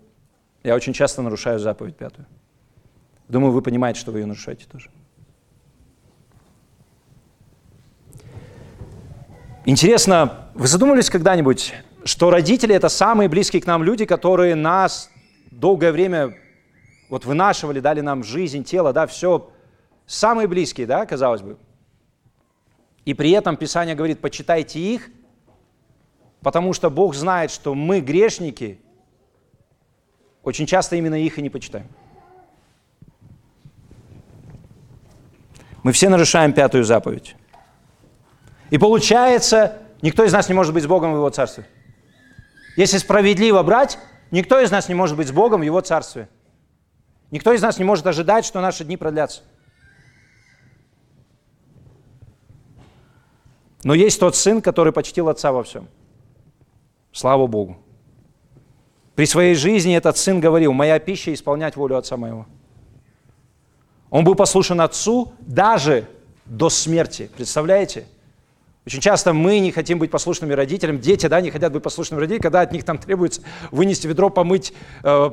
я 0.63 0.75
очень 0.75 0.93
часто 0.93 1.23
нарушаю 1.23 1.59
заповедь 1.59 1.97
пятую. 1.97 2.27
Думаю, 3.29 3.51
вы 3.53 3.63
понимаете, 3.63 3.99
что 3.99 4.13
вы 4.13 4.19
ее 4.19 4.27
нарушаете 4.27 4.67
тоже. 4.71 4.91
Интересно, 9.65 10.51
вы 10.53 10.67
задумывались 10.67 11.09
когда-нибудь, 11.09 11.73
что 12.05 12.31
родители– 12.31 12.75
это 12.77 12.89
самые 12.89 13.29
близкие 13.29 13.63
к 13.63 13.67
нам 13.67 13.83
люди, 13.83 14.05
которые 14.05 14.55
нас 14.55 15.11
долгое 15.51 15.93
время 15.93 16.37
вот 17.09 17.25
вынашивали, 17.25 17.81
дали 17.81 18.01
нам 18.01 18.25
жизнь, 18.25 18.65
тело, 18.65 18.93
да, 18.93 19.07
все 19.07 19.51
самые 20.07 20.49
близкие, 20.49 20.87
да, 20.87 21.05
казалось 21.07 21.43
бы. 21.43 21.59
И 23.05 23.15
при 23.15 23.31
этом 23.33 23.57
Писание 23.57 23.95
говорит, 23.95 24.21
почитайте 24.21 24.79
их, 24.79 25.11
потому 26.41 26.73
что 26.73 26.91
Бог 26.91 27.15
знает, 27.15 27.51
что 27.51 27.75
мы, 27.75 28.01
грешники, 28.01 28.81
очень 30.43 30.67
часто 30.67 30.97
именно 30.97 31.15
их 31.15 31.39
и 31.39 31.43
не 31.43 31.51
почитаем. 31.51 31.87
Мы 35.83 35.93
все 35.93 36.09
нарушаем 36.09 36.53
пятую 36.53 36.85
заповедь. 36.85 37.37
И 38.71 38.79
получается, 38.79 39.83
никто 40.01 40.25
из 40.25 40.33
нас 40.33 40.49
не 40.49 40.55
может 40.55 40.73
быть 40.73 40.85
с 40.85 40.87
Богом 40.87 41.13
в 41.13 41.17
Его 41.17 41.29
Царстве. 41.29 41.67
Если 42.77 42.99
справедливо 42.99 43.63
брать, 43.63 43.99
никто 44.31 44.61
из 44.61 44.71
нас 44.71 44.89
не 44.89 44.95
может 44.95 45.17
быть 45.17 45.29
с 45.29 45.33
Богом 45.33 45.61
в 45.61 45.65
Его 45.65 45.81
Царстве. 45.81 46.29
Никто 47.31 47.53
из 47.53 47.63
нас 47.63 47.79
не 47.79 47.85
может 47.85 48.07
ожидать, 48.07 48.45
что 48.45 48.61
наши 48.61 48.85
дни 48.85 48.97
продлятся. 48.97 49.43
Но 53.85 53.95
есть 53.95 54.21
тот 54.21 54.37
сын, 54.37 54.63
который 54.63 54.93
почтил 54.93 55.29
отца 55.29 55.51
во 55.53 55.63
всем. 55.63 55.89
Слава 57.11 57.47
Богу. 57.47 57.79
При 59.15 59.27
своей 59.27 59.55
жизни 59.55 59.97
этот 59.97 60.17
сын 60.17 60.41
говорил, 60.41 60.73
моя 60.73 60.99
пища– 60.99 61.33
исполнять 61.35 61.77
волю 61.77 61.99
отца 61.99 62.17
моего. 62.17 62.47
Он 64.09 64.25
был 64.25 64.35
послушен 64.35 64.81
отцу 64.81 65.33
даже 65.41 66.07
до 66.45 66.71
смерти. 66.71 67.31
Представляете? 67.35 68.07
Очень 68.85 69.01
часто 69.01 69.33
мы 69.33 69.61
не 69.61 69.71
хотим 69.71 69.99
быть 69.99 70.11
послушными 70.11 70.53
родителям, 70.55 70.99
дети 70.99 71.27
да, 71.27 71.41
не 71.41 71.51
хотят 71.51 71.73
быть 71.73 71.83
послушными 71.83 72.21
родителям, 72.21 72.43
когда 72.43 72.63
от 72.63 72.73
них 72.73 72.85
там 72.85 72.99
требуется 72.99 73.43
вынести 73.71 74.09
ведро, 74.09 74.29
помыть 74.29 74.73
э, 75.05 75.31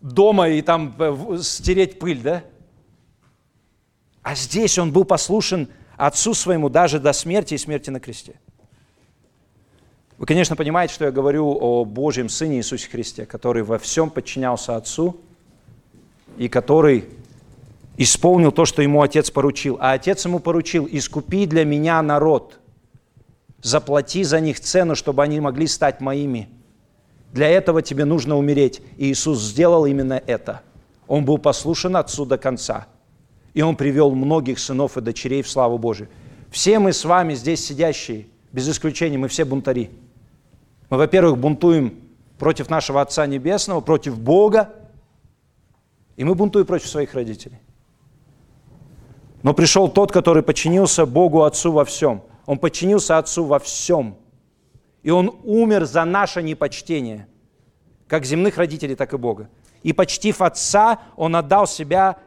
дома 0.00 0.48
и 0.48 0.62
там 0.62 0.94
э, 0.98 1.38
стереть 1.42 1.98
пыль. 1.98 2.20
Да? 2.20 2.44
А 4.22 4.34
здесь 4.36 4.78
он 4.78 4.92
был 4.92 5.04
послушен 5.04 5.68
отцу 5.96 6.34
своему 6.34 6.68
даже 6.68 7.00
до 7.00 7.12
смерти 7.12 7.54
и 7.54 7.58
смерти 7.58 7.90
на 7.90 7.98
кресте. 7.98 8.34
Вы, 10.18 10.26
конечно, 10.26 10.56
понимаете, 10.56 10.94
что 10.94 11.04
я 11.04 11.10
говорю 11.10 11.58
о 11.60 11.84
Божьем 11.84 12.28
Сыне 12.28 12.58
Иисусе 12.58 12.88
Христе, 12.88 13.26
который 13.26 13.62
во 13.62 13.78
всем 13.78 14.10
подчинялся 14.10 14.76
Отцу 14.76 15.20
и 16.38 16.48
который 16.48 17.04
исполнил 17.98 18.50
то, 18.52 18.64
что 18.64 18.80
ему 18.80 19.02
Отец 19.02 19.30
поручил. 19.30 19.76
А 19.80 19.92
Отец 19.92 20.24
ему 20.24 20.38
поручил, 20.38 20.88
искупи 20.90 21.46
для 21.46 21.64
меня 21.64 22.00
народ, 22.00 22.58
заплати 23.66 24.24
за 24.24 24.40
них 24.40 24.60
цену, 24.60 24.94
чтобы 24.94 25.22
они 25.22 25.40
могли 25.40 25.66
стать 25.66 26.00
моими. 26.00 26.48
Для 27.32 27.48
этого 27.48 27.82
тебе 27.82 28.04
нужно 28.04 28.36
умереть. 28.36 28.80
И 28.96 29.10
Иисус 29.10 29.40
сделал 29.40 29.86
именно 29.86 30.22
это. 30.26 30.62
Он 31.06 31.24
был 31.24 31.38
послушен 31.38 31.96
Отцу 31.96 32.24
до 32.24 32.38
конца. 32.38 32.86
И 33.54 33.62
Он 33.62 33.76
привел 33.76 34.10
многих 34.14 34.58
сынов 34.58 34.96
и 34.96 35.00
дочерей 35.00 35.42
в 35.42 35.48
славу 35.48 35.78
Божию. 35.78 36.08
Все 36.50 36.78
мы 36.78 36.92
с 36.92 37.04
вами 37.04 37.34
здесь 37.34 37.64
сидящие, 37.64 38.26
без 38.52 38.68
исключения, 38.68 39.18
мы 39.18 39.28
все 39.28 39.44
бунтари– 39.44 39.90
мы, 40.88 40.98
во-первых, 40.98 41.38
бунтуем 41.38 42.00
против 42.38 42.70
нашего 42.70 43.00
Отца 43.00 43.26
Небесного, 43.26 43.80
против 43.80 44.18
Бога, 44.18 44.70
и 46.16 46.24
мы 46.24 46.34
бунтуем 46.34 46.66
против 46.66 46.86
своих 46.86 47.14
родителей. 47.14 47.58
Но 49.42 49.52
пришел 49.52 49.88
тот, 49.88 50.12
который 50.12 50.42
подчинился 50.42 51.06
Богу 51.06 51.42
Отцу 51.42 51.72
во 51.72 51.84
всем. 51.84 52.22
Он 52.46 52.58
подчинился 52.58 53.18
Отцу 53.18 53.44
во 53.44 53.58
всем. 53.58 54.16
И 55.02 55.10
Он 55.10 55.38
умер 55.44 55.84
за 55.84 56.04
наше 56.04 56.42
непочтение, 56.42 57.28
как 58.08 58.24
земных 58.24 58.56
родителей, 58.56 58.94
так 58.94 59.12
и 59.12 59.16
Бога. 59.16 59.50
И 59.82 59.92
почтив 59.92 60.40
Отца, 60.40 61.00
Он 61.16 61.36
отдал 61.36 61.66
себя 61.66 62.18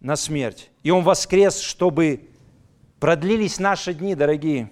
на 0.00 0.16
смерть. 0.16 0.70
И 0.82 0.90
Он 0.90 1.02
воскрес, 1.02 1.58
чтобы 1.58 2.28
продлились 3.00 3.58
наши 3.58 3.94
дни, 3.94 4.14
дорогие, 4.14 4.70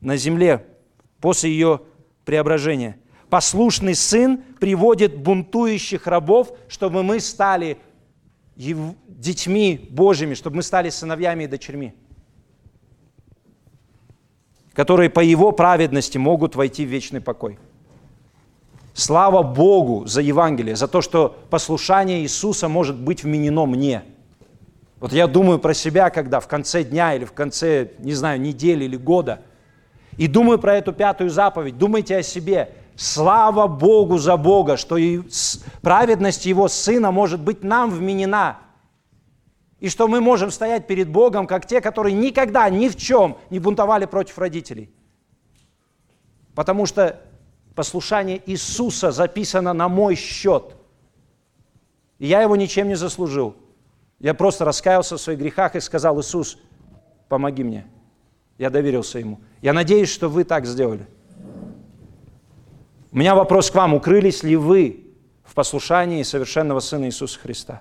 на 0.00 0.16
земле 0.16 0.66
после 1.20 1.50
ее 1.50 1.80
преображения. 2.24 2.98
Послушный 3.28 3.94
сын 3.94 4.42
приводит 4.58 5.16
бунтующих 5.16 6.06
рабов, 6.06 6.52
чтобы 6.68 7.02
мы 7.02 7.20
стали 7.20 7.78
детьми 8.56 9.88
Божьими, 9.90 10.34
чтобы 10.34 10.56
мы 10.56 10.62
стали 10.62 10.90
сыновьями 10.90 11.44
и 11.44 11.46
дочерьми, 11.46 11.94
которые 14.72 15.10
по 15.10 15.20
его 15.20 15.52
праведности 15.52 16.18
могут 16.18 16.56
войти 16.56 16.84
в 16.84 16.88
вечный 16.88 17.20
покой. 17.20 17.58
Слава 18.94 19.42
Богу 19.42 20.06
за 20.06 20.20
Евангелие, 20.20 20.76
за 20.76 20.88
то, 20.88 21.00
что 21.00 21.36
послушание 21.48 22.20
Иисуса 22.20 22.68
может 22.68 22.96
быть 22.96 23.22
вменено 23.22 23.66
мне. 23.66 24.02
Вот 24.98 25.12
я 25.12 25.26
думаю 25.26 25.58
про 25.58 25.74
себя, 25.74 26.10
когда 26.10 26.40
в 26.40 26.48
конце 26.48 26.84
дня 26.84 27.14
или 27.14 27.24
в 27.24 27.32
конце, 27.32 27.92
не 27.98 28.12
знаю, 28.12 28.40
недели 28.40 28.84
или 28.84 28.96
года– 28.96 29.40
и 30.20 30.26
думаю 30.26 30.58
про 30.58 30.76
эту 30.76 30.92
пятую 30.92 31.30
заповедь, 31.30 31.78
думайте 31.78 32.18
о 32.18 32.22
себе. 32.22 32.74
Слава 32.94 33.66
Богу 33.66 34.18
за 34.18 34.36
Бога, 34.36 34.76
что 34.76 34.98
и 34.98 35.22
праведность 35.80 36.44
Его 36.44 36.68
Сына 36.68 37.10
может 37.10 37.40
быть 37.40 37.64
нам 37.64 37.90
вменена. 37.90 38.58
И 39.80 39.88
что 39.88 40.08
мы 40.08 40.20
можем 40.20 40.50
стоять 40.50 40.86
перед 40.86 41.08
Богом, 41.08 41.46
как 41.46 41.66
те, 41.66 41.80
которые 41.80 42.14
никогда 42.14 42.68
ни 42.68 42.88
в 42.88 42.96
чем 42.96 43.38
не 43.48 43.58
бунтовали 43.58 44.04
против 44.04 44.38
родителей. 44.38 44.90
Потому 46.54 46.84
что 46.84 47.20
послушание 47.74 48.42
Иисуса 48.44 49.10
записано 49.10 49.72
на 49.72 49.88
мой 49.88 50.16
счет. 50.16 50.76
И 52.18 52.26
я 52.26 52.42
его 52.42 52.56
ничем 52.56 52.88
не 52.88 52.94
заслужил. 52.94 53.56
Я 54.18 54.34
просто 54.34 54.66
раскаялся 54.66 55.16
в 55.16 55.20
своих 55.20 55.38
грехах 55.38 55.74
и 55.74 55.80
сказал, 55.80 56.20
Иисус, 56.20 56.58
помоги 57.30 57.64
мне. 57.64 57.86
Я 58.58 58.68
доверился 58.68 59.18
Ему. 59.18 59.40
Я 59.62 59.72
надеюсь, 59.72 60.10
что 60.10 60.28
вы 60.28 60.44
так 60.44 60.66
сделали. 60.66 61.06
У 63.10 63.16
меня 63.16 63.34
вопрос 63.34 63.70
к 63.70 63.74
вам. 63.74 63.94
Укрылись 63.94 64.42
ли 64.42 64.56
вы 64.56 65.06
в 65.42 65.54
послушании 65.54 66.22
совершенного 66.22 66.80
Сына 66.80 67.06
Иисуса 67.06 67.38
Христа? 67.38 67.80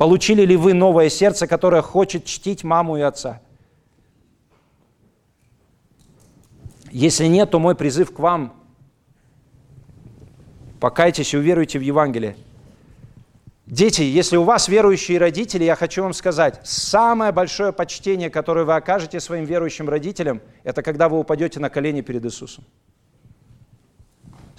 Получили 0.00 0.46
ли 0.46 0.56
вы 0.56 0.72
новое 0.72 1.10
сердце, 1.10 1.46
которое 1.46 1.82
хочет 1.82 2.24
чтить 2.24 2.64
маму 2.64 2.96
и 2.96 3.02
отца? 3.02 3.42
Если 6.90 7.26
нет, 7.26 7.50
то 7.50 7.58
мой 7.58 7.74
призыв 7.74 8.10
к 8.10 8.18
вам– 8.18 8.54
покайтесь 10.80 11.34
и 11.34 11.36
уверуйте 11.36 11.78
в 11.78 11.82
Евангелие– 11.82 12.34
Дети, 13.66 14.00
если 14.02 14.36
у 14.36 14.42
вас 14.42 14.68
верующие 14.68 15.18
родители, 15.18 15.62
я 15.62 15.76
хочу 15.76 16.02
вам 16.02 16.12
сказать, 16.12 16.60
самое 16.64 17.30
большое 17.30 17.72
почтение, 17.72 18.28
которое 18.28 18.64
вы 18.64 18.74
окажете 18.74 19.20
своим 19.20 19.44
верующим 19.44 19.88
родителям, 19.88 20.40
это 20.64 20.82
когда 20.82 21.08
вы 21.08 21.20
упадете 21.20 21.60
на 21.60 21.70
колени 21.70 22.00
перед 22.00 22.24
Иисусом. 22.24 22.64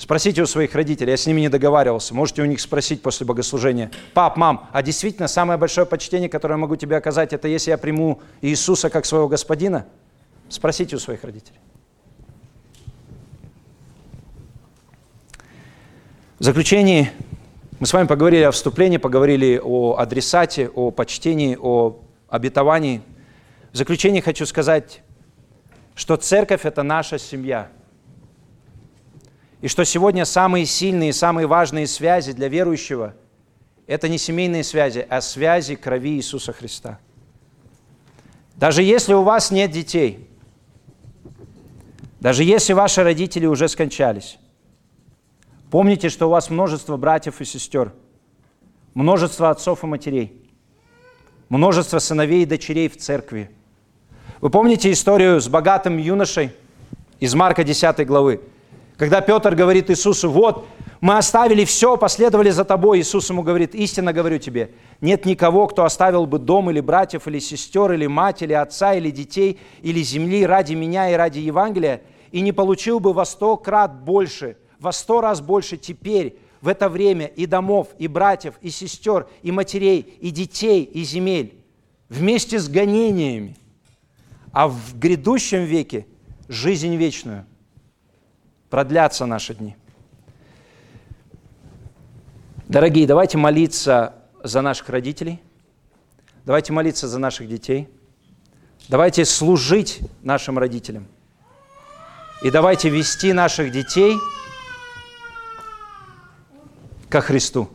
Спросите 0.01 0.41
у 0.41 0.47
своих 0.47 0.73
родителей, 0.73 1.11
я 1.11 1.15
с 1.15 1.27
ними 1.27 1.41
не 1.41 1.49
договаривался, 1.49 2.15
можете 2.15 2.41
у 2.41 2.45
них 2.45 2.59
спросить 2.59 3.03
после 3.03 3.23
богослужения, 3.23 3.91
пап, 4.15 4.35
мам, 4.35 4.67
а 4.73 4.81
действительно 4.81 5.27
самое 5.27 5.59
большое 5.59 5.85
почтение, 5.85 6.27
которое 6.27 6.55
я 6.55 6.57
могу 6.57 6.75
тебе 6.75 6.97
оказать, 6.97 7.33
это 7.33 7.47
если 7.47 7.69
я 7.69 7.77
приму 7.77 8.19
Иисуса 8.41 8.89
как 8.89 9.05
своего 9.05 9.27
господина? 9.27 9.85
Спросите 10.49 10.95
у 10.95 10.99
своих 10.99 11.23
родителей. 11.23 11.59
В 16.39 16.45
заключение 16.45 17.11
мы 17.79 17.85
с 17.85 17.93
вами 17.93 18.07
поговорили 18.07 18.41
о 18.41 18.51
вступлении, 18.51 18.97
поговорили 18.97 19.61
о 19.63 19.97
адресате, 19.99 20.67
о 20.69 20.89
почтении, 20.89 21.55
о 21.61 21.99
обетовании. 22.27 23.03
В 23.71 23.77
заключение 23.77 24.23
хочу 24.23 24.47
сказать, 24.47 25.03
что 25.93 26.17
церковь– 26.17 26.61
это 26.65 26.81
наша 26.81 27.19
семья. 27.19 27.69
И 29.61 29.67
что 29.67 29.85
сегодня 29.85 30.25
самые 30.25 30.65
сильные, 30.65 31.13
самые 31.13 31.45
важные 31.45 31.87
связи 31.87 32.33
для 32.33 32.47
верующего– 32.47 33.15
это 33.87 34.09
не 34.09 34.17
семейные 34.17 34.63
связи, 34.63 35.05
а 35.07 35.21
связи 35.21 35.75
крови 35.75 36.15
Иисуса 36.15 36.51
Христа. 36.51 36.99
Даже 38.55 38.81
если 38.83 39.13
у 39.13 39.21
вас 39.21 39.51
нет 39.51 39.71
детей, 39.71 40.27
даже 42.19 42.43
если 42.43 42.73
ваши 42.73 43.03
родители 43.03 43.45
уже 43.45 43.67
скончались, 43.67 44.37
помните, 45.69 46.09
что 46.09 46.27
у 46.27 46.29
вас 46.29 46.49
множество 46.49 46.97
братьев 46.97 47.41
и 47.41 47.45
сестер, 47.45 47.93
множество 48.93 49.49
отцов 49.49 49.83
и 49.83 49.87
матерей, 49.87 50.41
множество 51.49 51.99
сыновей 51.99 52.43
и 52.43 52.45
дочерей 52.45 52.89
в 52.89 52.97
церкви. 52.97 53.51
Вы 54.41 54.49
помните 54.49 54.91
историю 54.91 55.39
с 55.39 55.47
богатым 55.47 55.97
юношей 55.97 56.51
из 57.19 57.35
Марка 57.35 57.63
10 57.63 58.07
главы? 58.07 58.41
Когда 59.01 59.19
Петр 59.21 59.55
говорит 59.55 59.89
Иисусу, 59.89 60.29
вот, 60.29 60.67
мы 60.99 61.17
оставили 61.17 61.65
все, 61.65 61.97
последовали 61.97 62.51
за 62.51 62.63
тобой, 62.63 62.99
Иисус 62.99 63.31
ему 63.31 63.41
говорит, 63.41 63.73
истинно 63.73 64.13
говорю 64.13 64.37
тебе, 64.37 64.75
нет 65.01 65.25
никого, 65.25 65.65
кто 65.65 65.85
оставил 65.85 66.27
бы 66.27 66.37
дом 66.37 66.69
или 66.69 66.81
братьев, 66.81 67.27
или 67.27 67.39
сестер, 67.39 67.93
или 67.93 68.05
мать, 68.05 68.43
или 68.43 68.53
отца, 68.53 68.93
или 68.93 69.09
детей, 69.09 69.59
или 69.81 70.03
земли 70.03 70.45
ради 70.45 70.75
меня 70.75 71.09
и 71.09 71.15
ради 71.15 71.39
Евангелия, 71.39 72.03
и 72.31 72.41
не 72.41 72.51
получил 72.51 72.99
бы 72.99 73.11
во 73.11 73.25
сто 73.25 73.57
крат 73.57 74.03
больше, 74.03 74.55
во 74.79 74.91
сто 74.91 75.19
раз 75.19 75.41
больше 75.41 75.77
теперь, 75.77 76.37
в 76.61 76.67
это 76.67 76.87
время 76.87 77.25
и 77.25 77.47
домов, 77.47 77.87
и 77.97 78.07
братьев, 78.07 78.53
и 78.61 78.69
сестер, 78.69 79.25
и 79.41 79.51
матерей, 79.51 80.01
и 80.01 80.29
детей, 80.29 80.83
и 80.83 81.03
земель, 81.03 81.55
вместе 82.07 82.59
с 82.59 82.69
гонениями, 82.69 83.55
а 84.51 84.67
в 84.67 84.99
грядущем 84.99 85.63
веке 85.63 86.05
жизнь 86.47 86.95
вечную 86.97 87.47
продлятся 88.71 89.25
наши 89.25 89.53
дни. 89.53 89.75
Дорогие, 92.67 93.05
давайте 93.05 93.37
молиться 93.37 94.15
за 94.43 94.61
наших 94.61 94.89
родителей, 94.89 95.41
давайте 96.45 96.71
молиться 96.71 97.07
за 97.07 97.19
наших 97.19 97.49
детей, 97.49 97.89
давайте 98.87 99.25
служить 99.25 99.99
нашим 100.23 100.57
родителям 100.57 101.05
и 102.41 102.49
давайте 102.49 102.89
вести 102.89 103.33
наших 103.33 103.71
детей 103.73 104.17
ко 107.09 107.19
Христу. 107.19 107.69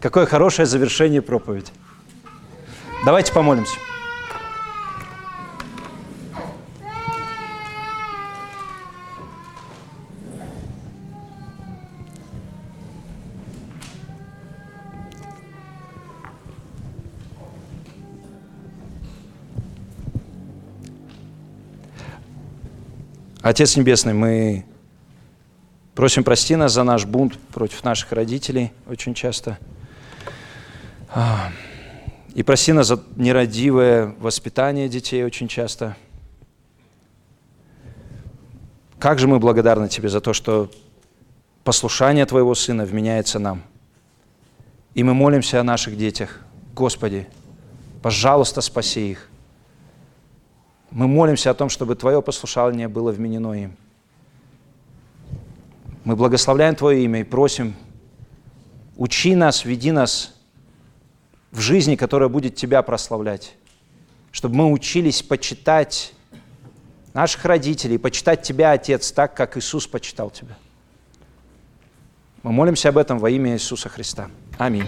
Какое 0.00 0.26
хорошее 0.26 0.66
завершение 0.66 1.22
проповеди. 1.22 1.70
Давайте 3.06 3.32
помолимся. 3.32 3.78
Отец 23.44 23.76
Небесный, 23.76 24.14
мы 24.14 24.64
просим 25.94 26.24
прости 26.24 26.56
нас 26.56 26.72
за 26.72 26.82
наш 26.82 27.04
бунт 27.04 27.38
против 27.52 27.84
наших 27.84 28.10
родителей 28.12 28.72
очень 28.86 29.12
часто. 29.12 29.58
А, 31.10 31.52
и 32.34 32.42
прости 32.42 32.72
нас 32.72 32.86
за 32.86 33.04
нерадивое 33.16 34.14
воспитание 34.18 34.88
детей 34.88 35.22
очень 35.24 35.46
часто. 35.46 35.94
Как 38.98 39.18
же 39.18 39.28
мы 39.28 39.38
благодарны 39.38 39.90
Тебе 39.90 40.08
за 40.08 40.22
то, 40.22 40.32
что 40.32 40.70
послушание 41.64 42.24
Твоего 42.24 42.54
Сына 42.54 42.86
вменяется 42.86 43.38
нам. 43.38 43.62
И 44.94 45.02
мы 45.02 45.12
молимся 45.12 45.60
о 45.60 45.64
наших 45.64 45.98
детях. 45.98 46.40
Господи, 46.74 47.28
пожалуйста, 48.00 48.62
спаси 48.62 49.10
их. 49.10 49.28
Мы 50.94 51.08
молимся 51.08 51.50
о 51.50 51.54
том, 51.54 51.68
чтобы 51.68 51.96
Твое 51.96 52.22
послушание 52.22 52.86
было 52.86 53.10
вменено 53.10 53.52
им. 53.52 53.76
Мы 56.04 56.14
благословляем 56.14 56.76
Твое 56.76 57.04
имя 57.04 57.20
и 57.20 57.24
просим, 57.24 57.74
учи 58.96 59.34
нас, 59.34 59.64
веди 59.64 59.90
нас 59.90 60.36
в 61.50 61.58
жизни, 61.58 61.96
которая 61.96 62.28
будет 62.28 62.54
Тебя 62.54 62.80
прославлять, 62.82 63.56
чтобы 64.30 64.54
мы 64.54 64.70
учились 64.70 65.20
почитать 65.20 66.12
наших 67.12 67.44
родителей, 67.44 67.98
почитать 67.98 68.42
Тебя, 68.42 68.70
Отец, 68.70 69.10
так, 69.10 69.34
как 69.34 69.56
Иисус 69.56 69.88
почитал 69.88 70.30
Тебя. 70.30 70.56
Мы 72.44 72.52
молимся 72.52 72.90
об 72.90 72.98
этом 72.98 73.18
во 73.18 73.30
имя 73.30 73.54
Иисуса 73.54 73.88
Христа. 73.88 74.30
Аминь. 74.58 74.86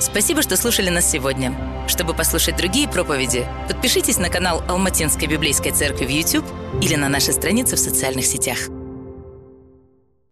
Спасибо, 0.00 0.40
что 0.40 0.56
слушали 0.56 0.88
нас 0.88 1.10
сегодня. 1.10 1.54
Чтобы 1.86 2.14
послушать 2.14 2.56
другие 2.56 2.88
проповеди, 2.88 3.46
подпишитесь 3.68 4.16
на 4.16 4.30
канал 4.30 4.62
Алматинской 4.66 5.28
библейской 5.28 5.72
церкви 5.72 6.06
в 6.06 6.08
YouTube 6.08 6.46
или 6.80 6.94
на 6.94 7.10
наши 7.10 7.32
страницы 7.32 7.76
в 7.76 7.78
социальных 7.78 8.24
сетях. 8.24 8.79